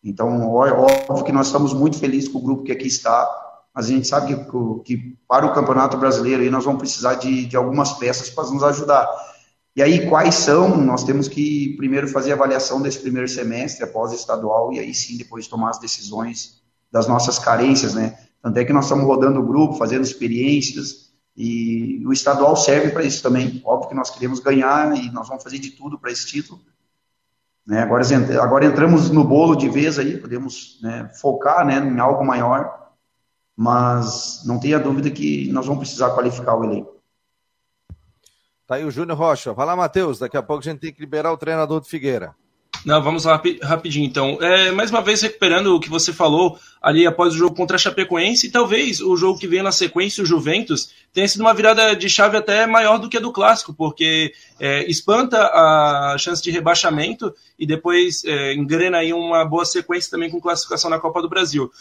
Então, 0.03 0.49
óbvio 0.49 1.23
que 1.23 1.31
nós 1.31 1.47
estamos 1.47 1.73
muito 1.73 1.97
felizes 1.97 2.27
com 2.27 2.39
o 2.39 2.41
grupo 2.41 2.63
que 2.63 2.73
aqui 2.73 2.87
está, 2.87 3.27
mas 3.73 3.85
a 3.85 3.89
gente 3.89 4.07
sabe 4.07 4.35
que, 4.35 4.45
que 4.83 5.17
para 5.27 5.45
o 5.45 5.53
Campeonato 5.53 5.97
Brasileiro 5.97 6.43
aí 6.43 6.49
nós 6.49 6.65
vamos 6.65 6.79
precisar 6.79 7.15
de, 7.15 7.45
de 7.45 7.55
algumas 7.55 7.93
peças 7.93 8.29
para 8.29 8.49
nos 8.49 8.63
ajudar. 8.63 9.07
E 9.75 9.81
aí, 9.81 10.09
quais 10.09 10.35
são? 10.35 10.77
Nós 10.77 11.03
temos 11.03 11.27
que 11.27 11.75
primeiro 11.77 12.07
fazer 12.07 12.31
a 12.31 12.35
avaliação 12.35 12.81
desse 12.81 12.99
primeiro 12.99 13.27
semestre, 13.27 13.83
após 13.83 14.13
estadual, 14.13 14.71
e 14.71 14.79
aí 14.79 14.93
sim 14.93 15.17
depois 15.17 15.47
tomar 15.47 15.71
as 15.71 15.79
decisões 15.79 16.61
das 16.91 17.07
nossas 17.07 17.37
carências, 17.37 17.93
né? 17.93 18.17
Tanto 18.45 18.59
é 18.59 18.63
que 18.63 18.71
nós 18.71 18.85
estamos 18.85 19.05
rodando 19.05 19.39
o 19.39 19.43
grupo, 19.43 19.73
fazendo 19.73 20.03
experiências, 20.03 21.11
e 21.35 22.05
o 22.05 22.13
estadual 22.13 22.55
serve 22.55 22.91
para 22.91 23.03
isso 23.03 23.23
também. 23.23 23.59
Óbvio 23.65 23.89
que 23.89 23.95
nós 23.95 24.11
queremos 24.11 24.39
ganhar 24.39 24.95
e 24.95 25.09
nós 25.09 25.27
vamos 25.27 25.41
fazer 25.41 25.57
de 25.57 25.71
tudo 25.71 25.97
para 25.97 26.11
esse 26.11 26.27
título. 26.27 26.61
Né? 27.65 27.81
Agora, 27.81 28.03
agora 28.39 28.65
entramos 28.67 29.09
no 29.09 29.23
bolo 29.23 29.55
de 29.55 29.67
vez 29.67 29.97
aí, 29.97 30.17
podemos 30.17 30.79
né, 30.83 31.09
focar 31.19 31.65
né, 31.65 31.79
em 31.79 31.99
algo 31.99 32.23
maior, 32.23 32.91
mas 33.57 34.43
não 34.45 34.59
tenha 34.59 34.77
dúvida 34.77 35.09
que 35.09 35.51
nós 35.51 35.65
vamos 35.65 35.79
precisar 35.79 36.11
qualificar 36.11 36.55
o 36.55 36.65
elenco. 36.65 37.01
Tá 38.67 38.75
aí 38.75 38.85
o 38.85 38.91
Júnior 38.91 39.17
Rocha. 39.17 39.53
Vai 39.53 39.65
lá, 39.65 39.75
Matheus. 39.75 40.19
Daqui 40.19 40.37
a 40.37 40.43
pouco 40.43 40.61
a 40.61 40.71
gente 40.71 40.81
tem 40.81 40.93
que 40.93 41.01
liberar 41.01 41.31
o 41.31 41.37
treinador 41.37 41.79
do 41.79 41.87
Figueira. 41.87 42.35
Não, 42.85 43.01
vamos 43.01 43.25
lá 43.25 43.41
rapidinho 43.63 44.05
então. 44.05 44.37
É, 44.39 44.69
mais 44.69 44.91
uma 44.91 45.01
vez 45.01 45.19
recuperando 45.19 45.75
o 45.75 45.79
que 45.79 45.89
você 45.89 46.13
falou 46.13 46.59
ali 46.79 47.07
após 47.07 47.33
o 47.33 47.37
jogo 47.37 47.55
contra 47.55 47.77
a 47.77 47.79
Chapecoense, 47.79 48.45
e 48.45 48.51
talvez 48.51 49.01
o 49.01 49.17
jogo 49.17 49.39
que 49.39 49.47
vem 49.47 49.63
na 49.63 49.71
sequência, 49.71 50.21
o 50.21 50.25
Juventus, 50.25 50.91
tenha 51.11 51.27
sido 51.27 51.41
uma 51.41 51.53
virada 51.53 51.95
de 51.95 52.07
chave 52.07 52.37
até 52.37 52.67
maior 52.67 52.99
do 52.99 53.09
que 53.09 53.17
a 53.17 53.19
do 53.19 53.31
clássico, 53.31 53.73
porque 53.73 54.31
é, 54.59 54.87
espanta 54.87 55.47
a 55.47 56.15
chance 56.19 56.43
de 56.43 56.51
rebaixamento 56.51 57.33
e 57.57 57.65
depois 57.65 58.23
é, 58.23 58.53
engrena 58.53 58.99
aí 58.99 59.11
uma 59.11 59.43
boa 59.43 59.65
sequência 59.65 60.11
também 60.11 60.29
com 60.29 60.39
classificação 60.39 60.87
na 60.87 60.99
Copa 60.99 61.23
do 61.23 61.29
Brasil. 61.29 61.71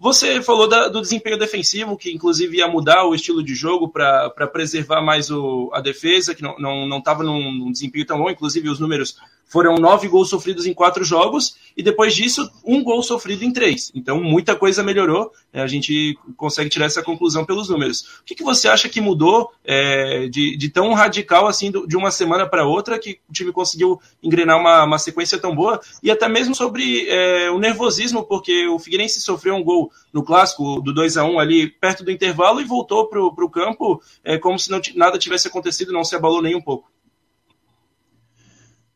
Você 0.00 0.40
falou 0.40 0.66
da, 0.66 0.88
do 0.88 1.02
desempenho 1.02 1.38
defensivo, 1.38 1.94
que 1.94 2.10
inclusive 2.10 2.56
ia 2.56 2.66
mudar 2.66 3.04
o 3.04 3.14
estilo 3.14 3.42
de 3.42 3.54
jogo 3.54 3.86
para 3.86 4.46
preservar 4.50 5.02
mais 5.02 5.30
o, 5.30 5.70
a 5.74 5.80
defesa, 5.82 6.34
que 6.34 6.42
não 6.42 6.96
estava 6.96 7.22
não, 7.22 7.38
num, 7.38 7.52
num, 7.52 7.70
desempenho 7.70 8.06
tão 8.06 8.16
bom, 8.16 8.30
inclusive 8.30 8.70
os 8.70 8.80
números 8.80 9.18
foram 9.50 9.74
nove 9.74 10.06
gols 10.06 10.30
sofridos 10.30 10.64
em 10.64 10.72
quatro 10.72 11.04
jogos, 11.04 11.56
e 11.76 11.82
depois 11.82 12.14
disso, 12.14 12.48
um 12.64 12.84
gol 12.84 13.02
sofrido 13.02 13.44
em 13.44 13.52
três. 13.52 13.90
Então, 13.94 14.22
muita 14.22 14.54
coisa 14.54 14.80
melhorou, 14.80 15.32
né? 15.52 15.60
a 15.60 15.66
gente 15.66 16.16
consegue 16.36 16.70
tirar 16.70 16.86
essa 16.86 17.02
conclusão 17.02 17.44
pelos 17.44 17.68
números. 17.68 18.20
O 18.20 18.24
que, 18.24 18.36
que 18.36 18.44
você 18.44 18.68
acha 18.68 18.88
que 18.88 19.00
mudou 19.00 19.50
é, 19.64 20.28
de, 20.28 20.56
de, 20.56 20.68
tão 20.68 20.94
radical 20.94 21.48
assim, 21.48 21.72
de 21.86 21.96
uma 21.96 22.12
semana 22.12 22.46
para 22.46 22.64
outra, 22.64 22.96
que 22.96 23.18
o 23.28 23.32
time 23.32 23.50
conseguiu 23.50 24.00
engrenar 24.22 24.56
uma, 24.56 24.84
uma 24.84 24.98
sequência 25.00 25.36
tão 25.36 25.52
boa? 25.52 25.80
E 26.00 26.12
até 26.12 26.28
mesmo 26.28 26.54
sobre 26.54 27.08
é, 27.08 27.50
o 27.50 27.58
nervosismo, 27.58 28.22
porque 28.22 28.68
o 28.68 28.78
Figueirense 28.78 29.20
sofreu 29.20 29.56
um 29.56 29.64
gol 29.64 29.89
no 30.12 30.22
clássico 30.22 30.80
do 30.80 30.92
2 30.92 31.16
a 31.16 31.24
1 31.24 31.38
ali 31.38 31.68
perto 31.68 32.04
do 32.04 32.10
intervalo 32.10 32.60
e 32.60 32.64
voltou 32.64 33.08
para 33.08 33.20
o 33.20 33.50
campo 33.50 34.02
é, 34.24 34.38
como 34.38 34.58
se 34.58 34.70
não, 34.70 34.80
nada 34.94 35.18
tivesse 35.18 35.48
acontecido, 35.48 35.92
não 35.92 36.04
se 36.04 36.14
abalou 36.14 36.42
nem 36.42 36.54
um 36.54 36.60
pouco. 36.60 36.90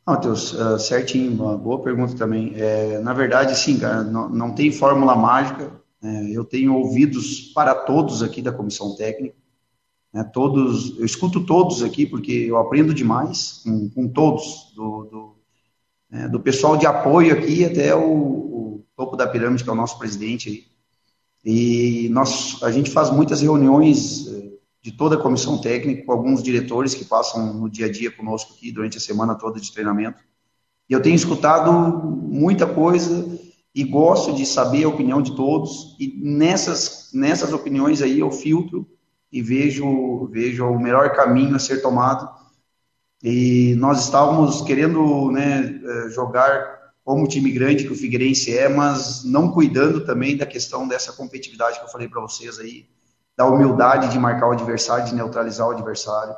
Matheus, 0.06 0.52
uh, 0.52 0.78
certinho, 0.78 1.32
uma 1.32 1.56
boa 1.56 1.82
pergunta 1.82 2.14
também. 2.14 2.52
É, 2.56 2.98
na 2.98 3.14
verdade, 3.14 3.56
sim, 3.58 3.78
cara, 3.78 4.02
não, 4.02 4.28
não 4.28 4.54
tem 4.54 4.70
fórmula 4.70 5.16
mágica. 5.16 5.72
É, 6.02 6.30
eu 6.30 6.44
tenho 6.44 6.74
ouvidos 6.74 7.40
para 7.54 7.74
todos 7.74 8.22
aqui 8.22 8.42
da 8.42 8.52
comissão 8.52 8.94
técnica. 8.94 9.34
Né, 10.12 10.22
todos, 10.22 10.96
eu 10.98 11.04
escuto 11.04 11.44
todos 11.44 11.82
aqui 11.82 12.06
porque 12.06 12.32
eu 12.32 12.58
aprendo 12.58 12.92
demais 12.92 13.62
com, 13.64 13.88
com 13.88 14.08
todos, 14.08 14.72
do, 14.76 15.04
do, 15.04 15.36
é, 16.12 16.28
do, 16.28 16.38
pessoal 16.38 16.76
de 16.76 16.86
apoio 16.86 17.32
aqui 17.32 17.64
até 17.64 17.94
o, 17.96 18.12
o, 18.12 18.86
topo 18.94 19.16
da 19.16 19.26
pirâmide, 19.26 19.64
que 19.64 19.70
é 19.70 19.72
o 19.72 19.76
nosso 19.76 19.98
presidente 19.98 20.48
aí. 20.50 20.73
E 21.44 22.08
nós, 22.10 22.62
a 22.62 22.70
gente 22.70 22.90
faz 22.90 23.10
muitas 23.10 23.42
reuniões 23.42 24.26
eh, 24.28 24.52
de 24.80 24.92
toda 24.92 25.16
a 25.16 25.20
comissão 25.20 25.60
técnica, 25.60 26.04
com 26.04 26.12
alguns 26.12 26.42
diretores 26.42 26.94
que 26.94 27.04
passam 27.04 27.52
no 27.52 27.68
dia 27.68 27.86
a 27.86 27.92
dia 27.92 28.10
conosco 28.10 28.54
aqui 28.54 28.72
durante 28.72 28.96
a 28.96 29.00
semana 29.00 29.34
toda 29.34 29.60
de 29.60 29.72
treinamento. 29.72 30.22
E 30.88 30.92
eu 30.92 31.02
tenho 31.02 31.14
escutado 31.14 31.72
muita 31.72 32.66
coisa 32.66 33.26
e 33.74 33.84
gosto 33.84 34.34
de 34.34 34.46
saber 34.46 34.84
a 34.84 34.88
opinião 34.88 35.20
de 35.20 35.36
todos. 35.36 35.96
E 36.00 36.18
nessas, 36.22 37.10
nessas 37.12 37.52
opiniões 37.52 38.00
aí 38.00 38.20
eu 38.20 38.30
filtro 38.30 38.86
e 39.30 39.42
vejo, 39.42 40.26
vejo 40.28 40.64
o 40.64 40.80
melhor 40.80 41.12
caminho 41.12 41.56
a 41.56 41.58
ser 41.58 41.82
tomado. 41.82 42.28
E 43.22 43.74
nós 43.76 44.04
estávamos 44.04 44.62
querendo 44.62 45.30
né, 45.30 45.80
eh, 45.82 46.08
jogar 46.10 46.73
como 47.04 47.28
time 47.28 47.52
grande 47.52 47.84
que 47.84 47.92
o 47.92 47.96
Figueirense 47.96 48.56
é, 48.56 48.66
mas 48.66 49.22
não 49.24 49.52
cuidando 49.52 50.06
também 50.06 50.36
da 50.36 50.46
questão 50.46 50.88
dessa 50.88 51.12
competitividade 51.12 51.78
que 51.78 51.84
eu 51.84 51.90
falei 51.90 52.08
para 52.08 52.22
vocês 52.22 52.58
aí, 52.58 52.88
da 53.36 53.46
humildade 53.46 54.10
de 54.10 54.18
marcar 54.18 54.48
o 54.48 54.52
adversário, 54.52 55.04
de 55.04 55.14
neutralizar 55.14 55.68
o 55.68 55.72
adversário, 55.72 56.34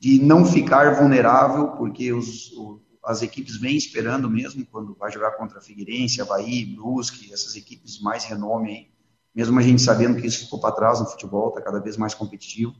de 0.00 0.18
não 0.22 0.44
ficar 0.46 0.94
vulnerável, 0.94 1.72
porque 1.72 2.12
os, 2.12 2.50
o, 2.52 2.80
as 3.04 3.20
equipes 3.20 3.58
vêm 3.58 3.76
esperando 3.76 4.30
mesmo 4.30 4.64
quando 4.66 4.94
vai 4.94 5.12
jogar 5.12 5.32
contra 5.32 5.58
a 5.58 5.62
Figueirense, 5.62 6.22
Havaí, 6.22 6.64
Brusque, 6.64 7.32
essas 7.32 7.54
equipes 7.54 8.00
mais 8.00 8.24
renome 8.24 8.70
aí, 8.70 8.90
mesmo 9.34 9.58
a 9.58 9.62
gente 9.62 9.82
sabendo 9.82 10.18
que 10.18 10.26
isso 10.26 10.44
ficou 10.44 10.58
para 10.58 10.74
trás 10.74 10.98
no 10.98 11.06
futebol, 11.06 11.50
está 11.50 11.60
cada 11.60 11.78
vez 11.78 11.98
mais 11.98 12.14
competitivo. 12.14 12.74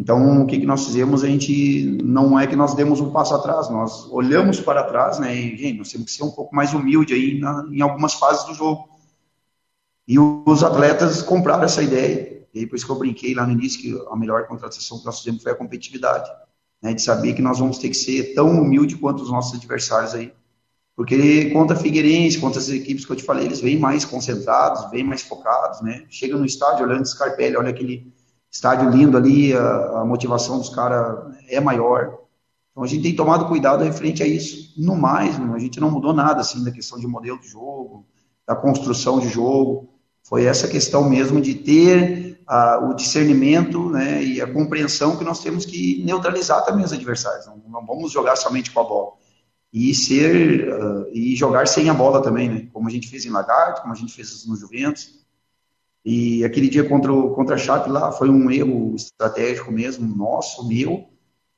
Então, 0.00 0.40
o 0.42 0.46
que, 0.46 0.58
que 0.58 0.64
nós 0.64 0.86
fizemos? 0.86 1.22
A 1.22 1.26
gente 1.26 1.84
não 2.02 2.40
é 2.40 2.46
que 2.46 2.56
nós 2.56 2.72
demos 2.72 3.02
um 3.02 3.10
passo 3.10 3.34
atrás, 3.34 3.68
nós 3.68 4.10
olhamos 4.10 4.58
para 4.58 4.82
trás, 4.84 5.18
né? 5.18 5.36
E, 5.36 5.54
gente, 5.58 5.76
nós 5.76 5.92
temos 5.92 6.06
que 6.06 6.12
ser 6.16 6.24
um 6.24 6.30
pouco 6.30 6.56
mais 6.56 6.72
humilde 6.72 7.12
aí 7.12 7.38
na, 7.38 7.68
em 7.70 7.82
algumas 7.82 8.14
fases 8.14 8.46
do 8.46 8.54
jogo. 8.54 8.88
E 10.08 10.18
os 10.18 10.64
atletas 10.64 11.20
compraram 11.20 11.64
essa 11.64 11.82
ideia. 11.82 12.46
E 12.54 12.66
por 12.66 12.76
isso 12.76 12.86
que 12.86 12.92
eu 12.92 12.98
brinquei 12.98 13.34
lá 13.34 13.46
no 13.46 13.52
início 13.52 13.78
que 13.78 14.06
a 14.10 14.16
melhor 14.16 14.46
contratação 14.46 14.98
que 14.98 15.04
nós 15.04 15.18
fizemos 15.18 15.42
foi 15.42 15.52
a 15.52 15.54
competitividade, 15.54 16.30
né? 16.82 16.94
De 16.94 17.02
saber 17.02 17.34
que 17.34 17.42
nós 17.42 17.58
vamos 17.58 17.76
ter 17.76 17.90
que 17.90 17.94
ser 17.94 18.32
tão 18.34 18.48
humilde 18.48 18.96
quanto 18.96 19.22
os 19.22 19.30
nossos 19.30 19.58
adversários 19.58 20.14
aí. 20.14 20.32
Porque 20.96 21.50
contra 21.50 21.76
Figueirense, 21.76 22.38
contra 22.38 22.58
as 22.58 22.70
equipes 22.70 23.04
que 23.04 23.12
eu 23.12 23.16
te 23.16 23.22
falei, 23.22 23.44
eles 23.44 23.60
vêm 23.60 23.78
mais 23.78 24.06
concentrados, 24.06 24.90
vêm 24.90 25.04
mais 25.04 25.20
focados, 25.20 25.82
né? 25.82 26.06
Chega 26.08 26.38
no 26.38 26.46
estádio 26.46 26.86
olhando 26.86 27.06
Scarpelli, 27.06 27.58
olha 27.58 27.68
aquele 27.68 28.10
estádio 28.50 28.90
lindo 28.90 29.16
ali, 29.16 29.52
a, 29.52 30.00
a 30.00 30.04
motivação 30.04 30.58
dos 30.58 30.68
caras 30.68 31.34
é 31.48 31.60
maior. 31.60 32.18
Então 32.70 32.82
a 32.82 32.86
gente 32.86 33.02
tem 33.02 33.14
tomado 33.14 33.46
cuidado 33.46 33.84
referente 33.84 34.22
a 34.22 34.26
isso. 34.26 34.74
No 34.76 34.96
mais, 34.96 35.38
a 35.38 35.58
gente 35.58 35.80
não 35.80 35.90
mudou 35.90 36.12
nada 36.12 36.40
assim 36.40 36.64
da 36.64 36.70
questão 36.70 36.98
de 36.98 37.06
modelo 37.06 37.38
de 37.40 37.48
jogo, 37.48 38.06
da 38.46 38.56
construção 38.56 39.20
de 39.20 39.28
jogo. 39.28 39.88
Foi 40.22 40.44
essa 40.44 40.68
questão 40.68 41.08
mesmo 41.08 41.40
de 41.40 41.54
ter 41.54 42.30
o 42.82 42.94
discernimento 42.94 43.90
né, 43.90 44.22
e 44.22 44.40
a 44.40 44.52
compreensão 44.52 45.16
que 45.16 45.22
nós 45.22 45.40
temos 45.40 45.64
que 45.64 46.02
neutralizar 46.04 46.64
também 46.64 46.84
os 46.84 46.92
adversários. 46.92 47.46
Não, 47.46 47.58
não 47.68 47.86
vamos 47.86 48.10
jogar 48.10 48.34
somente 48.36 48.72
com 48.72 48.80
a 48.80 48.84
bola. 48.84 49.12
E 49.72 49.94
ser 49.94 50.68
uh, 50.68 51.06
e 51.12 51.36
jogar 51.36 51.68
sem 51.68 51.88
a 51.88 51.94
bola 51.94 52.20
também, 52.20 52.48
né? 52.48 52.68
Como 52.72 52.88
a 52.88 52.90
gente 52.90 53.06
fez 53.06 53.24
em 53.24 53.30
Lagarto, 53.30 53.82
como 53.82 53.92
a 53.92 53.96
gente 53.96 54.12
fez 54.12 54.44
no 54.44 54.56
Juventus. 54.56 55.20
E 56.04 56.44
aquele 56.44 56.68
dia 56.68 56.88
contra, 56.88 57.12
o, 57.12 57.34
contra 57.34 57.56
a 57.56 57.58
Chape 57.58 57.90
lá 57.90 58.10
foi 58.10 58.30
um 58.30 58.50
erro 58.50 58.94
estratégico 58.94 59.70
mesmo, 59.70 60.06
nosso, 60.16 60.66
meu, 60.66 61.08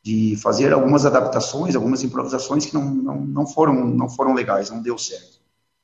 de 0.03 0.37
fazer 0.37 0.73
algumas 0.73 1.07
adaptações, 1.07 1.77
algumas 1.77 2.03
improvisações 2.03 2.67
que 2.67 2.75
não, 2.75 2.85
não, 2.85 3.21
não, 3.21 3.47
foram, 3.47 3.73
não 3.87 4.09
foram 4.09 4.35
legais, 4.35 4.71
não 4.71 4.83
deu 4.83 4.99
certo. 4.99 5.41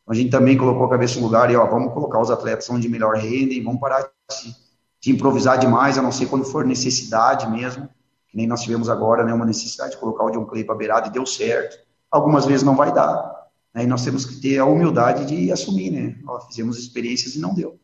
A 0.08 0.14
gente 0.14 0.30
também 0.30 0.56
colocou 0.56 0.86
a 0.86 0.90
cabeça 0.90 1.20
no 1.20 1.26
lugar 1.26 1.50
e, 1.50 1.56
ó, 1.56 1.66
vamos 1.66 1.92
colocar 1.92 2.20
os 2.20 2.30
atletas 2.30 2.68
onde 2.70 2.88
melhor 2.88 3.14
rendem, 3.16 3.62
vamos 3.62 3.78
parar 3.78 4.02
de, 4.02 4.56
de 5.00 5.10
improvisar 5.12 5.58
demais, 5.58 5.98
a 5.98 6.02
não 6.02 6.10
ser 6.10 6.26
quando 6.26 6.44
for 6.44 6.64
necessidade 6.64 7.48
mesmo, 7.48 7.88
que 8.26 8.36
nem 8.36 8.46
nós 8.46 8.62
tivemos 8.62 8.88
agora, 8.88 9.24
né, 9.24 9.32
uma 9.32 9.44
necessidade 9.44 9.92
de 9.92 9.98
colocar 9.98 10.24
o 10.24 10.30
John 10.30 10.46
Clay 10.46 10.64
para 10.64 10.74
beirada 10.74 11.08
e 11.08 11.12
deu 11.12 11.24
certo. 11.26 11.78
Algumas 12.10 12.46
vezes 12.46 12.62
não 12.62 12.74
vai 12.74 12.92
dar, 12.92 13.48
né, 13.72 13.84
e 13.84 13.86
nós 13.86 14.02
temos 14.02 14.24
que 14.24 14.40
ter 14.40 14.58
a 14.58 14.64
humildade 14.64 15.26
de 15.26 15.52
assumir, 15.52 15.90
né, 15.90 16.16
ó, 16.26 16.40
fizemos 16.40 16.78
experiências 16.78 17.36
e 17.36 17.38
não 17.38 17.54
deu. 17.54 17.78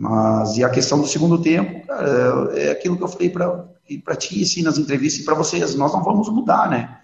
Mas, 0.00 0.56
e 0.56 0.64
a 0.64 0.70
questão 0.70 0.98
do 0.98 1.06
segundo 1.06 1.42
tempo, 1.42 1.86
cara, 1.86 2.58
é 2.58 2.70
aquilo 2.70 2.96
que 2.96 3.02
eu 3.02 3.08
falei 3.08 3.28
para 3.28 4.16
ti, 4.16 4.42
assim, 4.42 4.62
nas 4.62 4.78
entrevistas 4.78 5.20
e 5.20 5.24
para 5.26 5.34
vocês, 5.34 5.74
nós 5.74 5.92
não 5.92 6.02
vamos 6.02 6.30
mudar, 6.30 6.70
né? 6.70 7.00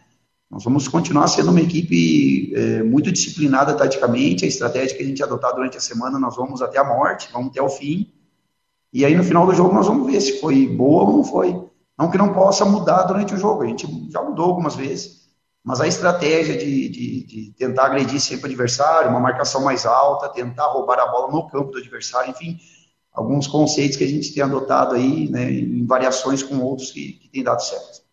Nós 0.51 0.65
vamos 0.65 0.89
continuar 0.89 1.29
sendo 1.29 1.51
uma 1.51 1.61
equipe 1.61 2.55
é, 2.55 2.83
muito 2.83 3.13
disciplinada 3.13 3.75
taticamente, 3.75 4.47
a 4.47 4.49
estratégia 4.49 4.97
que 4.97 5.03
a 5.03 5.07
gente 5.07 5.23
adotar 5.23 5.55
durante 5.55 5.77
a 5.77 5.81
semana, 5.81 6.19
nós 6.19 6.37
vamos 6.37 6.63
até 6.63 6.79
a 6.79 6.85
morte, 6.85 7.29
vamos 7.31 7.51
até 7.51 7.61
o 7.61 7.69
fim, 7.69 8.11
e 8.91 9.05
aí 9.05 9.15
no 9.15 9.25
final 9.25 9.45
do 9.45 9.53
jogo 9.53 9.75
nós 9.75 9.87
vamos 9.87 10.11
ver 10.11 10.19
se 10.23 10.41
foi 10.41 10.67
boa 10.67 11.05
ou 11.05 11.19
não 11.19 11.25
foi. 11.25 11.55
Não 11.99 12.11
que 12.11 12.17
não 12.17 12.33
possa 12.33 12.65
mudar 12.65 13.03
durante 13.03 13.35
o 13.35 13.39
jogo, 13.39 13.63
a 13.63 13.67
gente 13.67 13.87
já 14.11 14.23
mudou 14.23 14.47
algumas 14.47 14.75
vezes, 14.75 15.29
mas 15.63 15.83
a 15.83 15.87
estratégia 15.87 16.57
de, 16.57 16.89
de, 16.89 17.27
de 17.27 17.55
tentar 17.59 17.87
agredir 17.87 18.21
sempre 18.21 18.45
o 18.45 18.47
adversário, 18.47 19.11
uma 19.11 19.21
marcação 19.21 19.63
mais 19.63 19.85
alta, 19.85 20.31
tentar 20.31 20.69
roubar 20.69 20.99
a 20.99 21.09
bola 21.09 21.31
no 21.31 21.47
campo 21.47 21.73
do 21.73 21.79
adversário, 21.79 22.31
enfim, 22.31 22.59
alguns 23.17 23.47
conceitos 23.47 23.97
que 23.97 24.05
a 24.05 24.09
gente 24.09 24.33
tem 24.35 24.43
adotado 24.43 24.95
aí, 24.95 25.27
né, 25.31 25.51
em 25.51 25.87
variações 25.87 26.43
com 26.43 26.59
outros 26.61 26.93
que, 26.93 27.15
que 27.15 27.29
têm 27.31 27.43
dado 27.43 27.61
certo. 27.61 28.05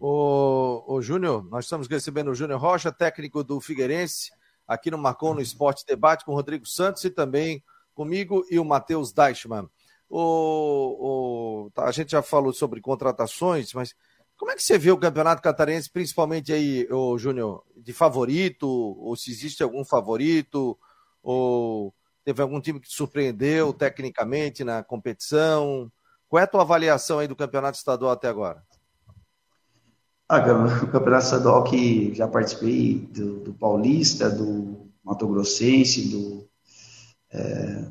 O, 0.00 0.82
o 0.96 1.00
Júnior, 1.00 1.44
nós 1.48 1.66
estamos 1.66 1.86
recebendo 1.86 2.32
o 2.32 2.34
Júnior 2.34 2.60
Rocha, 2.60 2.90
técnico 2.90 3.44
do 3.44 3.60
Figueirense, 3.60 4.32
aqui 4.66 4.90
no 4.90 4.98
Marcon 4.98 5.34
no 5.34 5.40
Esporte 5.40 5.86
Debate 5.86 6.24
com 6.24 6.32
o 6.32 6.34
Rodrigo 6.34 6.66
Santos 6.66 7.04
e 7.04 7.10
também 7.10 7.62
comigo 7.94 8.44
e 8.50 8.58
o 8.58 8.64
Matheus 8.64 9.12
Deichmann. 9.12 9.68
O, 10.08 11.66
o, 11.66 11.70
tá, 11.70 11.84
a 11.84 11.92
gente 11.92 12.10
já 12.10 12.20
falou 12.20 12.52
sobre 12.52 12.80
contratações, 12.80 13.72
mas 13.72 13.94
como 14.36 14.50
é 14.50 14.56
que 14.56 14.62
você 14.62 14.76
vê 14.76 14.90
o 14.90 14.98
Campeonato 14.98 15.40
Catarinense, 15.40 15.88
principalmente 15.88 16.52
aí, 16.52 16.88
o 16.90 17.16
Júnior, 17.16 17.62
de 17.76 17.92
favorito, 17.92 18.66
ou 18.66 19.14
se 19.14 19.30
existe 19.30 19.62
algum 19.62 19.84
favorito, 19.84 20.76
ou 21.22 21.94
teve 22.24 22.42
algum 22.42 22.60
time 22.60 22.80
que 22.80 22.88
te 22.88 22.94
surpreendeu 22.94 23.72
tecnicamente 23.72 24.64
na 24.64 24.82
competição? 24.82 25.90
Qual 26.28 26.40
é 26.40 26.44
a 26.44 26.46
tua 26.46 26.62
avaliação 26.62 27.18
aí 27.18 27.26
do 27.26 27.36
Campeonato 27.36 27.76
Estadual 27.76 28.12
até 28.12 28.28
agora? 28.28 28.62
Ah, 30.28 30.38
o 30.84 30.88
Campeonato 30.88 31.24
Estadual 31.24 31.64
que 31.64 32.14
já 32.14 32.28
participei 32.28 33.08
do, 33.12 33.40
do 33.40 33.54
Paulista, 33.54 34.30
do 34.30 34.88
Mato 35.04 35.26
Grossense, 35.26 36.08
do, 36.08 36.48
é, 37.32 37.84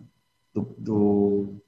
do, 0.54 0.76
do, 0.78 1.62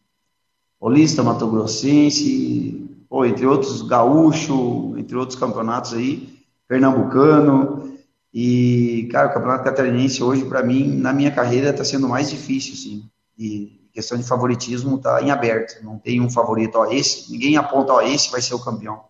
Paulista, 0.80 1.22
Mato 1.22 1.46
Grossense, 1.48 2.90
ou 3.10 3.26
entre 3.26 3.46
outros, 3.46 3.82
Gaúcho, 3.82 4.98
entre 4.98 5.16
outros 5.18 5.38
campeonatos 5.38 5.94
aí, 5.94 6.40
Pernambucano. 6.68 7.91
E, 8.34 9.10
cara, 9.12 9.28
o 9.28 9.34
Campeonato 9.34 9.64
Catarinense 9.64 10.24
hoje, 10.24 10.46
para 10.46 10.64
mim, 10.64 10.88
na 10.88 11.12
minha 11.12 11.32
carreira, 11.32 11.70
está 11.70 11.84
sendo 11.84 12.08
mais 12.08 12.30
difícil, 12.30 12.74
assim. 12.74 13.10
E 13.38 13.82
questão 13.92 14.18
de 14.18 14.24
favoritismo 14.24 14.96
está 14.96 15.22
em 15.22 15.32
aberto. 15.32 15.84
Não 15.84 15.98
tem 15.98 16.22
um 16.22 16.30
favorito, 16.30 16.76
ó, 16.76 16.86
esse, 16.86 17.32
ninguém 17.32 17.58
aponta, 17.58 17.94
ó, 17.94 18.02
esse 18.02 18.32
vai 18.32 18.42
ser 18.42 18.54
o 18.56 18.64
campeão. 18.64 19.02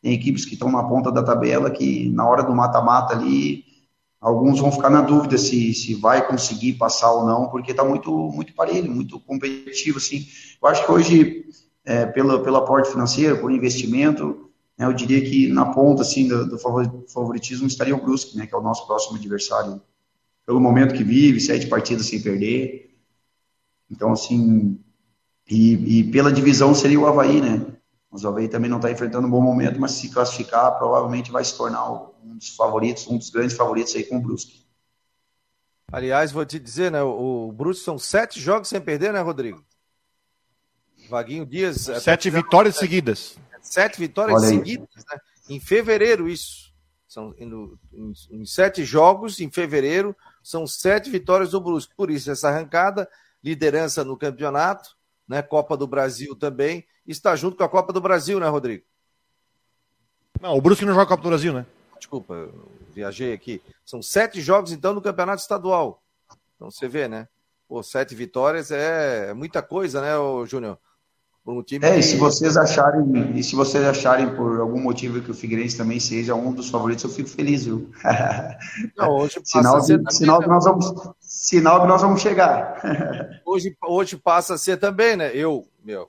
Tem 0.00 0.12
equipes 0.12 0.44
que 0.44 0.54
estão 0.54 0.70
na 0.70 0.82
ponta 0.82 1.12
da 1.12 1.22
tabela 1.22 1.70
que 1.70 2.08
na 2.10 2.26
hora 2.26 2.42
do 2.42 2.54
mata-mata 2.54 3.14
ali, 3.14 3.64
alguns 4.20 4.58
vão 4.58 4.72
ficar 4.72 4.90
na 4.90 5.02
dúvida 5.02 5.36
se, 5.36 5.74
se 5.74 5.94
vai 5.94 6.26
conseguir 6.26 6.74
passar 6.74 7.12
ou 7.12 7.26
não, 7.26 7.48
porque 7.48 7.72
está 7.72 7.84
muito, 7.84 8.10
muito 8.10 8.54
parelho, 8.54 8.90
muito 8.90 9.20
competitivo, 9.20 9.98
assim. 9.98 10.26
Eu 10.60 10.68
acho 10.68 10.84
que 10.84 10.90
hoje, 10.90 11.44
é, 11.84 12.06
pelo, 12.06 12.40
pelo 12.40 12.56
aporte 12.56 12.90
financeiro, 12.90 13.38
por 13.38 13.52
investimento, 13.52 14.50
né, 14.78 14.86
eu 14.86 14.92
diria 14.92 15.20
que 15.22 15.48
na 15.48 15.66
ponta, 15.66 16.02
assim, 16.02 16.28
do, 16.28 16.46
do 16.46 16.58
favoritismo 16.58 17.66
estaria 17.66 17.94
o 17.94 18.02
Brusque, 18.02 18.36
né, 18.36 18.46
que 18.46 18.54
é 18.54 18.58
o 18.58 18.62
nosso 18.62 18.86
próximo 18.86 19.16
adversário, 19.16 19.80
pelo 20.46 20.60
momento 20.60 20.94
que 20.94 21.04
vive, 21.04 21.40
sete 21.40 21.66
partidas 21.66 22.06
sem 22.06 22.20
perder. 22.20 22.94
Então, 23.90 24.12
assim, 24.12 24.78
e, 25.48 26.00
e 26.00 26.10
pela 26.10 26.32
divisão 26.32 26.74
seria 26.74 26.98
o 26.98 27.06
Havaí, 27.06 27.40
né? 27.40 27.66
O 28.10 28.26
Havaí 28.26 28.48
também 28.48 28.70
não 28.70 28.78
está 28.78 28.90
enfrentando 28.90 29.26
um 29.26 29.30
bom 29.30 29.40
momento, 29.40 29.80
mas 29.80 29.92
se 29.92 30.10
classificar, 30.10 30.78
provavelmente 30.78 31.30
vai 31.30 31.44
se 31.44 31.56
tornar 31.56 31.90
um 31.92 32.36
dos 32.36 32.50
favoritos, 32.50 33.06
um 33.06 33.16
dos 33.16 33.30
grandes 33.30 33.56
favoritos 33.56 33.94
aí 33.94 34.04
com 34.04 34.16
o 34.16 34.20
Brusque. 34.20 34.62
Aliás, 35.90 36.32
vou 36.32 36.44
te 36.44 36.58
dizer, 36.58 36.90
né? 36.90 37.02
O, 37.02 37.52
Brusque 37.52 37.84
são 37.84 37.98
sete 37.98 38.40
jogos 38.40 38.68
sem 38.68 38.80
perder, 38.80 39.12
né, 39.12 39.20
Rodrigo? 39.20 39.62
Vaguinho 41.08 41.44
Dias. 41.44 41.88
É, 41.88 42.00
sete 42.00 42.30
tá 42.30 42.38
vitórias 42.38 42.76
seguidas. 42.76 43.36
Sete 43.62 43.98
vitórias 43.98 44.42
seguidas, 44.42 44.88
né? 45.10 45.18
Em 45.48 45.60
fevereiro, 45.60 46.28
isso. 46.28 46.72
São 47.06 47.34
em, 47.38 47.48
em, 47.92 48.12
em, 48.30 48.46
sete 48.46 48.84
jogos, 48.84 49.38
em 49.40 49.50
fevereiro, 49.50 50.16
são 50.42 50.66
sete 50.66 51.10
vitórias 51.10 51.50
do 51.50 51.60
Brusque. 51.60 51.94
Por 51.94 52.10
isso, 52.10 52.30
essa 52.30 52.48
arrancada, 52.48 53.08
liderança 53.42 54.04
no 54.04 54.16
campeonato, 54.16 54.96
né? 55.28 55.42
Copa 55.42 55.76
do 55.76 55.86
Brasil 55.86 56.34
também 56.34 56.86
está 57.06 57.36
junto 57.36 57.56
com 57.56 57.64
a 57.64 57.68
Copa 57.68 57.92
do 57.92 58.00
Brasil, 58.00 58.40
né, 58.40 58.48
Rodrigo? 58.48 58.84
Não, 60.40 60.56
o 60.56 60.60
Brusque 60.60 60.84
não 60.84 60.92
joga 60.92 61.04
a 61.04 61.08
Copa 61.08 61.22
do 61.22 61.28
Brasil, 61.28 61.52
né? 61.52 61.66
Desculpa, 61.98 62.50
viajei 62.92 63.32
aqui. 63.32 63.62
São 63.84 64.02
sete 64.02 64.40
jogos, 64.40 64.72
então, 64.72 64.92
no 64.92 65.00
Campeonato 65.00 65.40
Estadual. 65.40 66.02
Então 66.56 66.70
você 66.70 66.88
vê, 66.88 67.08
né? 67.08 67.28
Pô, 67.68 67.82
sete 67.82 68.14
vitórias 68.14 68.70
é 68.70 69.32
muita 69.34 69.62
coisa, 69.62 70.00
né, 70.00 70.12
Júnior? 70.46 70.78
Um 71.44 71.62
time 71.62 71.84
é, 71.84 71.94
que... 71.94 71.98
e 71.98 72.02
se 72.02 72.16
vocês 72.16 72.56
acharem, 72.56 73.36
e 73.36 73.42
se 73.42 73.56
vocês 73.56 73.84
acharem 73.84 74.34
por 74.36 74.60
algum 74.60 74.80
motivo 74.80 75.20
que 75.20 75.30
o 75.30 75.34
Figueirense 75.34 75.76
também 75.76 75.98
seja 75.98 76.36
um 76.36 76.52
dos 76.52 76.70
favoritos, 76.70 77.02
eu 77.02 77.10
fico 77.10 77.28
feliz, 77.28 77.64
viu? 77.64 77.90
Não, 78.96 79.10
hoje 79.10 79.40
sinal, 79.44 79.80
de, 79.80 80.14
sinal, 80.14 80.40
que 80.40 80.48
nós 80.48 80.64
vamos, 80.64 81.10
sinal 81.20 81.80
que 81.80 81.88
nós 81.88 82.00
vamos 82.00 82.20
chegar. 82.20 82.80
hoje, 83.44 83.76
hoje 83.82 84.16
passa 84.16 84.54
a 84.54 84.58
ser 84.58 84.76
também, 84.76 85.16
né? 85.16 85.34
Eu, 85.34 85.66
meu, 85.84 86.08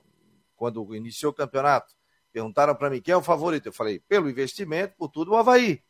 quando 0.56 0.94
iniciou 0.94 1.32
o 1.32 1.34
campeonato, 1.34 1.94
perguntaram 2.32 2.74
para 2.74 2.88
mim 2.88 3.00
quem 3.00 3.12
é 3.12 3.16
o 3.16 3.22
favorito. 3.22 3.66
Eu 3.66 3.72
falei, 3.72 4.00
pelo 4.08 4.30
investimento, 4.30 4.94
por 4.96 5.08
tudo, 5.08 5.32
o 5.32 5.36
Havaí. 5.36 5.82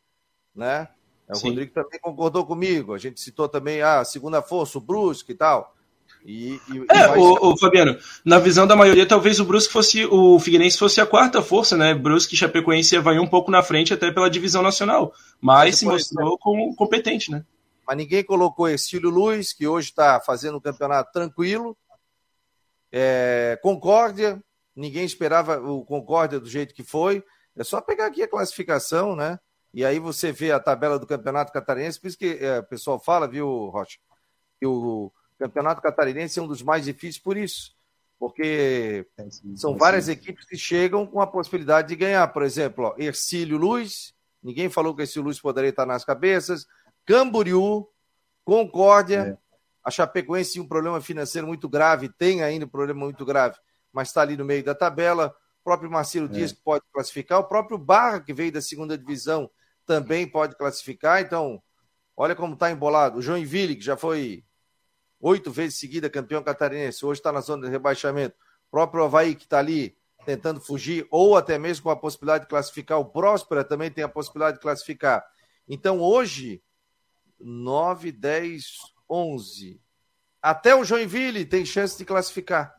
Né? 0.55 0.87
O 1.29 1.35
Sim. 1.35 1.49
Rodrigo 1.49 1.71
também 1.71 1.99
concordou 1.99 2.45
comigo. 2.45 2.93
A 2.93 2.97
gente 2.97 3.19
citou 3.19 3.47
também 3.47 3.81
a 3.81 4.03
segunda 4.03 4.41
força, 4.41 4.77
o 4.79 4.81
Brusque 4.81 5.33
e 5.33 5.35
tal. 5.35 5.75
E, 6.25 6.59
e, 6.73 6.85
é, 6.89 7.15
o, 7.15 7.53
o, 7.53 7.57
Fabiano, 7.57 7.99
na 8.25 8.39
visão 8.39 8.65
da 8.65 8.75
maioria, 8.75 9.07
talvez 9.07 9.39
o 9.39 9.45
Brusque 9.45 9.71
fosse, 9.71 10.05
o 10.05 10.39
Figueirense 10.39 10.77
fosse 10.77 10.99
a 10.99 11.05
quarta 11.05 11.39
força, 11.39 11.77
né? 11.77 11.93
Brusque, 11.93 12.35
Chapecoense 12.35 12.97
Havaí 12.97 13.19
um 13.19 13.27
pouco 13.27 13.51
na 13.51 13.61
frente, 13.61 13.93
até 13.93 14.11
pela 14.11 14.29
divisão 14.29 14.63
nacional. 14.63 15.13
Mas 15.39 15.77
se 15.77 15.85
mostrou 15.85 16.35
como 16.39 16.75
competente, 16.75 17.29
né? 17.29 17.45
Mas 17.85 17.97
ninguém 17.97 18.23
colocou 18.23 18.67
Estílio 18.67 19.11
Luiz, 19.11 19.53
que 19.53 19.67
hoje 19.67 19.89
está 19.89 20.19
fazendo 20.19 20.57
um 20.57 20.61
campeonato 20.61 21.11
tranquilo. 21.11 21.77
É, 22.91 23.59
Concórdia, 23.61 24.41
ninguém 24.75 25.05
esperava 25.05 25.59
o 25.59 25.85
Concórdia 25.85 26.39
do 26.39 26.49
jeito 26.49 26.73
que 26.73 26.83
foi. 26.83 27.23
É 27.55 27.63
só 27.63 27.79
pegar 27.79 28.07
aqui 28.07 28.23
a 28.23 28.27
classificação, 28.27 29.15
né? 29.15 29.39
E 29.71 29.85
aí 29.85 29.99
você 29.99 30.31
vê 30.31 30.51
a 30.51 30.59
tabela 30.59 30.97
do 30.97 31.05
Campeonato 31.05 31.53
Catarinense, 31.53 31.99
por 32.01 32.07
isso 32.07 32.17
que 32.17 32.39
é, 32.41 32.59
o 32.59 32.63
pessoal 32.63 32.99
fala, 32.99 33.27
viu, 33.27 33.67
Rocha? 33.67 33.99
Que 34.59 34.65
o 34.65 35.11
Campeonato 35.37 35.81
Catarinense 35.81 36.39
é 36.39 36.41
um 36.41 36.47
dos 36.47 36.61
mais 36.61 36.85
difíceis 36.85 37.17
por 37.17 37.37
isso. 37.37 37.75
Porque 38.17 39.05
é, 39.17 39.29
sim, 39.29 39.55
são 39.55 39.75
é, 39.75 39.77
várias 39.77 40.05
sim. 40.05 40.11
equipes 40.11 40.45
que 40.45 40.57
chegam 40.57 41.05
com 41.05 41.19
a 41.19 41.27
possibilidade 41.27 41.89
de 41.89 41.95
ganhar. 41.95 42.27
Por 42.29 42.43
exemplo, 42.43 42.85
ó, 42.85 42.95
Ercílio 42.97 43.57
Luz, 43.57 44.13
ninguém 44.41 44.69
falou 44.69 44.95
que 44.95 45.01
Ercílio 45.01 45.25
Luz 45.25 45.39
poderia 45.39 45.69
estar 45.69 45.85
nas 45.85 46.05
cabeças. 46.05 46.65
Camboriú, 47.05 47.87
Concórdia, 48.43 49.19
é. 49.19 49.37
a 49.83 49.91
Chapecoense 49.91 50.53
tinha 50.53 50.63
um 50.63 50.67
problema 50.67 51.01
financeiro 51.01 51.47
muito 51.47 51.67
grave, 51.67 52.09
tem 52.09 52.41
ainda 52.41 52.65
um 52.65 52.69
problema 52.69 53.01
muito 53.01 53.25
grave 53.25 53.57
mas 53.95 54.09
está 54.09 54.21
ali 54.21 54.35
no 54.35 54.43
meio 54.43 54.61
da 54.61 54.75
tabela. 54.75 55.33
O 55.61 55.63
próprio 55.63 55.89
Marcelo 55.89 56.25
é. 56.25 56.29
Dias 56.29 56.51
que 56.51 56.59
pode 56.61 56.83
classificar, 56.91 57.39
o 57.39 57.45
próprio 57.45 57.77
Barra, 57.77 58.19
que 58.19 58.33
veio 58.33 58.51
da 58.51 58.61
segunda 58.61 58.97
divisão, 58.97 59.49
também 59.85 60.29
pode 60.29 60.57
classificar. 60.57 61.21
Então, 61.21 61.63
olha 62.15 62.35
como 62.35 62.55
está 62.55 62.69
embolado. 62.69 63.19
O 63.19 63.21
Joinville, 63.21 63.77
que 63.77 63.85
já 63.85 63.95
foi 63.95 64.43
oito 65.19 65.51
vezes 65.51 65.79
seguida 65.79 66.09
campeão 66.09 66.43
catarinense, 66.43 67.05
hoje 67.05 67.19
está 67.19 67.31
na 67.31 67.41
zona 67.41 67.65
de 67.65 67.71
rebaixamento. 67.71 68.35
O 68.67 68.71
próprio 68.71 69.03
Havaí, 69.03 69.35
que 69.35 69.43
está 69.43 69.59
ali 69.59 69.97
tentando 70.25 70.59
fugir, 70.59 71.07
ou 71.11 71.37
até 71.37 71.57
mesmo 71.57 71.83
com 71.83 71.89
a 71.89 71.95
possibilidade 71.95 72.45
de 72.45 72.49
classificar. 72.49 72.99
O 72.99 73.05
Próspera 73.05 73.63
também 73.63 73.91
tem 73.91 74.03
a 74.03 74.09
possibilidade 74.09 74.57
de 74.57 74.61
classificar. 74.61 75.23
Então, 75.67 75.99
hoje, 75.99 76.63
9, 77.39 78.11
10, 78.11 78.77
11. 79.09 79.81
Até 80.41 80.75
o 80.75 80.83
Joinville 80.83 81.45
tem 81.45 81.65
chance 81.65 81.97
de 81.97 82.05
classificar 82.05 82.75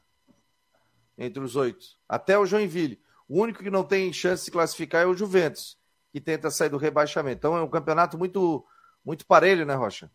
entre 1.17 1.43
os 1.43 1.57
oito. 1.57 1.85
Até 2.09 2.39
o 2.39 2.47
Joinville. 2.47 3.01
O 3.29 3.41
único 3.41 3.63
que 3.63 3.71
não 3.71 3.83
tem 3.83 4.13
chance 4.13 4.45
de 4.45 4.51
classificar 4.51 5.03
é 5.03 5.07
o 5.07 5.15
Juventus, 5.15 5.79
que 6.13 6.21
tenta 6.21 6.51
sair 6.51 6.69
do 6.69 6.77
rebaixamento. 6.77 7.39
Então 7.39 7.57
é 7.57 7.63
um 7.63 7.69
campeonato 7.69 8.17
muito, 8.17 8.65
muito 9.05 9.27
parelho, 9.27 9.67
né, 9.67 9.75
Rocha? 9.75 10.11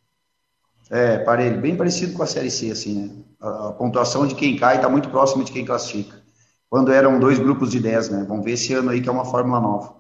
É, 0.92 1.20
parelho. 1.20 1.62
Bem 1.62 1.78
parecido 1.78 2.14
com 2.14 2.22
a 2.22 2.28
Série 2.28 2.52
C, 2.52 2.70
assim, 2.70 3.02
né? 3.02 3.10
A, 3.40 3.70
a 3.70 3.72
pontuação 3.72 4.28
de 4.28 4.36
quem 4.36 4.58
cai 4.58 4.76
está 4.76 4.90
muito 4.90 5.10
próxima 5.10 5.42
de 5.46 5.52
quem 5.52 5.64
classifica. 5.64 6.22
Quando 6.70 6.92
eram 6.92 7.18
dois 7.18 7.40
grupos 7.40 7.72
de 7.72 7.80
dez, 7.80 8.10
né? 8.10 8.26
Vamos 8.28 8.44
ver 8.44 8.52
esse 8.52 8.74
ano 8.74 8.90
aí 8.90 9.02
que 9.02 9.08
é 9.08 9.12
uma 9.12 9.24
fórmula 9.24 9.62
nova. 9.62 9.96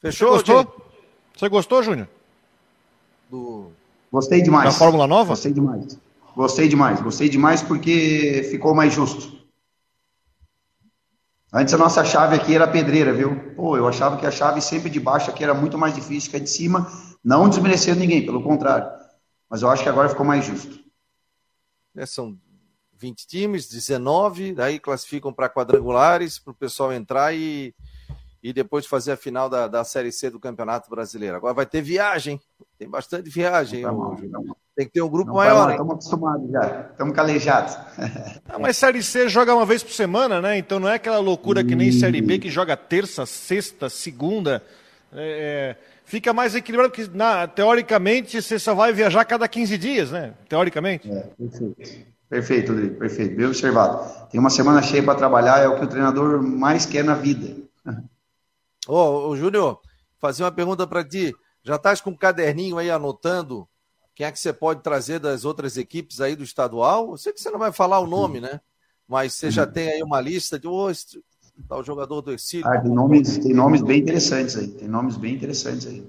Fechou? 0.00 0.30
Você 0.30 0.52
gostou? 0.52 0.90
Você 1.36 1.48
gostou, 1.48 1.82
Júnior? 1.82 2.08
Do... 3.28 3.72
Gostei 4.12 4.42
demais. 4.42 4.72
Da 4.72 4.78
fórmula 4.78 5.08
nova? 5.08 5.30
Gostei 5.30 5.52
demais. 5.52 5.98
Gostei 6.36 6.68
demais. 6.68 7.00
Gostei 7.00 7.28
demais 7.28 7.62
porque 7.62 8.46
ficou 8.48 8.74
mais 8.74 8.92
justo. 8.94 9.42
Antes 11.52 11.74
a 11.74 11.78
nossa 11.78 12.04
chave 12.04 12.36
aqui 12.36 12.54
era 12.54 12.66
pedreira, 12.68 13.12
viu? 13.12 13.54
Pô, 13.56 13.76
eu 13.76 13.88
achava 13.88 14.16
que 14.16 14.24
a 14.24 14.30
chave 14.30 14.60
sempre 14.60 14.88
de 14.88 15.00
baixo 15.00 15.30
aqui 15.30 15.42
era 15.42 15.52
muito 15.52 15.76
mais 15.76 15.94
difícil 15.94 16.30
que 16.30 16.36
a 16.36 16.40
de 16.40 16.48
cima, 16.48 16.90
não 17.24 17.48
desmerecendo 17.48 18.00
ninguém, 18.00 18.24
pelo 18.24 18.42
contrário. 18.42 19.01
Mas 19.52 19.60
eu 19.60 19.68
acho 19.68 19.82
que 19.82 19.88
agora 19.90 20.08
ficou 20.08 20.24
mais 20.24 20.46
justo. 20.46 20.82
É, 21.94 22.06
são 22.06 22.38
20 22.96 23.26
times, 23.26 23.68
19, 23.68 24.54
daí 24.54 24.80
classificam 24.80 25.30
para 25.30 25.50
quadrangulares, 25.50 26.38
para 26.38 26.52
o 26.52 26.54
pessoal 26.54 26.90
entrar 26.90 27.34
e, 27.34 27.74
e 28.42 28.50
depois 28.50 28.86
fazer 28.86 29.12
a 29.12 29.16
final 29.16 29.50
da, 29.50 29.68
da 29.68 29.84
Série 29.84 30.10
C 30.10 30.30
do 30.30 30.40
Campeonato 30.40 30.88
Brasileiro. 30.88 31.36
Agora 31.36 31.52
vai 31.52 31.66
ter 31.66 31.82
viagem, 31.82 32.40
tem 32.78 32.88
bastante 32.88 33.28
viagem. 33.28 33.82
Tá 33.82 33.92
mal, 33.92 34.16
tá 34.16 34.38
tem 34.74 34.86
que 34.86 34.92
ter 34.92 35.02
um 35.02 35.10
grupo 35.10 35.28
não 35.28 35.36
maior. 35.36 35.70
Estamos 35.70 35.92
acostumados 35.92 36.50
já, 36.50 36.88
estamos 36.90 37.14
calejados. 37.14 37.76
Ah, 38.48 38.58
mas 38.58 38.78
Série 38.78 39.02
C 39.02 39.28
joga 39.28 39.54
uma 39.54 39.66
vez 39.66 39.82
por 39.82 39.92
semana, 39.92 40.40
né? 40.40 40.56
Então 40.56 40.80
não 40.80 40.88
é 40.88 40.94
aquela 40.94 41.18
loucura 41.18 41.62
que 41.62 41.74
nem 41.74 41.92
Série 41.92 42.22
B 42.22 42.38
que 42.38 42.48
joga 42.48 42.74
terça, 42.74 43.26
sexta, 43.26 43.90
segunda. 43.90 44.62
É, 45.12 45.76
é 45.78 45.91
fica 46.12 46.30
mais 46.34 46.54
equilibrado, 46.54 46.92
porque 46.92 47.10
na, 47.16 47.48
teoricamente 47.48 48.42
você 48.42 48.58
só 48.58 48.74
vai 48.74 48.92
viajar 48.92 49.24
cada 49.24 49.48
15 49.48 49.78
dias, 49.78 50.10
né? 50.10 50.34
Teoricamente. 50.46 51.10
É, 51.10 51.22
perfeito. 51.22 52.12
Perfeito, 52.28 52.72
Rodrigo, 52.72 52.98
perfeito. 52.98 53.34
Bem 53.34 53.46
observado. 53.46 54.28
Tem 54.28 54.38
uma 54.38 54.50
semana 54.50 54.82
cheia 54.82 55.02
para 55.02 55.14
trabalhar, 55.14 55.60
é 55.60 55.68
o 55.68 55.78
que 55.78 55.86
o 55.86 55.88
treinador 55.88 56.42
mais 56.42 56.84
quer 56.84 57.02
na 57.02 57.14
vida. 57.14 57.56
Ô, 58.86 59.28
ô 59.28 59.36
Júnior, 59.38 59.80
fazer 60.18 60.44
uma 60.44 60.52
pergunta 60.52 60.86
para 60.86 61.02
ti. 61.02 61.34
Já 61.62 61.76
estás 61.76 62.02
com 62.02 62.10
um 62.10 62.16
caderninho 62.16 62.76
aí 62.76 62.90
anotando 62.90 63.66
quem 64.14 64.26
é 64.26 64.32
que 64.32 64.38
você 64.38 64.52
pode 64.52 64.82
trazer 64.82 65.18
das 65.18 65.46
outras 65.46 65.78
equipes 65.78 66.20
aí 66.20 66.36
do 66.36 66.44
estadual? 66.44 67.12
Eu 67.12 67.16
sei 67.16 67.32
que 67.32 67.40
você 67.40 67.50
não 67.50 67.58
vai 67.58 67.72
falar 67.72 68.00
o 68.00 68.06
nome, 68.06 68.38
né? 68.38 68.60
Mas 69.08 69.32
você 69.32 69.50
já 69.50 69.66
tem 69.66 69.88
aí 69.88 70.02
uma 70.02 70.20
lista 70.20 70.58
de 70.58 70.68
oh, 70.68 70.90
tal 71.68 71.82
jogador 71.82 72.20
do 72.20 72.32
Exílio. 72.32 72.66
Ah, 72.66 72.80
tem 72.80 72.90
nomes, 72.90 73.38
tem 73.38 73.54
nomes 73.54 73.82
bem 73.82 74.00
interessantes 74.00 74.56
aí. 74.56 74.68
Tem 74.68 74.88
nomes 74.88 75.16
bem 75.16 75.34
interessantes 75.34 75.86
aí. 75.86 76.06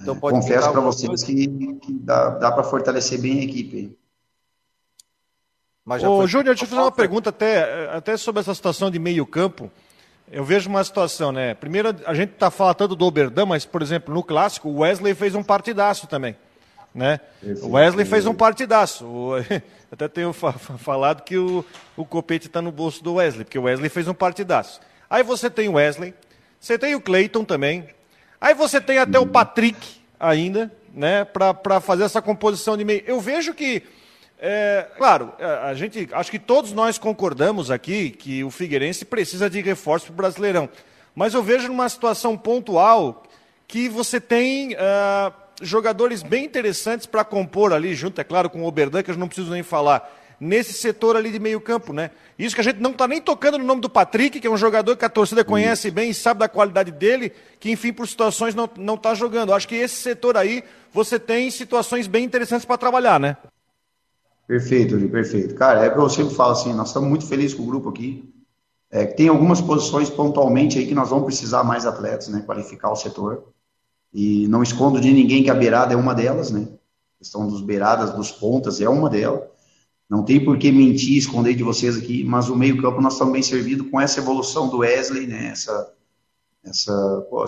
Então, 0.00 0.16
é, 0.16 0.20
confesso 0.20 0.70
para 0.70 0.80
vocês 0.80 1.22
que, 1.22 1.46
que, 1.46 1.92
dá, 1.92 2.30
dá 2.30 2.52
para 2.52 2.64
fortalecer 2.64 3.20
bem 3.20 3.40
a 3.40 3.44
equipe 3.44 3.76
aí. 3.76 3.98
Mas 5.84 6.02
Ô, 6.02 6.26
Júnior, 6.26 6.54
deixa 6.54 6.64
eu 6.64 6.68
fazer 6.68 6.82
uma 6.82 6.92
pergunta 6.92 7.30
até, 7.30 7.90
até 7.90 8.16
sobre 8.16 8.40
essa 8.40 8.54
situação 8.54 8.90
de 8.90 8.98
meio 8.98 9.26
campo. 9.26 9.70
Eu 10.30 10.44
vejo 10.44 10.68
uma 10.68 10.84
situação, 10.84 11.32
né? 11.32 11.54
Primeiro, 11.54 11.94
a 12.06 12.14
gente 12.14 12.32
está 12.32 12.50
falando 12.50 12.94
do 12.94 13.04
Oberdan, 13.04 13.46
mas, 13.46 13.64
por 13.64 13.82
exemplo, 13.82 14.14
no 14.14 14.22
clássico, 14.22 14.68
o 14.68 14.78
Wesley 14.78 15.14
fez 15.14 15.34
um 15.34 15.42
partidaço 15.42 16.06
também. 16.06 16.36
Né? 16.94 17.20
O 17.62 17.70
Wesley 17.70 18.04
fez 18.04 18.26
um 18.26 18.34
partidaço. 18.34 19.06
até 19.90 20.06
tenho 20.08 20.32
falado 20.32 21.22
que 21.22 21.36
o, 21.36 21.64
o 21.96 22.04
copete 22.04 22.46
está 22.46 22.62
no 22.62 22.70
bolso 22.70 23.02
do 23.02 23.14
Wesley, 23.14 23.44
porque 23.44 23.58
o 23.58 23.62
Wesley 23.62 23.88
fez 23.88 24.06
um 24.06 24.14
partidaço. 24.14 24.80
Aí 25.08 25.22
você 25.22 25.50
tem 25.50 25.68
o 25.68 25.72
Wesley, 25.72 26.14
você 26.60 26.78
tem 26.78 26.94
o 26.94 27.00
Cleiton 27.00 27.44
também. 27.44 27.88
Aí 28.40 28.54
você 28.54 28.80
tem 28.80 28.98
até 28.98 29.18
o 29.18 29.26
Patrick 29.26 30.00
ainda, 30.18 30.70
né? 30.94 31.24
Para 31.24 31.80
fazer 31.80 32.04
essa 32.04 32.22
composição 32.22 32.76
de 32.76 32.84
meio. 32.84 33.02
Eu 33.06 33.20
vejo 33.20 33.52
que 33.52 33.82
é, 34.42 34.86
claro, 34.96 35.34
é, 35.38 35.44
a 35.44 35.74
gente, 35.74 36.08
acho 36.12 36.30
que 36.30 36.38
todos 36.38 36.72
nós 36.72 36.96
concordamos 36.96 37.70
aqui 37.70 38.08
que 38.08 38.42
o 38.42 38.50
Figueirense 38.50 39.04
precisa 39.04 39.50
de 39.50 39.60
reforço 39.60 40.06
para 40.06 40.12
o 40.12 40.16
Brasileirão. 40.16 40.68
Mas 41.14 41.34
eu 41.34 41.42
vejo 41.42 41.68
numa 41.68 41.88
situação 41.88 42.38
pontual 42.38 43.24
que 43.68 43.86
você 43.86 44.18
tem 44.18 44.72
uh, 44.72 45.32
jogadores 45.60 46.22
bem 46.22 46.44
interessantes 46.44 47.06
para 47.06 47.24
compor 47.24 47.72
ali, 47.72 47.94
junto, 47.94 48.20
é 48.20 48.24
claro, 48.24 48.48
com 48.50 48.62
o 48.62 48.66
Oberdan, 48.66 49.02
que 49.02 49.10
eu 49.10 49.16
não 49.16 49.28
preciso 49.28 49.50
nem 49.50 49.62
falar, 49.62 50.10
nesse 50.40 50.72
setor 50.72 51.16
ali 51.16 51.30
de 51.30 51.38
meio 51.38 51.60
campo, 51.60 51.92
né? 51.92 52.10
Isso 52.38 52.54
que 52.54 52.60
a 52.60 52.64
gente 52.64 52.80
não 52.80 52.92
está 52.92 53.06
nem 53.06 53.20
tocando 53.20 53.58
no 53.58 53.64
nome 53.64 53.82
do 53.82 53.90
Patrick, 53.90 54.40
que 54.40 54.46
é 54.46 54.50
um 54.50 54.56
jogador 54.56 54.96
que 54.96 55.04
a 55.04 55.08
torcida 55.10 55.44
conhece 55.44 55.90
bem 55.90 56.10
e 56.10 56.14
sabe 56.14 56.40
da 56.40 56.48
qualidade 56.48 56.90
dele, 56.90 57.32
que 57.58 57.70
enfim, 57.70 57.92
por 57.92 58.08
situações 58.08 58.54
não 58.54 58.94
está 58.94 59.14
jogando. 59.14 59.52
Acho 59.52 59.68
que 59.68 59.74
esse 59.74 59.96
setor 59.96 60.36
aí, 60.36 60.64
você 60.92 61.18
tem 61.18 61.50
situações 61.50 62.06
bem 62.06 62.24
interessantes 62.24 62.64
para 62.64 62.78
trabalhar, 62.78 63.20
né? 63.20 63.36
Perfeito, 64.46 64.94
Yuri, 64.94 65.08
perfeito. 65.08 65.54
Cara, 65.54 65.84
é 65.84 65.88
o 65.88 65.92
que 65.92 65.98
eu 65.98 66.08
sempre 66.08 66.34
falo 66.34 66.52
assim, 66.52 66.72
nós 66.72 66.88
estamos 66.88 67.08
muito 67.08 67.26
felizes 67.26 67.54
com 67.54 67.62
o 67.62 67.66
grupo 67.66 67.90
aqui. 67.90 68.28
É, 68.90 69.04
tem 69.04 69.28
algumas 69.28 69.60
posições 69.60 70.10
pontualmente 70.10 70.78
aí 70.78 70.86
que 70.86 70.94
nós 70.94 71.10
vamos 71.10 71.26
precisar 71.26 71.62
mais 71.62 71.86
atletas, 71.86 72.28
né? 72.28 72.42
Qualificar 72.44 72.90
o 72.90 72.96
setor. 72.96 73.44
E 74.12 74.48
não 74.48 74.62
escondo 74.62 75.00
de 75.00 75.12
ninguém 75.12 75.42
que 75.42 75.50
a 75.50 75.54
beirada 75.54 75.94
é 75.94 75.96
uma 75.96 76.14
delas, 76.14 76.50
né? 76.50 76.68
A 77.16 77.18
questão 77.18 77.46
dos 77.46 77.60
beiradas, 77.60 78.14
dos 78.14 78.30
pontas 78.30 78.80
é 78.80 78.88
uma 78.88 79.08
delas. 79.08 79.42
Não 80.08 80.24
tem 80.24 80.44
por 80.44 80.58
que 80.58 80.72
mentir, 80.72 81.16
esconder 81.16 81.54
de 81.54 81.62
vocês 81.62 81.96
aqui, 81.96 82.24
mas 82.24 82.48
o 82.48 82.56
meio-campo 82.56 83.00
nós 83.00 83.12
estamos 83.12 83.32
bem 83.32 83.42
servidos 83.42 83.88
com 83.88 84.00
essa 84.00 84.18
evolução 84.18 84.68
do 84.68 84.78
Wesley, 84.78 85.28
né? 85.28 85.50
Essa, 85.52 85.92
essa, 86.64 87.26
pô, 87.30 87.44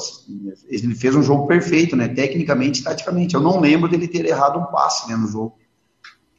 ele 0.69 0.95
fez 0.95 1.17
um 1.17 1.23
jogo 1.23 1.49
perfeito, 1.49 1.97
né? 1.97 2.07
Tecnicamente, 2.07 2.85
taticamente. 2.85 3.35
Eu 3.35 3.41
não 3.41 3.59
lembro 3.61 3.89
dele 3.89 4.07
ter 4.07 4.25
errado 4.25 4.61
um 4.61 4.67
passe 4.67 5.09
né, 5.09 5.17
no 5.17 5.27
jogo. 5.27 5.59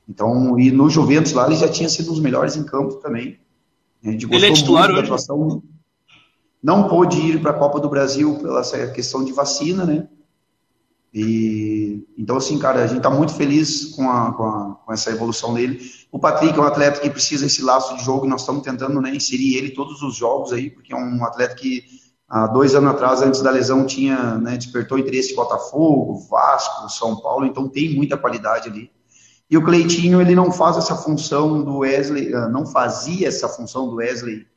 Então, 0.08 0.58
e 0.58 0.72
no 0.72 0.90
Juventus 0.90 1.34
lá 1.34 1.46
ele 1.46 1.56
já 1.56 1.68
tinha 1.68 1.90
sido 1.90 2.10
um 2.10 2.14
dos 2.14 2.22
melhores 2.22 2.56
em 2.56 2.64
campo 2.64 2.96
também. 2.96 3.38
A 4.04 4.12
gente 4.12 4.26
ele 4.32 4.46
é 4.46 4.52
titular 4.52 4.90
hoje? 4.90 5.00
atuação. 5.02 5.64
Não 6.64 6.88
pôde 6.88 7.20
ir 7.20 7.42
para 7.42 7.52
a 7.52 7.56
Copa 7.56 7.78
do 7.78 7.90
Brasil 7.90 8.36
pela 8.36 8.64
questão 8.94 9.26
de 9.26 9.34
vacina, 9.34 9.84
né? 9.84 10.08
E 11.14 12.08
então 12.18 12.38
assim, 12.38 12.58
cara, 12.58 12.82
a 12.82 12.88
gente 12.88 12.98
está 12.98 13.10
muito 13.10 13.34
feliz 13.34 13.94
com, 13.94 14.10
a, 14.10 14.34
com, 14.34 14.44
a, 14.44 14.76
com, 14.86 14.94
essa 14.94 15.12
evolução 15.12 15.54
dele. 15.54 15.80
O 16.10 16.18
Patrick 16.18 16.58
é 16.58 16.62
um 16.62 16.66
atleta 16.66 17.02
que 17.02 17.10
precisa 17.10 17.46
esse 17.46 17.62
laço 17.62 17.98
de 17.98 18.04
jogo. 18.04 18.26
Nós 18.26 18.42
estamos 18.42 18.64
tentando 18.64 19.02
né, 19.02 19.14
inserir 19.14 19.58
ele 19.58 19.72
todos 19.72 20.02
os 20.02 20.16
jogos 20.16 20.54
aí, 20.54 20.70
porque 20.70 20.94
é 20.94 20.96
um 20.96 21.24
atleta 21.26 21.54
que 21.54 21.84
há 22.30 22.48
dois 22.48 22.74
anos 22.74 22.92
atrás, 22.92 23.22
antes 23.22 23.42
da 23.42 23.52
lesão, 23.52 23.86
tinha 23.86 24.38
né, 24.38 24.56
despertou 24.56 24.98
interesse 24.98 25.30
de 25.30 25.36
Botafogo, 25.36 26.26
Vasco, 26.30 26.90
São 26.90 27.20
Paulo. 27.20 27.46
Então 27.46 27.68
tem 27.68 27.94
muita 27.94 28.18
qualidade 28.18 28.70
ali. 28.70 28.90
E 29.50 29.58
o 29.58 29.64
Cleitinho, 29.64 30.22
ele 30.22 30.34
não 30.34 30.52
faz 30.52 30.78
essa 30.78 30.96
função 30.96 31.62
do 31.62 31.80
Wesley, 31.80 32.34
ah, 32.34 32.48
não 32.48 32.66
fazia 32.66 33.28
essa 33.28 33.50
função 33.50 33.90
do 33.90 33.98
Wesley 33.98 34.48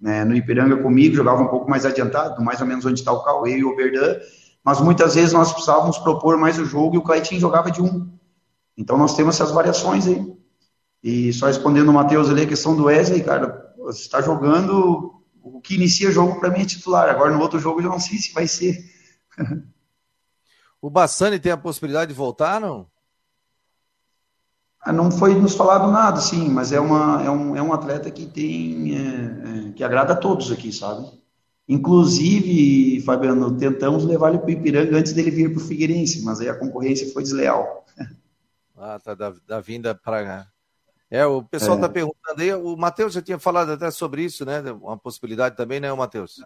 né, 0.00 0.24
no 0.24 0.34
Ipiranga 0.34 0.76
comigo, 0.76 1.14
jogava 1.14 1.42
um 1.42 1.48
pouco 1.48 1.68
mais 1.68 1.84
adiantado, 1.84 2.42
mais 2.42 2.60
ou 2.60 2.66
menos 2.66 2.86
onde 2.86 3.00
está 3.00 3.12
o 3.12 3.22
Cauê 3.22 3.58
e 3.58 3.64
o 3.64 3.70
Oberdan, 3.70 4.18
mas 4.64 4.80
muitas 4.80 5.14
vezes 5.14 5.32
nós 5.32 5.52
precisávamos 5.52 5.98
propor 5.98 6.38
mais 6.38 6.58
o 6.58 6.64
jogo 6.64 6.94
e 6.94 6.98
o 6.98 7.02
Cleitinho 7.02 7.40
jogava 7.40 7.70
de 7.70 7.82
um. 7.82 8.10
Então 8.76 8.96
nós 8.96 9.14
temos 9.14 9.34
essas 9.34 9.52
variações 9.52 10.06
aí. 10.06 10.34
E 11.02 11.32
só 11.32 11.46
respondendo 11.46 11.88
o 11.88 11.92
Matheus 11.92 12.28
ali, 12.28 12.42
a 12.42 12.48
questão 12.48 12.76
do 12.76 12.84
Wesley, 12.84 13.22
cara, 13.22 13.74
você 13.78 14.00
está 14.00 14.20
jogando, 14.20 15.22
o 15.42 15.60
que 15.60 15.74
inicia 15.74 16.10
jogo 16.10 16.38
para 16.38 16.50
mim 16.50 16.60
é 16.60 16.66
titular, 16.66 17.08
agora 17.08 17.30
no 17.30 17.40
outro 17.40 17.58
jogo 17.58 17.80
eu 17.80 17.88
não 17.88 17.98
sei 17.98 18.18
se 18.18 18.32
vai 18.32 18.46
ser. 18.46 18.78
o 20.80 20.90
Bassani 20.90 21.38
tem 21.38 21.52
a 21.52 21.56
possibilidade 21.56 22.10
de 22.10 22.16
voltar, 22.16 22.60
não? 22.60 22.86
Não 24.86 25.10
foi 25.10 25.34
nos 25.34 25.54
falado 25.54 25.90
nada, 25.90 26.20
sim, 26.20 26.48
mas 26.48 26.72
é, 26.72 26.80
uma, 26.80 27.22
é, 27.22 27.30
um, 27.30 27.56
é 27.56 27.62
um 27.62 27.72
atleta 27.72 28.10
que 28.10 28.24
tem 28.26 28.96
é, 28.96 29.68
é, 29.68 29.72
que 29.72 29.84
agrada 29.84 30.14
a 30.14 30.16
todos 30.16 30.50
aqui, 30.50 30.72
sabe? 30.72 31.06
Inclusive, 31.68 33.00
Fabiano, 33.02 33.56
tentamos 33.56 34.04
levar 34.04 34.30
ele 34.30 34.38
para 34.38 34.48
o 34.48 34.50
Ipiranga 34.50 34.96
antes 34.96 35.12
dele 35.12 35.30
vir 35.30 35.52
para 35.52 35.62
o 35.62 35.64
Figueirense, 35.64 36.24
mas 36.24 36.40
aí 36.40 36.48
a 36.48 36.58
concorrência 36.58 37.12
foi 37.12 37.22
desleal. 37.22 37.84
Ah, 38.82 38.98
tá 38.98 39.14
da, 39.14 39.34
da 39.46 39.60
vinda 39.60 39.94
para. 39.94 40.50
É, 41.10 41.26
o 41.26 41.42
pessoal 41.42 41.74
está 41.74 41.86
é. 41.86 41.90
perguntando 41.90 42.40
aí, 42.40 42.54
o 42.54 42.74
Matheus 42.78 43.12
já 43.12 43.20
tinha 43.20 43.38
falado 43.38 43.72
até 43.72 43.90
sobre 43.90 44.24
isso, 44.24 44.42
né? 44.46 44.62
Uma 44.72 44.96
possibilidade 44.96 45.54
também, 45.54 45.80
né, 45.80 45.92
Matheus? 45.92 46.42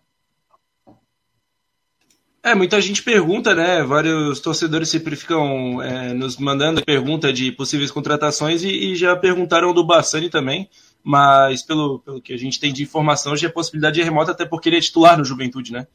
É, 2.45 2.55
muita 2.55 2.79
gente 2.79 3.03
pergunta, 3.03 3.55
né? 3.55 3.83
Vários 3.83 4.39
torcedores 4.39 4.91
sempre 4.91 5.17
ficam 5.17 5.81
é, 5.81 6.13
nos 6.13 6.37
mandando 6.37 6.85
pergunta 6.85 7.33
de 7.33 7.51
possíveis 7.51 7.91
contratações 7.91 8.63
e, 8.63 8.69
e, 8.69 8.95
já 8.95 9.17
perguntaram 9.17 9.73
do 9.73 9.83
Bassani 9.83 10.29
também, 10.29 10.69
mas 11.03 11.63
pelo, 11.63 12.01
pelo 12.01 12.21
que 12.21 12.35
a 12.35 12.37
gente 12.37 12.61
tem 12.61 12.71
de 12.71 12.83
informação, 12.83 13.35
já 13.35 13.49
é 13.49 13.51
possibilidade 13.51 14.03
remota, 14.03 14.33
até 14.33 14.45
porque 14.45 14.69
ele 14.69 14.77
é 14.77 14.81
titular 14.83 15.17
no 15.17 15.25
Juventude, 15.25 15.73
né? 15.73 15.87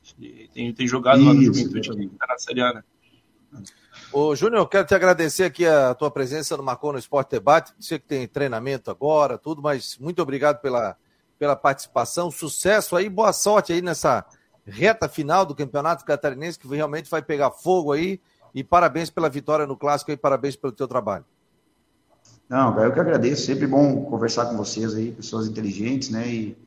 Tem, 0.51 0.73
tem 0.73 0.87
jogado 0.87 1.19
Isso, 1.19 1.27
lá 1.27 1.33
no 1.35 1.43
Juventude, 1.43 1.91
que 1.91 2.17
tá 2.17 2.25
na 2.27 2.37
Série 2.39 2.61
A, 2.61 2.73
né? 2.73 2.83
Ô, 4.11 4.35
Júnior, 4.35 4.61
eu 4.61 4.67
quero 4.67 4.87
te 4.87 4.95
agradecer 4.95 5.43
aqui 5.43 5.67
a 5.67 5.93
tua 5.93 6.09
presença 6.09 6.57
no 6.57 6.63
Marcou 6.63 6.91
no 6.91 6.97
Esporte 6.97 7.29
Debate. 7.29 7.73
Você 7.79 7.99
que 7.99 8.07
tem 8.07 8.27
treinamento 8.27 8.89
agora, 8.89 9.37
tudo, 9.37 9.61
mas 9.61 9.99
muito 9.99 10.19
obrigado 10.19 10.59
pela, 10.61 10.97
pela 11.37 11.55
participação. 11.55 12.31
Sucesso 12.31 12.95
aí, 12.95 13.07
boa 13.07 13.31
sorte 13.33 13.71
aí 13.71 13.83
nessa 13.83 14.25
reta 14.69 15.09
final 15.09 15.45
do 15.45 15.55
Campeonato 15.55 16.05
Catarinense, 16.05 16.59
que 16.59 16.67
realmente 16.67 17.09
vai 17.09 17.21
pegar 17.21 17.51
fogo 17.51 17.91
aí. 17.91 18.19
E 18.53 18.63
parabéns 18.63 19.09
pela 19.09 19.29
vitória 19.29 19.67
no 19.67 19.77
Clássico 19.77 20.11
e 20.11 20.17
parabéns 20.17 20.55
pelo 20.55 20.73
teu 20.73 20.87
trabalho. 20.87 21.25
Não, 22.47 22.77
eu 22.83 22.91
que 22.91 22.99
agradeço. 22.99 23.45
Sempre 23.45 23.67
bom 23.67 24.05
conversar 24.05 24.47
com 24.47 24.57
vocês 24.57 24.95
aí, 24.95 25.11
pessoas 25.11 25.47
inteligentes, 25.47 26.09
né? 26.09 26.27
E 26.27 26.57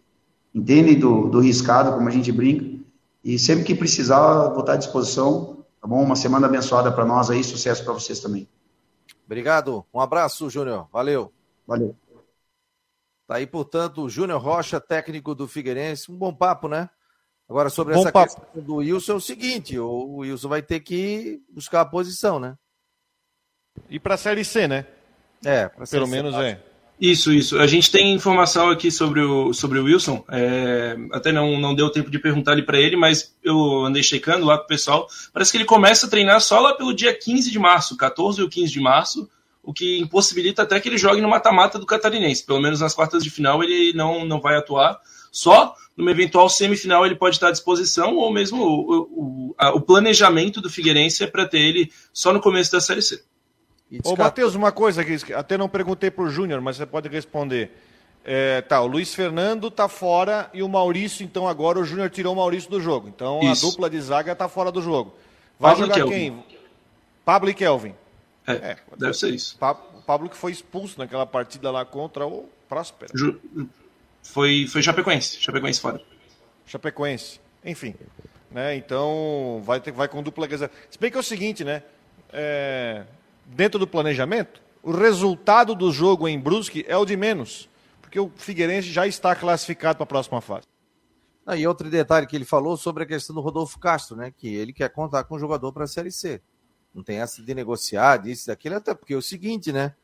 entendem 0.54 0.98
do, 0.98 1.28
do 1.28 1.40
riscado, 1.40 1.92
como 1.92 2.08
a 2.08 2.12
gente 2.12 2.30
brinca. 2.30 2.80
E 3.24 3.38
sempre 3.38 3.64
que 3.64 3.74
precisar, 3.74 4.48
vou 4.50 4.60
estar 4.60 4.74
à 4.74 4.76
disposição. 4.76 5.64
Tá 5.80 5.88
bom? 5.88 6.00
Uma 6.00 6.14
semana 6.14 6.46
abençoada 6.46 6.92
para 6.92 7.04
nós 7.04 7.30
aí, 7.30 7.42
sucesso 7.42 7.82
para 7.84 7.92
vocês 7.92 8.20
também. 8.20 8.48
Obrigado. 9.26 9.84
Um 9.92 10.00
abraço, 10.00 10.48
Júnior. 10.48 10.86
Valeu. 10.92 11.32
Valeu. 11.66 11.96
Tá 13.26 13.36
aí, 13.36 13.46
portanto, 13.46 14.02
o 14.02 14.08
Júnior 14.08 14.40
Rocha, 14.40 14.80
técnico 14.80 15.34
do 15.34 15.48
Figueirense. 15.48 16.12
Um 16.12 16.16
bom 16.16 16.32
papo, 16.32 16.68
né? 16.68 16.88
Agora, 17.52 17.68
sobre 17.68 17.92
Bom 17.92 18.00
essa 18.00 18.10
papo. 18.10 18.34
questão 18.34 18.62
do 18.62 18.76
Wilson, 18.76 19.12
é 19.12 19.16
o 19.16 19.20
seguinte: 19.20 19.78
o 19.78 20.16
Wilson 20.20 20.48
vai 20.48 20.62
ter 20.62 20.80
que 20.80 21.38
buscar 21.50 21.82
a 21.82 21.84
posição, 21.84 22.40
né? 22.40 22.54
E 23.90 24.00
para 24.00 24.14
a 24.14 24.16
Série 24.16 24.42
C, 24.42 24.66
né? 24.66 24.86
É, 25.44 25.68
para 25.68 25.86
Pelo 25.86 26.08
menos 26.08 26.34
é. 26.36 26.58
Isso, 26.98 27.30
isso. 27.30 27.58
A 27.58 27.66
gente 27.66 27.90
tem 27.90 28.14
informação 28.14 28.70
aqui 28.70 28.90
sobre 28.90 29.20
o, 29.20 29.52
sobre 29.52 29.78
o 29.78 29.84
Wilson. 29.84 30.24
É, 30.30 30.96
até 31.12 31.30
não, 31.30 31.60
não 31.60 31.74
deu 31.74 31.90
tempo 31.90 32.10
de 32.10 32.18
perguntar 32.18 32.52
ali 32.52 32.62
para 32.62 32.80
ele, 32.80 32.96
mas 32.96 33.36
eu 33.44 33.84
andei 33.84 34.02
checando 34.02 34.46
lá 34.46 34.56
com 34.56 34.64
o 34.64 34.68
pessoal. 34.68 35.06
Parece 35.30 35.52
que 35.52 35.58
ele 35.58 35.66
começa 35.66 36.06
a 36.06 36.08
treinar 36.08 36.40
só 36.40 36.58
lá 36.58 36.74
pelo 36.74 36.94
dia 36.94 37.12
15 37.12 37.50
de 37.50 37.58
março, 37.58 37.98
14 37.98 38.40
ou 38.40 38.48
15 38.48 38.72
de 38.72 38.80
março, 38.80 39.28
o 39.62 39.74
que 39.74 39.98
impossibilita 39.98 40.62
até 40.62 40.80
que 40.80 40.88
ele 40.88 40.96
jogue 40.96 41.20
no 41.20 41.28
mata-mata 41.28 41.78
do 41.78 41.84
Catarinense. 41.84 42.46
Pelo 42.46 42.62
menos 42.62 42.80
nas 42.80 42.94
quartas 42.94 43.22
de 43.22 43.28
final 43.28 43.62
ele 43.62 43.92
não, 43.92 44.24
não 44.24 44.40
vai 44.40 44.56
atuar. 44.56 44.98
Só 45.32 45.74
numa 45.96 46.10
eventual 46.10 46.48
semifinal 46.48 47.06
ele 47.06 47.16
pode 47.16 47.36
estar 47.36 47.48
à 47.48 47.50
disposição, 47.50 48.16
ou 48.16 48.30
mesmo 48.30 48.62
o, 48.62 49.00
o, 49.00 49.54
a, 49.56 49.70
o 49.70 49.80
planejamento 49.80 50.60
do 50.60 50.68
Figueirense 50.68 51.24
é 51.24 51.26
para 51.26 51.48
ter 51.48 51.58
ele 51.58 51.90
só 52.12 52.32
no 52.32 52.40
começo 52.40 52.70
da 52.70 52.80
Série 52.80 53.00
C. 53.00 53.22
Ô, 54.04 54.14
Matheus, 54.14 54.54
uma 54.54 54.70
coisa 54.70 55.04
que 55.04 55.32
até 55.32 55.56
não 55.56 55.68
perguntei 55.68 56.10
para 56.10 56.24
o 56.24 56.28
Júnior, 56.28 56.60
mas 56.60 56.76
você 56.76 56.86
pode 56.86 57.08
responder. 57.08 57.70
É, 58.24 58.60
tá, 58.60 58.80
o 58.80 58.86
Luiz 58.86 59.14
Fernando 59.14 59.70
tá 59.70 59.88
fora 59.88 60.48
e 60.54 60.62
o 60.62 60.68
Maurício, 60.68 61.24
então 61.24 61.48
agora 61.48 61.80
o 61.80 61.84
Júnior 61.84 62.08
tirou 62.08 62.32
o 62.32 62.36
Maurício 62.36 62.70
do 62.70 62.80
jogo. 62.80 63.08
Então 63.08 63.40
Isso. 63.42 63.66
a 63.66 63.70
dupla 63.70 63.90
de 63.90 64.00
zaga 64.00 64.34
tá 64.34 64.48
fora 64.48 64.70
do 64.70 64.80
jogo. 64.80 65.14
Vai 65.58 65.72
Pablo 65.72 65.86
jogar 65.86 66.08
quem? 66.08 66.44
Pablo 67.24 67.50
e 67.50 67.54
Kelvin. 67.54 67.94
É, 68.46 68.52
é 68.52 68.76
deve 68.96 69.14
ser 69.14 69.30
isso. 69.30 69.58
Pablo 69.58 70.28
que 70.28 70.36
foi 70.36 70.52
expulso 70.52 70.98
naquela 70.98 71.26
partida 71.26 71.70
lá 71.70 71.84
contra 71.84 72.26
o 72.26 72.48
Próspero. 72.68 73.12
Ju... 73.14 73.40
Foi, 74.22 74.66
foi 74.66 74.82
Chapecoense. 74.82 75.40
Chapecoense 75.40 75.80
fora. 75.80 76.00
Chapecoense. 76.66 77.40
Enfim. 77.64 77.94
Né, 78.50 78.76
então 78.76 79.62
vai, 79.64 79.80
ter, 79.80 79.92
vai 79.92 80.08
com 80.08 80.22
dupla. 80.22 80.46
Se 80.90 80.98
bem 80.98 81.10
que 81.10 81.16
é 81.16 81.20
o 81.20 81.22
seguinte, 81.22 81.64
né? 81.64 81.82
É, 82.30 83.04
dentro 83.46 83.78
do 83.78 83.86
planejamento, 83.86 84.60
o 84.82 84.90
resultado 84.90 85.74
do 85.74 85.90
jogo 85.90 86.28
em 86.28 86.38
Brusque 86.38 86.84
é 86.86 86.96
o 86.96 87.04
de 87.04 87.16
menos, 87.16 87.68
porque 88.00 88.18
o 88.18 88.30
Figueirense 88.36 88.88
já 88.90 89.06
está 89.06 89.34
classificado 89.34 89.96
para 89.96 90.04
a 90.04 90.06
próxima 90.06 90.40
fase. 90.40 90.66
Ah, 91.46 91.56
e 91.56 91.66
outro 91.66 91.90
detalhe 91.90 92.26
que 92.26 92.36
ele 92.36 92.44
falou 92.44 92.76
sobre 92.76 93.02
a 93.02 93.06
questão 93.06 93.34
do 93.34 93.40
Rodolfo 93.40 93.78
Castro, 93.78 94.16
né? 94.16 94.32
Que 94.36 94.54
ele 94.54 94.72
quer 94.72 94.88
contar 94.90 95.24
com 95.24 95.34
o 95.34 95.38
jogador 95.38 95.72
para 95.72 95.84
a 95.84 95.88
Série 95.88 96.12
C. 96.12 96.40
Não 96.94 97.02
tem 97.02 97.18
essa 97.18 97.42
de 97.42 97.54
negociar, 97.54 98.18
disso, 98.18 98.46
daquilo, 98.46 98.76
até 98.76 98.94
porque 98.94 99.14
é 99.14 99.16
o 99.16 99.22
seguinte, 99.22 99.72
né? 99.72 99.94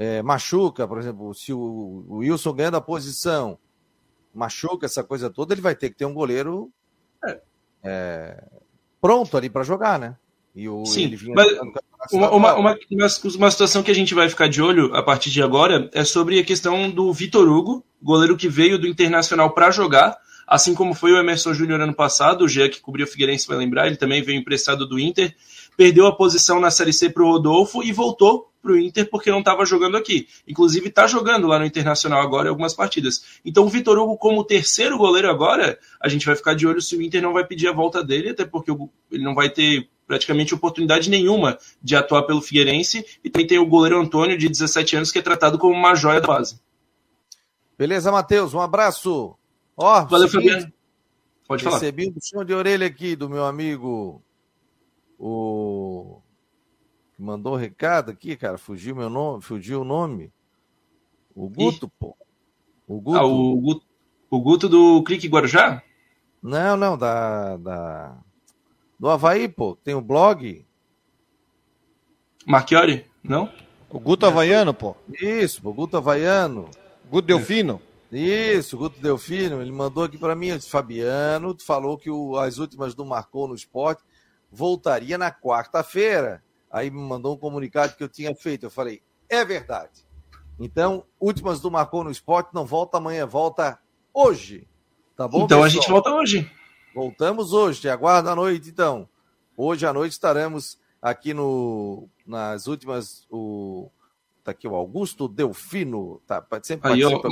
É, 0.00 0.22
machuca, 0.22 0.86
por 0.86 0.98
exemplo, 1.00 1.34
se 1.34 1.52
o, 1.52 2.04
o 2.08 2.16
Wilson 2.18 2.52
ganha 2.52 2.70
da 2.70 2.80
posição, 2.80 3.58
machuca 4.32 4.86
essa 4.86 5.02
coisa 5.02 5.28
toda, 5.28 5.52
ele 5.52 5.60
vai 5.60 5.74
ter 5.74 5.90
que 5.90 5.96
ter 5.96 6.04
um 6.04 6.14
goleiro 6.14 6.70
é. 7.26 7.40
É, 7.82 8.44
pronto 9.00 9.36
ali 9.36 9.50
para 9.50 9.64
jogar, 9.64 9.98
né? 9.98 10.16
E 10.54 10.68
o, 10.68 10.86
Sim, 10.86 11.16
mas 11.34 11.48
uma, 12.12 12.30
uma, 12.30 12.54
uma, 12.54 12.78
uma, 12.90 13.50
situação 13.50 13.82
que 13.82 13.90
a 13.90 13.94
gente 13.94 14.14
vai 14.14 14.28
ficar 14.28 14.48
de 14.48 14.62
olho 14.62 14.94
a 14.94 15.02
partir 15.02 15.30
de 15.30 15.42
agora 15.42 15.90
é 15.92 16.04
sobre 16.04 16.38
a 16.38 16.44
questão 16.44 16.88
do 16.88 17.12
Vitor 17.12 17.48
Hugo, 17.48 17.84
goleiro 18.00 18.36
que 18.36 18.48
veio 18.48 18.78
do 18.78 18.86
Internacional 18.86 19.50
para 19.50 19.72
jogar, 19.72 20.16
assim 20.46 20.74
como 20.74 20.94
foi 20.94 21.12
o 21.12 21.18
Emerson 21.18 21.52
Júnior 21.52 21.80
ano 21.80 21.94
passado, 21.94 22.44
o 22.44 22.48
Jean 22.48 22.68
que 22.68 22.80
cobriu 22.80 23.04
o 23.04 23.08
Figueirense 23.08 23.48
vai 23.48 23.56
lembrar, 23.56 23.88
ele 23.88 23.96
também 23.96 24.22
veio 24.22 24.38
emprestado 24.38 24.86
do 24.86 24.98
Inter, 24.98 25.34
perdeu 25.78 26.08
a 26.08 26.12
posição 26.14 26.58
na 26.58 26.72
Série 26.72 26.92
C 26.92 27.08
para 27.08 27.22
o 27.22 27.30
Rodolfo 27.30 27.84
e 27.84 27.92
voltou 27.92 28.50
para 28.60 28.72
o 28.72 28.76
Inter 28.76 29.08
porque 29.08 29.30
não 29.30 29.38
estava 29.38 29.64
jogando 29.64 29.96
aqui. 29.96 30.26
Inclusive 30.46 30.88
está 30.88 31.06
jogando 31.06 31.46
lá 31.46 31.56
no 31.56 31.64
Internacional 31.64 32.20
agora 32.20 32.48
em 32.48 32.50
algumas 32.50 32.74
partidas. 32.74 33.22
Então 33.44 33.64
o 33.64 33.68
Vitor 33.68 33.96
Hugo 33.96 34.18
como 34.18 34.42
terceiro 34.42 34.98
goleiro 34.98 35.30
agora, 35.30 35.78
a 36.02 36.08
gente 36.08 36.26
vai 36.26 36.34
ficar 36.34 36.54
de 36.54 36.66
olho 36.66 36.82
se 36.82 36.96
o 36.96 37.00
Inter 37.00 37.22
não 37.22 37.32
vai 37.32 37.46
pedir 37.46 37.68
a 37.68 37.72
volta 37.72 38.02
dele, 38.02 38.30
até 38.30 38.44
porque 38.44 38.72
ele 39.12 39.22
não 39.22 39.36
vai 39.36 39.48
ter 39.50 39.88
praticamente 40.04 40.52
oportunidade 40.52 41.08
nenhuma 41.08 41.56
de 41.80 41.94
atuar 41.94 42.24
pelo 42.24 42.42
Figueirense. 42.42 43.06
E 43.22 43.30
também 43.30 43.46
tem 43.46 43.60
o 43.60 43.66
goleiro 43.66 44.00
Antônio, 44.00 44.36
de 44.36 44.48
17 44.48 44.96
anos, 44.96 45.12
que 45.12 45.20
é 45.20 45.22
tratado 45.22 45.60
como 45.60 45.74
uma 45.74 45.94
joia 45.94 46.20
da 46.20 46.26
base. 46.26 46.60
Beleza, 47.78 48.10
Matheus, 48.10 48.52
um 48.52 48.60
abraço. 48.60 49.36
Ó, 49.76 50.04
Valeu, 50.06 50.28
Fabiano. 50.28 50.72
Pode 51.46 51.62
falar. 51.62 51.76
Recebi 51.76 52.08
um 52.08 52.12
puxão 52.12 52.44
de 52.44 52.52
orelha 52.52 52.84
aqui 52.84 53.14
do 53.14 53.30
meu 53.30 53.44
amigo, 53.44 54.20
o 55.18 56.20
que 57.16 57.22
mandou 57.22 57.54
o 57.54 57.56
um 57.56 57.58
recado 57.58 58.10
aqui, 58.12 58.36
cara, 58.36 58.56
fugiu 58.56 58.94
meu 58.94 59.10
nome, 59.10 59.42
fugiu 59.42 59.80
o 59.80 59.84
nome. 59.84 60.32
O 61.34 61.48
Guto, 61.48 61.86
Ih. 61.86 61.90
pô. 61.98 62.16
O 62.86 63.00
Guto. 63.00 63.18
Ah, 63.18 63.24
o 63.24 63.56
Guto, 63.56 63.86
o 64.30 64.40
Guto 64.40 64.68
do 64.68 65.02
Clique 65.02 65.28
Guarujá? 65.28 65.82
Não, 66.42 66.76
não, 66.76 66.96
da, 66.96 67.56
da 67.56 68.18
do 68.98 69.08
Havaí, 69.08 69.48
pô. 69.48 69.76
Tem 69.76 69.94
o 69.94 70.00
blog. 70.00 70.64
Marchiori? 72.46 73.04
Não? 73.22 73.52
O 73.90 73.98
Guto 73.98 74.26
Havaiano, 74.26 74.72
pô. 74.72 74.94
Isso, 75.20 75.66
o 75.66 75.72
Guto 75.72 75.96
Havaiano. 75.96 76.70
Guto 77.10 77.26
Delfino. 77.26 77.80
Isso, 78.12 78.76
o 78.76 78.78
Guto 78.78 79.00
Delfino. 79.00 79.60
Ele 79.60 79.72
mandou 79.72 80.04
aqui 80.04 80.18
para 80.18 80.34
mim, 80.34 80.56
disse, 80.56 80.70
Fabiano, 80.70 81.56
falou 81.60 81.98
que 81.98 82.10
o, 82.10 82.36
as 82.36 82.58
últimas 82.58 82.94
do 82.94 83.04
Marcou 83.04 83.48
no 83.48 83.54
Esporte 83.54 84.02
voltaria 84.50 85.18
na 85.18 85.30
quarta-feira. 85.30 86.42
Aí 86.70 86.90
me 86.90 87.00
mandou 87.00 87.34
um 87.34 87.38
comunicado 87.38 87.96
que 87.96 88.02
eu 88.02 88.08
tinha 88.08 88.34
feito. 88.34 88.66
Eu 88.66 88.70
falei, 88.70 89.02
é 89.28 89.44
verdade. 89.44 90.06
Então, 90.58 91.04
últimas 91.20 91.60
do 91.60 91.70
Marcou 91.70 92.02
no 92.02 92.10
Esporte 92.10 92.50
não 92.52 92.66
volta 92.66 92.98
amanhã, 92.98 93.26
volta 93.26 93.78
hoje. 94.12 94.66
Tá 95.16 95.26
bom? 95.26 95.44
Então 95.44 95.62
pessoal? 95.62 95.64
a 95.64 95.68
gente 95.68 95.88
volta 95.88 96.10
hoje. 96.10 96.50
Voltamos 96.94 97.52
hoje, 97.52 97.80
te 97.82 97.88
aguardo 97.88 98.28
à 98.28 98.34
noite, 98.34 98.68
então. 98.68 99.08
Hoje 99.56 99.86
à 99.86 99.92
noite 99.92 100.12
estaremos 100.12 100.78
aqui 101.00 101.32
no, 101.32 102.08
nas 102.26 102.66
últimas. 102.66 103.26
O, 103.30 103.88
tá 104.42 104.50
aqui 104.50 104.66
o 104.66 104.74
Augusto 104.74 105.28
Delfino, 105.28 106.20
tá, 106.26 106.44
sempre 106.62 106.92
Aí, 106.92 107.02
participa. 107.02 107.28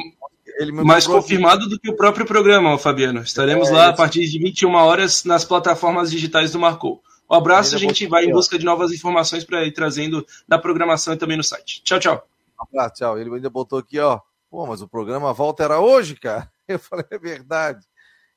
Mais 0.84 1.06
confirmado 1.06 1.62
aqui. 1.62 1.70
do 1.70 1.80
que 1.80 1.90
o 1.90 1.96
próprio 1.96 2.24
programa, 2.24 2.78
Fabiano. 2.78 3.20
Estaremos 3.20 3.68
é, 3.68 3.72
lá 3.72 3.88
a 3.88 3.92
partir 3.92 4.26
de 4.28 4.38
21 4.38 4.72
horas 4.74 5.24
nas 5.24 5.44
plataformas 5.44 6.10
digitais 6.10 6.52
do 6.52 6.58
Marcou. 6.58 7.02
Um 7.28 7.34
abraço, 7.34 7.74
a 7.74 7.78
gente 7.78 8.06
vai 8.06 8.24
em 8.24 8.30
busca 8.30 8.58
de 8.58 8.64
novas 8.64 8.92
informações 8.92 9.44
para 9.44 9.64
ir 9.64 9.72
trazendo 9.72 10.24
na 10.46 10.58
programação 10.58 11.14
e 11.14 11.16
também 11.16 11.36
no 11.36 11.42
site. 11.42 11.82
Tchau, 11.82 11.98
tchau. 11.98 12.28
Um 12.58 12.62
abraço, 12.62 12.94
tchau. 12.94 13.18
Ele 13.18 13.34
ainda 13.34 13.50
botou 13.50 13.78
aqui, 13.78 13.98
ó. 13.98 14.20
Pô, 14.48 14.66
mas 14.66 14.80
o 14.80 14.88
programa 14.88 15.32
volta 15.32 15.64
era 15.64 15.80
hoje, 15.80 16.14
cara. 16.14 16.50
Eu 16.68 16.78
falei, 16.78 17.04
é 17.10 17.18
verdade. 17.18 17.84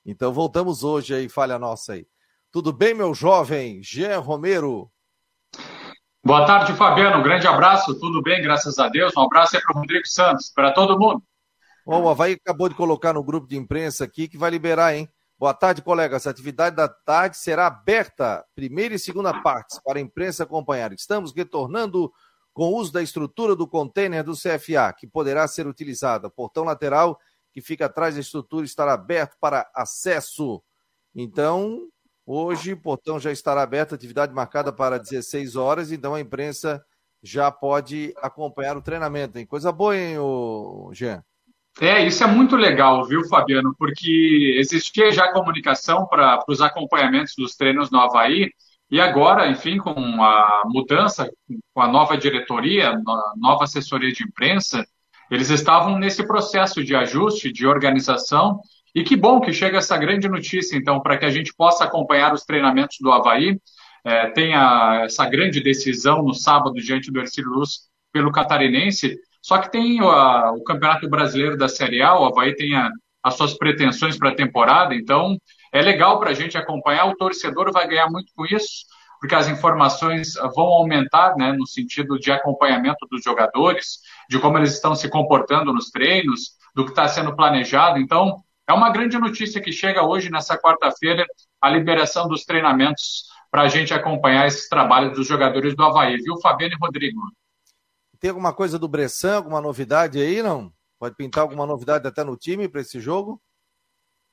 Então 0.06 0.34
voltamos 0.34 0.84
hoje 0.84 1.14
aí, 1.14 1.30
falha 1.30 1.60
nossa 1.60 1.94
aí. 1.94 2.08
Tudo 2.52 2.74
bem, 2.74 2.96
meu 2.96 3.14
jovem 3.14 3.82
Jean 3.84 4.20
Romero? 4.20 4.90
Boa 6.24 6.46
tarde, 6.46 6.74
Fabiano. 6.74 7.20
Um 7.20 7.24
grande 7.24 7.48
abraço. 7.48 7.98
Tudo 8.00 8.22
bem, 8.22 8.42
graças 8.42 8.78
a 8.80 8.90
Deus. 8.90 9.14
Um 9.16 9.22
abraço 9.22 9.56
aí 9.56 9.62
para 9.62 9.76
o 9.76 9.80
Rodrigo 9.80 10.08
Santos, 10.08 10.52
para 10.54 10.72
todo 10.72 11.00
mundo. 11.00 11.22
Bom, 11.86 12.04
o 12.04 12.10
Havaí 12.10 12.34
acabou 12.34 12.68
de 12.70 12.76
colocar 12.76 13.14
no 13.14 13.24
grupo 13.24 13.48
de 13.48 13.56
imprensa 13.56 14.04
aqui 14.04 14.28
que 14.28 14.38
vai 14.38 14.50
liberar, 14.50 14.96
hein? 14.96 15.08
Boa 15.40 15.54
tarde, 15.54 15.82
colegas. 15.82 16.28
A 16.28 16.32
atividade 16.32 16.76
da 16.76 16.90
tarde 16.90 17.38
será 17.38 17.68
aberta, 17.68 18.46
primeira 18.54 18.96
e 18.96 19.00
segunda 19.00 19.42
partes, 19.42 19.80
para 19.80 19.98
a 19.98 20.02
imprensa 20.02 20.44
acompanhar. 20.44 20.92
Estamos 20.92 21.34
retornando 21.34 22.12
com 22.54 22.74
o 22.74 22.76
uso 22.76 22.92
da 22.92 23.02
estrutura 23.02 23.56
do 23.56 23.66
container 23.66 24.22
do 24.22 24.34
CFA, 24.34 24.92
que 24.92 25.08
poderá 25.08 25.48
ser 25.48 25.66
utilizada. 25.66 26.30
Portão 26.30 26.66
lateral 26.66 27.18
que 27.54 27.62
fica 27.62 27.86
atrás 27.86 28.16
da 28.16 28.20
estrutura 28.20 28.66
estará 28.66 28.92
aberto 28.92 29.38
para 29.40 29.66
acesso. 29.74 30.62
Então, 31.16 31.88
hoje 32.26 32.74
o 32.74 32.82
portão 32.82 33.18
já 33.18 33.32
estará 33.32 33.62
aberto, 33.62 33.96
atividade 33.96 34.34
marcada 34.34 34.74
para 34.74 34.98
16 35.00 35.56
horas, 35.56 35.90
então 35.90 36.16
a 36.16 36.20
imprensa 36.20 36.86
já 37.24 37.50
pode 37.50 38.14
acompanhar 38.18 38.76
o 38.76 38.82
treinamento. 38.82 39.40
Hein? 39.40 39.46
Coisa 39.46 39.72
boa, 39.72 39.96
hein, 39.96 40.18
Jean? 40.92 41.24
É, 41.82 42.05
isso 42.05 42.24
é 42.24 42.28
muito 42.28 42.55
legal, 42.55 43.05
viu, 43.05 43.24
Fabiano? 43.28 43.74
Porque 43.78 44.55
existia 44.57 45.11
já 45.11 45.32
comunicação 45.32 46.05
para 46.07 46.43
os 46.47 46.61
acompanhamentos 46.61 47.34
dos 47.38 47.55
treinos 47.55 47.89
no 47.89 47.99
Havaí, 47.99 48.51
e 48.91 48.99
agora, 48.99 49.47
enfim, 49.47 49.78
com 49.78 49.93
a 50.24 50.63
mudança, 50.65 51.30
com 51.74 51.82
a 51.82 51.88
nova 51.88 52.17
diretoria, 52.17 52.99
nova 53.38 53.63
assessoria 53.63 54.11
de 54.11 54.24
imprensa, 54.24 54.84
eles 55.30 55.49
estavam 55.51 55.97
nesse 55.97 56.26
processo 56.26 56.84
de 56.84 56.95
ajuste, 56.95 57.53
de 57.53 57.67
organização, 57.67 58.59
e 58.95 59.03
que 59.03 59.15
bom 59.15 59.39
que 59.39 59.53
chega 59.53 59.78
essa 59.78 59.95
grande 59.95 60.28
notícia, 60.28 60.76
então, 60.76 60.99
para 60.99 61.17
que 61.17 61.26
a 61.26 61.30
gente 61.30 61.53
possa 61.55 61.84
acompanhar 61.84 62.34
os 62.34 62.43
treinamentos 62.43 62.97
do 62.99 63.11
Havaí. 63.11 63.59
É, 64.03 64.28
tenha 64.32 65.01
essa 65.03 65.26
grande 65.26 65.61
decisão 65.61 66.24
no 66.24 66.34
sábado 66.34 66.76
diante 66.76 67.11
do 67.11 67.20
Ercílio 67.20 67.51
Luz 67.51 67.89
pelo 68.11 68.32
Catarinense. 68.32 69.20
Só 69.50 69.58
que 69.58 69.72
tem 69.72 70.00
a, 70.00 70.52
o 70.52 70.64
Campeonato 70.64 71.10
Brasileiro 71.10 71.58
da 71.58 71.68
Série 71.68 72.04
A, 72.04 72.14
o 72.20 72.24
Havaí 72.24 72.56
tem 72.56 72.76
a, 72.76 72.88
as 73.24 73.34
suas 73.34 73.58
pretensões 73.58 74.16
para 74.16 74.30
a 74.30 74.36
temporada, 74.36 74.93
então 74.93 75.39
é 75.74 75.82
legal 75.82 76.20
para 76.20 76.30
a 76.30 76.34
gente 76.36 76.56
acompanhar. 76.56 77.08
O 77.08 77.16
torcedor 77.16 77.72
vai 77.74 77.88
ganhar 77.88 78.12
muito 78.12 78.32
com 78.36 78.45
isso, 78.45 78.86
porque 79.20 79.34
as 79.34 79.47
informações 79.47 80.36
vão 80.56 80.68
aumentar 80.68 81.36
né, 81.36 81.52
no 81.52 81.66
sentido 81.66 82.20
de 82.20 82.32
acompanhamento 82.32 83.08
dos 83.10 83.24
jogadores 83.24 83.97
de 84.30 84.38
como 84.38 84.56
eles 84.60 84.74
estão 84.74 84.93
se 84.93 85.10
comportando 85.10 85.74
nos 85.74 85.89
treinos, 85.89 86.52
do 86.76 86.84
que 86.86 86.91
está 86.91 87.08
sendo 87.08 87.36
planejado. 87.36 87.97
Então, 87.97 88.43
é 88.68 88.74
uma 88.74 88.91
grande 88.91 89.18
notícia 89.18 89.60
que 89.60 89.72
chega 89.72 90.06
hoje, 90.06 90.30
nessa 90.30 90.60
quarta-feira, 90.60 91.26
a 91.60 91.72
liberação 91.72 92.28
dos 92.28 92.45
treinamentos 92.45 93.24
para 93.50 93.64
a 93.64 93.68
gente 93.68 93.95
acompanhar 93.95 94.45
esses 94.45 94.70
trabalhos 94.70 95.16
dos 95.16 95.26
jogadores 95.28 95.76
do 95.76 95.84
Havaí, 95.84 96.18
viu, 96.18 96.39
Fabiano 96.39 96.76
e 96.76 96.78
Rodrigo? 96.80 97.20
Tem 98.20 98.30
alguma 98.30 98.53
coisa 98.53 98.78
do 98.78 98.88
Bressan, 98.88 99.36
alguma 99.36 99.61
novidade 99.61 100.20
aí, 100.20 100.43
não? 100.43 100.72
Pode 100.99 101.15
pintar 101.15 101.43
alguma 101.43 101.65
novidade 101.65 102.05
até 102.05 102.24
no 102.24 102.36
time 102.36 102.67
para 102.67 102.82
esse 102.82 102.99
jogo? 102.99 103.41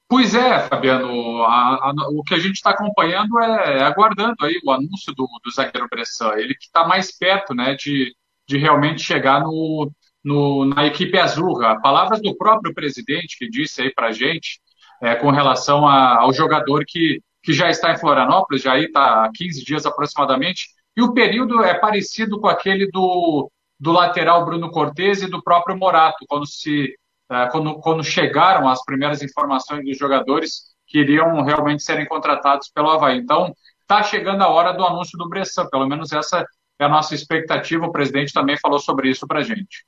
Pois 0.08 0.34
é, 0.34 0.60
Fabiano, 0.68 1.42
a, 1.42 1.90
a, 1.90 1.94
o 2.10 2.22
que 2.22 2.34
a 2.34 2.38
gente 2.38 2.56
está 2.56 2.70
acompanhando 2.70 3.40
é, 3.40 3.78
é, 3.78 3.82
aguardando 3.82 4.36
aí 4.44 4.60
o 4.64 4.70
anúncio 4.70 5.12
do, 5.14 5.26
do 5.44 5.50
zagueiro 5.50 5.88
Bressan, 5.90 6.34
ele 6.36 6.54
que 6.54 6.66
está 6.66 6.86
mais 6.86 7.16
perto 7.16 7.54
né, 7.54 7.74
de, 7.74 8.14
de 8.46 8.56
realmente 8.56 9.02
chegar 9.02 9.40
no, 9.40 9.90
no, 10.22 10.64
na 10.64 10.86
equipe 10.86 11.18
azul. 11.18 11.58
Palavras 11.82 12.20
do 12.22 12.36
próprio 12.36 12.72
presidente 12.72 13.36
que 13.36 13.48
disse 13.48 13.82
aí 13.82 13.92
para 13.92 14.08
a 14.08 14.12
gente 14.12 14.60
é, 15.02 15.14
com 15.16 15.30
relação 15.30 15.86
a, 15.86 16.20
ao 16.20 16.32
jogador 16.32 16.84
que, 16.86 17.20
que 17.42 17.52
já 17.52 17.68
está 17.68 17.92
em 17.92 17.98
Florianópolis, 17.98 18.62
já 18.62 18.78
está 18.78 19.24
há 19.24 19.30
15 19.32 19.64
dias 19.64 19.86
aproximadamente, 19.86 20.68
e 20.96 21.02
o 21.02 21.12
período 21.12 21.62
é 21.62 21.74
parecido 21.74 22.40
com 22.40 22.46
aquele 22.46 22.88
do, 22.90 23.50
do 23.78 23.92
lateral 23.92 24.44
Bruno 24.44 24.70
Cortes 24.70 25.22
e 25.22 25.30
do 25.30 25.42
próprio 25.42 25.76
Morato, 25.76 26.24
quando 26.28 26.46
se 26.46 26.94
é, 27.30 27.46
quando, 27.48 27.74
quando 27.80 28.04
chegaram 28.04 28.68
as 28.68 28.84
primeiras 28.84 29.20
informações 29.20 29.84
dos 29.84 29.98
jogadores 29.98 30.74
que 30.86 30.98
iriam 30.98 31.42
realmente 31.42 31.82
serem 31.82 32.06
contratados 32.06 32.68
pelo 32.68 32.88
Havaí. 32.88 33.18
Então, 33.18 33.52
está 33.80 34.02
chegando 34.02 34.42
a 34.42 34.48
hora 34.48 34.72
do 34.72 34.84
anúncio 34.84 35.18
do 35.18 35.28
Bressan, 35.28 35.66
pelo 35.68 35.88
menos 35.88 36.12
essa 36.12 36.46
é 36.78 36.84
a 36.84 36.88
nossa 36.88 37.14
expectativa. 37.14 37.84
O 37.84 37.92
presidente 37.92 38.32
também 38.32 38.56
falou 38.56 38.78
sobre 38.78 39.10
isso 39.10 39.26
para 39.26 39.40
a 39.40 39.42
gente. 39.42 39.84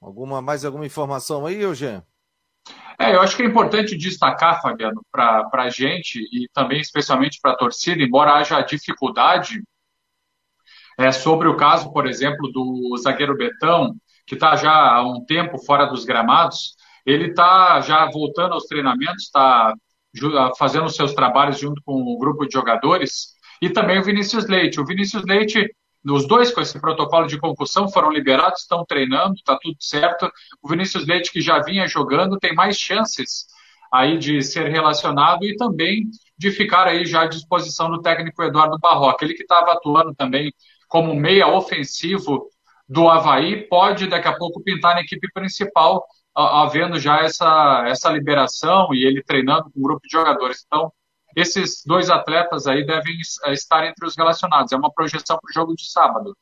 Alguma, 0.00 0.42
mais 0.42 0.64
alguma 0.64 0.84
informação 0.84 1.46
aí, 1.46 1.60
Eugênio? 1.60 2.02
É, 3.00 3.14
eu 3.14 3.22
acho 3.22 3.36
que 3.36 3.42
é 3.42 3.46
importante 3.46 3.96
destacar, 3.96 4.60
Fabiano, 4.60 5.00
para 5.10 5.48
a 5.52 5.70
gente 5.70 6.18
e 6.18 6.48
também 6.52 6.80
especialmente 6.80 7.38
para 7.40 7.52
a 7.52 7.56
torcida, 7.56 8.02
embora 8.02 8.34
haja 8.34 8.60
dificuldade 8.60 9.62
é, 10.98 11.12
sobre 11.12 11.48
o 11.48 11.56
caso, 11.56 11.92
por 11.92 12.06
exemplo, 12.08 12.50
do 12.50 12.96
zagueiro 12.98 13.36
Betão, 13.36 13.94
que 14.26 14.34
está 14.34 14.56
já 14.56 14.72
há 14.72 15.02
um 15.08 15.24
tempo 15.24 15.56
fora 15.58 15.86
dos 15.86 16.04
gramados, 16.04 16.74
ele 17.06 17.28
está 17.28 17.80
já 17.80 18.04
voltando 18.10 18.52
aos 18.52 18.64
treinamentos, 18.64 19.24
está 19.24 19.72
fazendo 20.58 20.88
seus 20.90 21.14
trabalhos 21.14 21.58
junto 21.58 21.80
com 21.84 22.02
o 22.02 22.18
grupo 22.18 22.44
de 22.44 22.52
jogadores, 22.52 23.28
e 23.62 23.70
também 23.70 23.98
o 23.98 24.04
Vinícius 24.04 24.46
Leite. 24.46 24.80
O 24.80 24.84
Vinícius 24.84 25.22
Leite, 25.24 25.74
os 26.04 26.26
dois 26.26 26.52
com 26.52 26.60
esse 26.60 26.80
protocolo 26.80 27.26
de 27.26 27.38
concussão 27.38 27.88
foram 27.88 28.10
liberados, 28.10 28.62
estão 28.62 28.84
treinando, 28.84 29.34
está 29.34 29.56
tudo 29.60 29.76
certo. 29.80 30.30
O 30.62 30.68
Vinícius 30.68 31.06
Leite, 31.06 31.32
que 31.32 31.40
já 31.40 31.60
vinha 31.60 31.86
jogando, 31.86 32.38
tem 32.38 32.54
mais 32.54 32.76
chances 32.76 33.46
aí 33.92 34.18
de 34.18 34.42
ser 34.42 34.68
relacionado 34.68 35.44
e 35.44 35.56
também 35.56 36.04
de 36.36 36.50
ficar 36.50 36.86
aí 36.86 37.06
já 37.06 37.22
à 37.22 37.26
disposição 37.26 37.90
do 37.90 38.02
técnico 38.02 38.42
Eduardo 38.42 38.78
Barroca. 38.78 39.24
Ele 39.24 39.34
que 39.34 39.42
estava 39.42 39.72
atuando 39.72 40.14
também 40.14 40.52
como 40.88 41.14
meia 41.14 41.46
ofensivo 41.46 42.48
do 42.88 43.08
Havaí 43.08 43.68
pode 43.68 44.06
daqui 44.06 44.28
a 44.28 44.36
pouco 44.36 44.62
pintar 44.62 44.94
na 44.94 45.02
equipe 45.02 45.30
principal, 45.32 46.04
havendo 46.34 46.98
já 46.98 47.20
essa, 47.20 47.84
essa 47.86 48.10
liberação 48.10 48.94
e 48.94 49.04
ele 49.04 49.22
treinando 49.22 49.70
com 49.70 49.78
um 49.78 49.82
grupo 49.82 50.00
de 50.02 50.10
jogadores. 50.10 50.64
Então, 50.66 50.90
esses 51.36 51.82
dois 51.84 52.08
atletas 52.10 52.66
aí 52.66 52.84
devem 52.86 53.16
estar 53.48 53.86
entre 53.86 54.06
os 54.06 54.16
relacionados. 54.16 54.72
É 54.72 54.76
uma 54.76 54.92
projeção 54.92 55.38
para 55.40 55.50
o 55.50 55.52
jogo 55.52 55.74
de 55.74 55.90
sábado. 55.90 56.36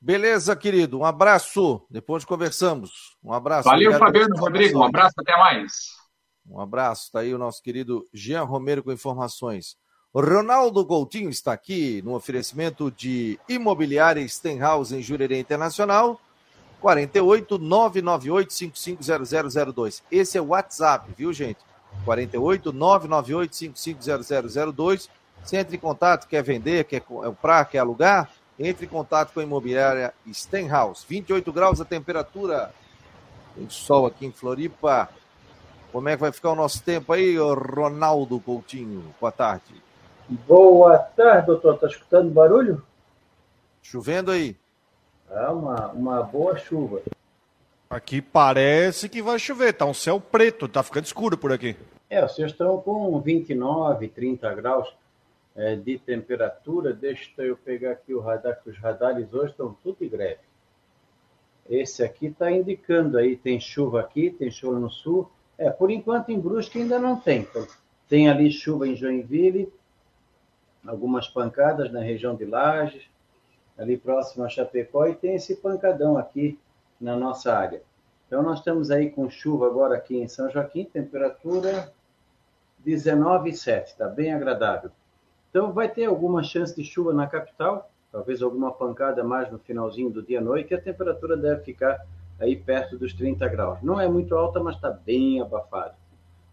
Beleza, 0.00 0.54
querido. 0.54 0.98
Um 0.98 1.04
abraço. 1.04 1.86
Depois 1.88 2.26
conversamos. 2.26 3.16
Um 3.22 3.32
abraço. 3.32 3.68
Valeu, 3.68 3.98
Fabiano 3.98 4.36
Rodrigo. 4.36 4.80
Um 4.80 4.84
abraço, 4.84 5.14
até 5.18 5.34
mais. 5.38 5.72
Um 6.46 6.60
abraço. 6.60 7.04
Está 7.04 7.20
aí 7.20 7.34
o 7.34 7.38
nosso 7.38 7.62
querido 7.62 8.06
Jean 8.12 8.44
Romero 8.44 8.82
com 8.82 8.92
informações. 8.92 9.76
Ronaldo 10.16 10.86
Coutinho 10.86 11.28
está 11.28 11.52
aqui 11.52 12.00
no 12.02 12.14
oferecimento 12.14 12.88
de 12.88 13.36
Imobiliária 13.48 14.26
Stenhouse 14.28 14.94
em 14.94 15.02
Jurerê 15.02 15.40
Internacional, 15.40 16.20
48 16.80 17.58
998 17.58 18.52
550002. 18.52 20.04
Esse 20.12 20.38
é 20.38 20.40
o 20.40 20.46
WhatsApp, 20.46 21.12
viu, 21.16 21.32
gente? 21.32 21.58
48 22.04 22.72
998 22.72 23.56
550002. 23.56 25.10
Você 25.42 25.56
entra 25.56 25.74
em 25.74 25.80
contato, 25.80 26.28
quer 26.28 26.44
vender, 26.44 26.84
quer 26.84 27.00
comprar, 27.00 27.64
quer 27.64 27.78
alugar, 27.78 28.30
entre 28.56 28.86
em 28.86 28.88
contato 28.88 29.32
com 29.32 29.40
a 29.40 29.42
Imobiliária 29.42 30.14
Stenhouse. 30.32 31.04
28 31.08 31.52
graus 31.52 31.80
a 31.80 31.84
temperatura. 31.84 32.72
Tem 33.56 33.68
sol 33.68 34.06
aqui 34.06 34.26
em 34.26 34.32
Floripa. 34.32 35.08
Como 35.90 36.08
é 36.08 36.14
que 36.14 36.20
vai 36.20 36.30
ficar 36.30 36.52
o 36.52 36.56
nosso 36.56 36.80
tempo 36.84 37.12
aí, 37.12 37.36
Ronaldo 37.36 38.38
Coutinho? 38.38 39.12
Boa 39.20 39.32
tarde. 39.32 39.82
Boa 40.28 40.98
tarde, 40.98 41.46
doutor. 41.46 41.74
Está 41.74 41.86
escutando 41.86 42.30
barulho? 42.30 42.82
Chovendo 43.82 44.30
aí. 44.30 44.56
É 45.30 45.48
uma, 45.48 45.88
uma 45.88 46.22
boa 46.22 46.56
chuva. 46.56 47.02
Aqui 47.90 48.22
parece 48.22 49.08
que 49.08 49.20
vai 49.20 49.38
chover, 49.38 49.74
tá 49.74 49.84
um 49.84 49.94
céu 49.94 50.20
preto, 50.20 50.66
tá 50.66 50.82
ficando 50.82 51.04
escuro 51.04 51.36
por 51.36 51.52
aqui. 51.52 51.76
É, 52.08 52.22
vocês 52.22 52.50
estão 52.50 52.80
com 52.80 53.20
29, 53.20 54.08
30 54.08 54.54
graus 54.54 54.88
é, 55.54 55.76
de 55.76 55.98
temperatura. 55.98 56.92
Deixa 56.92 57.30
eu 57.38 57.56
pegar 57.56 57.92
aqui 57.92 58.14
o 58.14 58.20
radar, 58.20 58.60
que 58.62 58.70
os 58.70 58.78
radares 58.78 59.32
hoje 59.32 59.50
estão 59.50 59.76
tudo 59.82 59.98
em 60.00 60.08
greve. 60.08 60.40
Esse 61.68 62.02
aqui 62.02 62.26
está 62.26 62.50
indicando 62.50 63.18
aí, 63.18 63.36
tem 63.36 63.60
chuva 63.60 64.00
aqui, 64.00 64.30
tem 64.30 64.50
chuva 64.50 64.78
no 64.78 64.90
sul. 64.90 65.30
É, 65.58 65.70
por 65.70 65.90
enquanto 65.90 66.30
em 66.30 66.40
Brusque 66.40 66.80
ainda 66.80 66.98
não 66.98 67.16
tem. 67.16 67.40
Então, 67.42 67.66
tem 68.08 68.28
ali 68.28 68.50
chuva 68.50 68.88
em 68.88 68.96
Joinville, 68.96 69.72
algumas 70.86 71.28
pancadas 71.28 71.90
na 71.90 72.00
região 72.00 72.34
de 72.34 72.44
Lages, 72.44 73.08
ali 73.76 73.96
próximo 73.96 74.44
a 74.44 74.48
Chapecó, 74.48 75.06
e 75.06 75.14
tem 75.14 75.34
esse 75.34 75.56
pancadão 75.56 76.16
aqui 76.16 76.58
na 77.00 77.16
nossa 77.16 77.56
área. 77.56 77.82
Então, 78.26 78.42
nós 78.42 78.58
estamos 78.58 78.90
aí 78.90 79.10
com 79.10 79.28
chuva 79.28 79.66
agora 79.66 79.96
aqui 79.96 80.16
em 80.16 80.28
São 80.28 80.50
Joaquim, 80.50 80.84
temperatura 80.84 81.92
19,7, 82.84 83.84
está 83.84 84.08
bem 84.08 84.32
agradável. 84.32 84.90
Então, 85.50 85.72
vai 85.72 85.88
ter 85.88 86.04
alguma 86.04 86.42
chance 86.42 86.74
de 86.74 86.84
chuva 86.84 87.12
na 87.12 87.26
capital, 87.26 87.90
talvez 88.10 88.42
alguma 88.42 88.72
pancada 88.72 89.22
mais 89.22 89.50
no 89.50 89.58
finalzinho 89.58 90.10
do 90.10 90.22
dia 90.22 90.38
à 90.38 90.42
noite, 90.42 90.72
e 90.72 90.74
a 90.74 90.80
temperatura 90.80 91.36
deve 91.36 91.62
ficar 91.62 92.04
aí 92.38 92.56
perto 92.56 92.98
dos 92.98 93.12
30 93.14 93.46
graus. 93.48 93.82
Não 93.82 94.00
é 94.00 94.08
muito 94.08 94.34
alta, 94.36 94.60
mas 94.60 94.76
está 94.76 94.90
bem 94.90 95.40
abafado. 95.40 95.94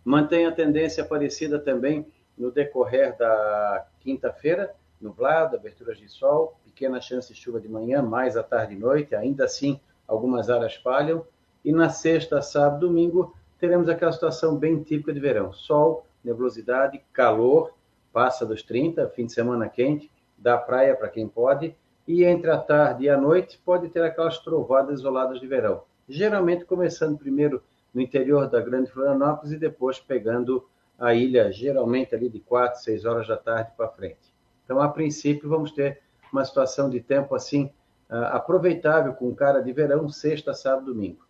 Mantém 0.04 0.46
a 0.46 0.52
tendência 0.52 1.04
parecida 1.04 1.60
também 1.60 2.06
no 2.42 2.52
decorrer 2.52 3.16
da 3.16 3.86
quinta-feira, 4.00 4.74
nublado, 5.00 5.56
aberturas 5.56 6.00
de 6.00 6.10
sol, 6.10 6.58
pequena 6.66 7.00
chance 7.00 7.32
de 7.32 7.40
chuva 7.40 7.62
de 7.62 7.70
manhã, 7.70 8.02
mais 8.02 8.36
à 8.36 8.42
tarde 8.42 8.74
e 8.74 8.80
noite, 8.80 9.14
ainda 9.14 9.46
assim 9.46 9.80
algumas 10.08 10.50
áreas 10.50 10.76
falham. 10.76 11.24
E 11.64 11.72
na 11.72 11.90
sexta, 11.90 12.42
sábado, 12.42 12.88
domingo, 12.88 13.36
teremos 13.60 13.88
aquela 13.88 14.12
situação 14.12 14.58
bem 14.58 14.82
típica 14.82 15.14
de 15.14 15.20
verão: 15.20 15.54
sol, 15.54 16.08
nebulosidade, 16.24 17.00
calor, 17.14 17.76
passa 18.12 18.44
dos 18.44 18.64
30, 18.64 19.08
fim 19.10 19.28
de 19.28 19.34
semana 19.34 19.70
quente, 19.70 20.12
da 20.36 20.58
praia 20.58 20.96
para 20.96 21.10
quem 21.10 21.28
pode, 21.28 21.76
e 22.08 22.24
entre 22.24 22.50
a 22.50 22.58
tarde 22.58 23.06
e 23.06 23.10
a 23.10 23.18
noite 23.18 23.62
pode 23.64 23.88
ter 23.90 24.04
aquelas 24.04 24.40
trovadas 24.40 25.00
isoladas 25.00 25.40
de 25.40 25.46
verão. 25.46 25.84
Geralmente 26.10 26.66
começando 26.66 27.20
primeiro 27.20 27.62
no 27.94 28.02
interior 28.02 28.50
da 28.50 28.60
Grande 28.60 28.90
Florianópolis 28.90 29.52
e 29.52 29.60
depois 29.60 30.00
pegando 30.00 30.68
a 31.02 31.16
ilha 31.16 31.52
geralmente 31.52 32.14
ali 32.14 32.30
de 32.30 32.40
4, 32.40 32.80
6 32.80 33.06
horas 33.06 33.28
da 33.28 33.36
tarde 33.36 33.72
para 33.76 33.90
frente. 33.90 34.32
Então, 34.64 34.80
a 34.80 34.88
princípio, 34.88 35.50
vamos 35.50 35.72
ter 35.72 36.00
uma 36.32 36.46
situação 36.46 36.90
de 36.90 37.02
tempo 37.02 37.34
assim 37.34 37.72
ah, 38.08 38.38
aproveitável 38.38 39.14
com 39.14 39.34
cara 39.34 39.62
de 39.62 39.74
verão, 39.74 40.08
sexta, 40.08 40.54
sábado, 40.54 40.94
domingo. 40.94 41.26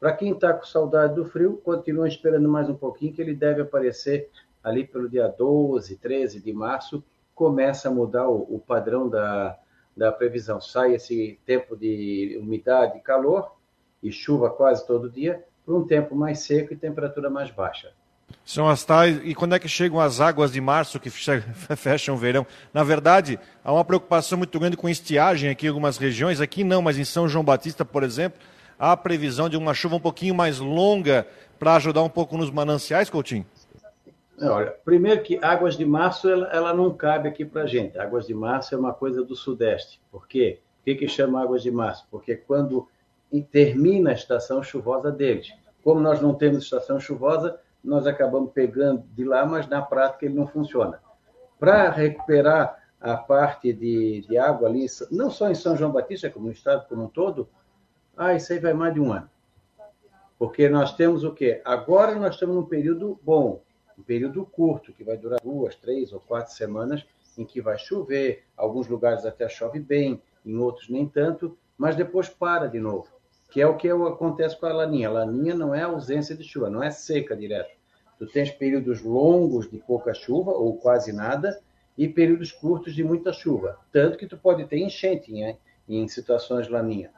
Para 0.00 0.14
quem 0.14 0.32
está 0.32 0.54
com 0.54 0.64
saudade 0.64 1.14
do 1.14 1.26
frio, 1.26 1.58
continua 1.58 2.08
esperando 2.08 2.48
mais 2.48 2.70
um 2.70 2.74
pouquinho, 2.74 3.12
que 3.12 3.20
ele 3.20 3.34
deve 3.34 3.60
aparecer 3.60 4.30
ali 4.64 4.86
pelo 4.86 5.08
dia 5.08 5.28
12, 5.28 5.98
13 5.98 6.40
de 6.40 6.52
março, 6.54 7.04
começa 7.34 7.88
a 7.88 7.92
mudar 7.92 8.26
o, 8.26 8.54
o 8.54 8.58
padrão 8.58 9.06
da, 9.06 9.58
da 9.94 10.10
previsão. 10.10 10.60
Sai 10.62 10.94
esse 10.94 11.38
tempo 11.44 11.76
de 11.76 12.38
umidade 12.40 12.98
calor 13.00 13.54
e 14.02 14.10
chuva 14.10 14.48
quase 14.48 14.86
todo 14.86 15.10
dia, 15.10 15.44
para 15.66 15.74
um 15.74 15.86
tempo 15.86 16.14
mais 16.14 16.40
seco 16.40 16.72
e 16.72 16.76
temperatura 16.76 17.28
mais 17.28 17.50
baixa. 17.50 17.92
São 18.44 18.68
as 18.68 18.84
tais. 18.84 19.20
E 19.22 19.34
quando 19.34 19.54
é 19.54 19.58
que 19.58 19.68
chegam 19.68 20.00
as 20.00 20.20
águas 20.20 20.52
de 20.52 20.60
março 20.60 20.98
que 20.98 21.10
fecham 21.76 22.14
o 22.14 22.18
verão? 22.18 22.46
Na 22.72 22.82
verdade, 22.82 23.38
há 23.64 23.72
uma 23.72 23.84
preocupação 23.84 24.38
muito 24.38 24.58
grande 24.58 24.76
com 24.76 24.88
estiagem 24.88 25.50
aqui 25.50 25.66
em 25.66 25.68
algumas 25.68 25.96
regiões. 25.98 26.40
Aqui 26.40 26.64
não, 26.64 26.82
mas 26.82 26.98
em 26.98 27.04
São 27.04 27.28
João 27.28 27.44
Batista, 27.44 27.84
por 27.84 28.02
exemplo, 28.02 28.40
há 28.78 28.92
a 28.92 28.96
previsão 28.96 29.48
de 29.48 29.56
uma 29.56 29.74
chuva 29.74 29.96
um 29.96 30.00
pouquinho 30.00 30.34
mais 30.34 30.58
longa 30.58 31.26
para 31.58 31.74
ajudar 31.76 32.02
um 32.02 32.08
pouco 32.08 32.36
nos 32.36 32.50
mananciais, 32.50 33.10
Coutinho? 33.10 33.46
É, 34.40 34.48
olha, 34.48 34.74
primeiro 34.84 35.22
que 35.22 35.38
águas 35.42 35.76
de 35.76 35.84
março 35.84 36.28
ela, 36.28 36.48
ela 36.50 36.74
não 36.74 36.90
cabe 36.92 37.28
aqui 37.28 37.44
para 37.44 37.66
gente. 37.66 37.98
Águas 37.98 38.26
de 38.26 38.34
março 38.34 38.74
é 38.74 38.78
uma 38.78 38.94
coisa 38.94 39.22
do 39.22 39.36
sudeste. 39.36 40.00
Por 40.10 40.26
quê? 40.26 40.60
Por 40.78 40.84
que, 40.84 40.94
que 40.94 41.08
chama 41.08 41.42
águas 41.42 41.62
de 41.62 41.70
março? 41.70 42.06
Porque 42.10 42.34
quando 42.34 42.88
termina 43.38 44.10
a 44.10 44.14
estação 44.14 44.62
chuvosa 44.62 45.12
deles. 45.12 45.52
Como 45.84 46.00
nós 46.00 46.20
não 46.20 46.34
temos 46.34 46.64
estação 46.64 46.98
chuvosa, 46.98 47.58
nós 47.82 48.06
acabamos 48.06 48.52
pegando 48.52 49.04
de 49.14 49.24
lá, 49.24 49.44
mas 49.46 49.68
na 49.68 49.82
prática 49.82 50.26
ele 50.26 50.34
não 50.34 50.46
funciona. 50.46 51.00
Para 51.58 51.90
recuperar 51.90 52.78
a 53.00 53.16
parte 53.16 53.72
de, 53.72 54.20
de 54.28 54.36
água 54.36 54.68
ali, 54.68 54.86
não 55.10 55.30
só 55.30 55.50
em 55.50 55.54
São 55.54 55.76
João 55.76 55.90
Batista, 55.90 56.28
como 56.28 56.46
no 56.46 56.52
estado 56.52 56.86
como 56.88 57.04
um 57.04 57.08
todo, 57.08 57.48
ah, 58.16 58.34
isso 58.34 58.52
aí 58.52 58.58
vai 58.58 58.74
mais 58.74 58.92
de 58.92 59.00
um 59.00 59.12
ano. 59.12 59.30
Porque 60.38 60.68
nós 60.68 60.94
temos 60.94 61.24
o 61.24 61.32
quê? 61.32 61.60
Agora 61.64 62.14
nós 62.14 62.34
estamos 62.34 62.54
num 62.54 62.64
período 62.64 63.18
bom, 63.22 63.62
um 63.98 64.02
período 64.02 64.44
curto, 64.44 64.92
que 64.92 65.04
vai 65.04 65.16
durar 65.16 65.40
duas, 65.42 65.74
três 65.74 66.12
ou 66.12 66.20
quatro 66.20 66.52
semanas, 66.52 67.04
em 67.36 67.44
que 67.44 67.60
vai 67.60 67.78
chover, 67.78 68.44
alguns 68.56 68.88
lugares 68.88 69.24
até 69.24 69.48
chove 69.48 69.78
bem, 69.78 70.22
em 70.44 70.56
outros 70.56 70.88
nem 70.88 71.06
tanto, 71.06 71.56
mas 71.76 71.96
depois 71.96 72.28
para 72.28 72.66
de 72.66 72.78
novo, 72.78 73.08
que 73.50 73.60
é 73.60 73.66
o 73.66 73.76
que 73.76 73.88
acontece 73.88 74.58
com 74.58 74.66
a 74.66 74.72
laninha. 74.72 75.10
Laninha 75.10 75.54
não 75.54 75.74
é 75.74 75.82
ausência 75.82 76.36
de 76.36 76.44
chuva, 76.44 76.70
não 76.70 76.82
é 76.82 76.90
seca 76.90 77.36
direto. 77.36 77.70
Tu 78.18 78.26
tens 78.26 78.50
períodos 78.50 79.02
longos 79.02 79.68
de 79.68 79.78
pouca 79.78 80.14
chuva, 80.14 80.52
ou 80.52 80.76
quase 80.76 81.12
nada, 81.12 81.60
e 81.98 82.08
períodos 82.08 82.52
curtos 82.52 82.94
de 82.94 83.02
muita 83.02 83.32
chuva. 83.32 83.78
Tanto 83.92 84.16
que 84.16 84.26
tu 84.26 84.38
pode 84.38 84.64
ter 84.66 84.78
enchente 84.78 85.34
em, 85.34 85.58
em 85.88 86.06
situações 86.06 86.68
laninha. 86.68 87.10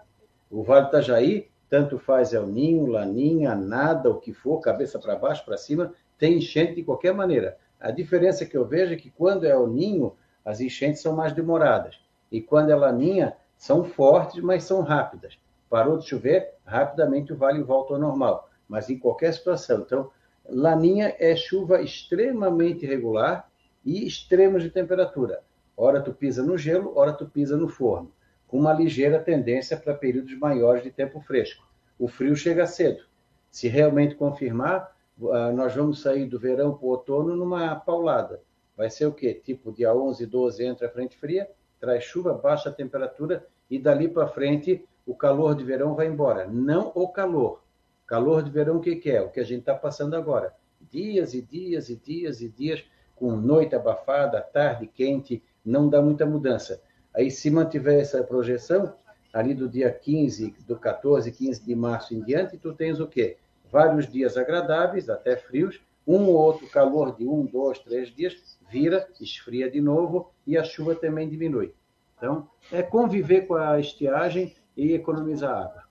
O 0.50 0.62
Vale 0.62 0.86
do 0.86 0.88
Itajaí, 0.88 1.48
tanto 1.68 1.98
faz 1.98 2.32
El 2.32 2.46
Ninho, 2.46 2.86
Laninha, 2.86 3.54
nada, 3.54 4.10
o 4.10 4.20
que 4.20 4.32
for, 4.32 4.60
cabeça 4.60 4.98
para 4.98 5.16
baixo, 5.16 5.44
para 5.44 5.56
cima, 5.56 5.94
tem 6.18 6.36
enchente 6.36 6.74
de 6.74 6.84
qualquer 6.84 7.14
maneira. 7.14 7.56
A 7.80 7.90
diferença 7.90 8.46
que 8.46 8.56
eu 8.56 8.64
vejo 8.64 8.92
é 8.92 8.96
que 8.96 9.10
quando 9.10 9.44
é 9.44 9.56
o 9.56 9.66
ninho, 9.66 10.14
as 10.44 10.60
enchentes 10.60 11.00
são 11.00 11.16
mais 11.16 11.32
demoradas. 11.32 11.98
E 12.30 12.40
quando 12.40 12.70
é 12.70 12.76
laninha, 12.76 13.36
são 13.56 13.84
fortes, 13.84 14.42
mas 14.42 14.64
são 14.64 14.82
rápidas. 14.82 15.38
Parou 15.72 15.96
de 15.96 16.06
chover, 16.06 16.52
rapidamente 16.66 17.32
o 17.32 17.36
vale 17.36 17.62
volta 17.62 17.94
ao 17.94 17.98
normal. 17.98 18.50
Mas 18.68 18.90
em 18.90 18.98
qualquer 18.98 19.32
situação. 19.32 19.80
Então, 19.80 20.10
laninha 20.46 21.16
é 21.18 21.34
chuva 21.34 21.80
extremamente 21.80 22.84
regular 22.84 23.50
e 23.82 24.06
extremos 24.06 24.62
de 24.62 24.68
temperatura. 24.68 25.40
Ora 25.74 26.02
tu 26.02 26.12
pisa 26.12 26.42
no 26.42 26.58
gelo, 26.58 26.92
ora 26.94 27.14
tu 27.14 27.24
pisa 27.24 27.56
no 27.56 27.68
forno, 27.68 28.12
com 28.46 28.58
uma 28.58 28.74
ligeira 28.74 29.18
tendência 29.18 29.74
para 29.74 29.94
períodos 29.94 30.38
maiores 30.38 30.82
de 30.82 30.90
tempo 30.90 31.22
fresco. 31.22 31.66
O 31.98 32.06
frio 32.06 32.36
chega 32.36 32.66
cedo. 32.66 33.04
Se 33.50 33.66
realmente 33.66 34.14
confirmar, 34.14 34.94
ah, 35.30 35.52
nós 35.52 35.74
vamos 35.74 36.02
sair 36.02 36.26
do 36.26 36.38
verão 36.38 36.74
para 36.74 36.84
o 36.84 36.90
outono 36.90 37.34
numa 37.34 37.76
paulada. 37.76 38.42
Vai 38.76 38.90
ser 38.90 39.06
o 39.06 39.12
quê? 39.14 39.40
Tipo, 39.42 39.72
dia 39.72 39.94
11, 39.94 40.26
12 40.26 40.66
entra 40.66 40.86
a 40.86 40.90
frente 40.90 41.16
fria, 41.16 41.48
traz 41.80 42.04
chuva, 42.04 42.34
baixa 42.34 42.68
a 42.68 42.72
temperatura 42.72 43.46
e 43.70 43.78
dali 43.78 44.06
para 44.06 44.28
frente 44.28 44.84
o 45.06 45.14
calor 45.14 45.54
de 45.54 45.64
verão 45.64 45.94
vai 45.94 46.06
embora. 46.06 46.46
Não 46.46 46.92
o 46.94 47.08
calor. 47.08 47.62
Calor 48.06 48.42
de 48.42 48.50
verão 48.50 48.76
o 48.76 48.80
que, 48.80 48.96
que 48.96 49.10
é? 49.10 49.20
O 49.20 49.30
que 49.30 49.40
a 49.40 49.44
gente 49.44 49.60
está 49.60 49.74
passando 49.74 50.14
agora. 50.14 50.54
Dias 50.80 51.34
e 51.34 51.42
dias 51.42 51.88
e 51.88 51.96
dias 51.96 52.40
e 52.40 52.48
dias 52.48 52.84
com 53.14 53.36
noite 53.36 53.74
abafada, 53.74 54.40
tarde 54.40 54.86
quente, 54.86 55.42
não 55.64 55.88
dá 55.88 56.02
muita 56.02 56.26
mudança. 56.26 56.82
Aí 57.14 57.30
se 57.30 57.50
mantiver 57.50 58.00
essa 58.00 58.22
projeção, 58.24 58.94
ali 59.32 59.54
do 59.54 59.68
dia 59.68 59.90
15, 59.92 60.56
do 60.66 60.76
14, 60.76 61.30
15 61.30 61.64
de 61.64 61.74
março 61.74 62.14
em 62.14 62.22
diante, 62.22 62.58
tu 62.58 62.72
tens 62.74 62.98
o 63.00 63.06
quê? 63.06 63.36
vários 63.72 64.06
dias 64.06 64.36
agradáveis, 64.36 65.08
até 65.08 65.34
frios, 65.34 65.80
um 66.06 66.26
ou 66.26 66.34
outro 66.34 66.68
calor 66.68 67.16
de 67.16 67.26
um, 67.26 67.46
dois, 67.46 67.78
três 67.78 68.14
dias, 68.14 68.58
vira, 68.70 69.08
esfria 69.18 69.70
de 69.70 69.80
novo 69.80 70.30
e 70.46 70.58
a 70.58 70.62
chuva 70.62 70.94
também 70.94 71.28
diminui. 71.28 71.72
Então, 72.16 72.48
é 72.70 72.82
conviver 72.82 73.46
com 73.46 73.54
a 73.54 73.80
estiagem 73.80 74.54
e 74.76 74.92
economizar 74.92 75.50
água. 75.50 75.82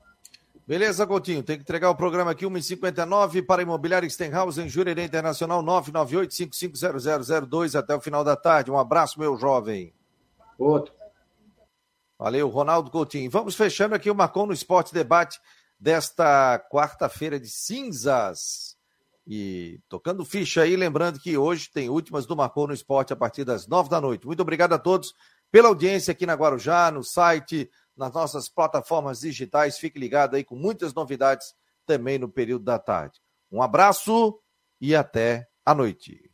Beleza, 0.68 1.06
Coutinho. 1.06 1.44
Tem 1.44 1.58
que 1.58 1.64
entregar 1.64 1.90
o 1.90 1.96
programa 1.96 2.32
aqui, 2.32 2.46
1h59 2.46 3.46
para 3.46 3.62
Imobiliário 3.62 4.10
Stenhouse, 4.10 4.62
em 4.62 4.70
Jurerê 4.70 5.04
Internacional, 5.04 5.62
998-550002 5.64 7.78
até 7.78 7.94
o 7.94 8.00
final 8.00 8.24
da 8.24 8.38
tarde. 8.38 8.72
Um 8.72 8.78
abraço, 8.78 9.20
meu 9.20 9.38
jovem. 9.38 9.94
Outro. 10.58 10.94
Valeu, 12.18 12.48
Ronaldo 12.48 12.90
Coutinho. 12.92 13.30
Vamos 13.30 13.56
fechando 13.56 13.96
aqui 13.96 14.10
o 14.10 14.16
Marcon 14.16 14.46
no 14.46 14.54
Esporte 14.54 14.94
Debate 14.94 15.42
desta 15.80 16.60
quarta-feira 16.72 17.38
de 17.40 17.50
cinzas. 17.50 18.78
E 19.28 19.80
tocando 19.90 20.24
ficha 20.24 20.62
aí, 20.62 20.76
lembrando 20.76 21.20
que 21.20 21.38
hoje 21.38 21.70
tem 21.74 21.90
últimas 21.90 22.26
do 22.26 22.36
Marcou 22.36 22.68
no 22.68 22.74
Esporte 22.74 23.12
a 23.12 23.16
partir 23.16 23.44
das 23.44 23.68
nove 23.68 23.90
da 23.90 24.00
noite. 24.00 24.26
Muito 24.26 24.42
obrigado 24.42 24.74
a 24.74 24.80
todos 24.80 25.14
pela 25.52 25.68
audiência 25.68 26.12
aqui 26.12 26.26
na 26.26 26.34
Guarujá, 26.34 26.90
no 26.92 27.04
site, 27.04 27.70
nas 28.02 28.12
nossas 28.12 28.50
plataformas 28.50 29.20
digitais. 29.20 29.78
Fique 29.78 30.00
ligado 30.00 30.36
aí 30.36 30.44
com 30.44 30.56
muitas 30.56 30.92
novidades 30.94 31.54
também 31.86 32.18
no 32.18 32.28
período 32.28 32.66
da 32.66 32.80
tarde. 32.80 33.20
Um 33.52 33.62
abraço 33.62 34.40
e 34.80 34.96
até 34.96 35.48
a 35.64 35.76
noite. 35.76 36.30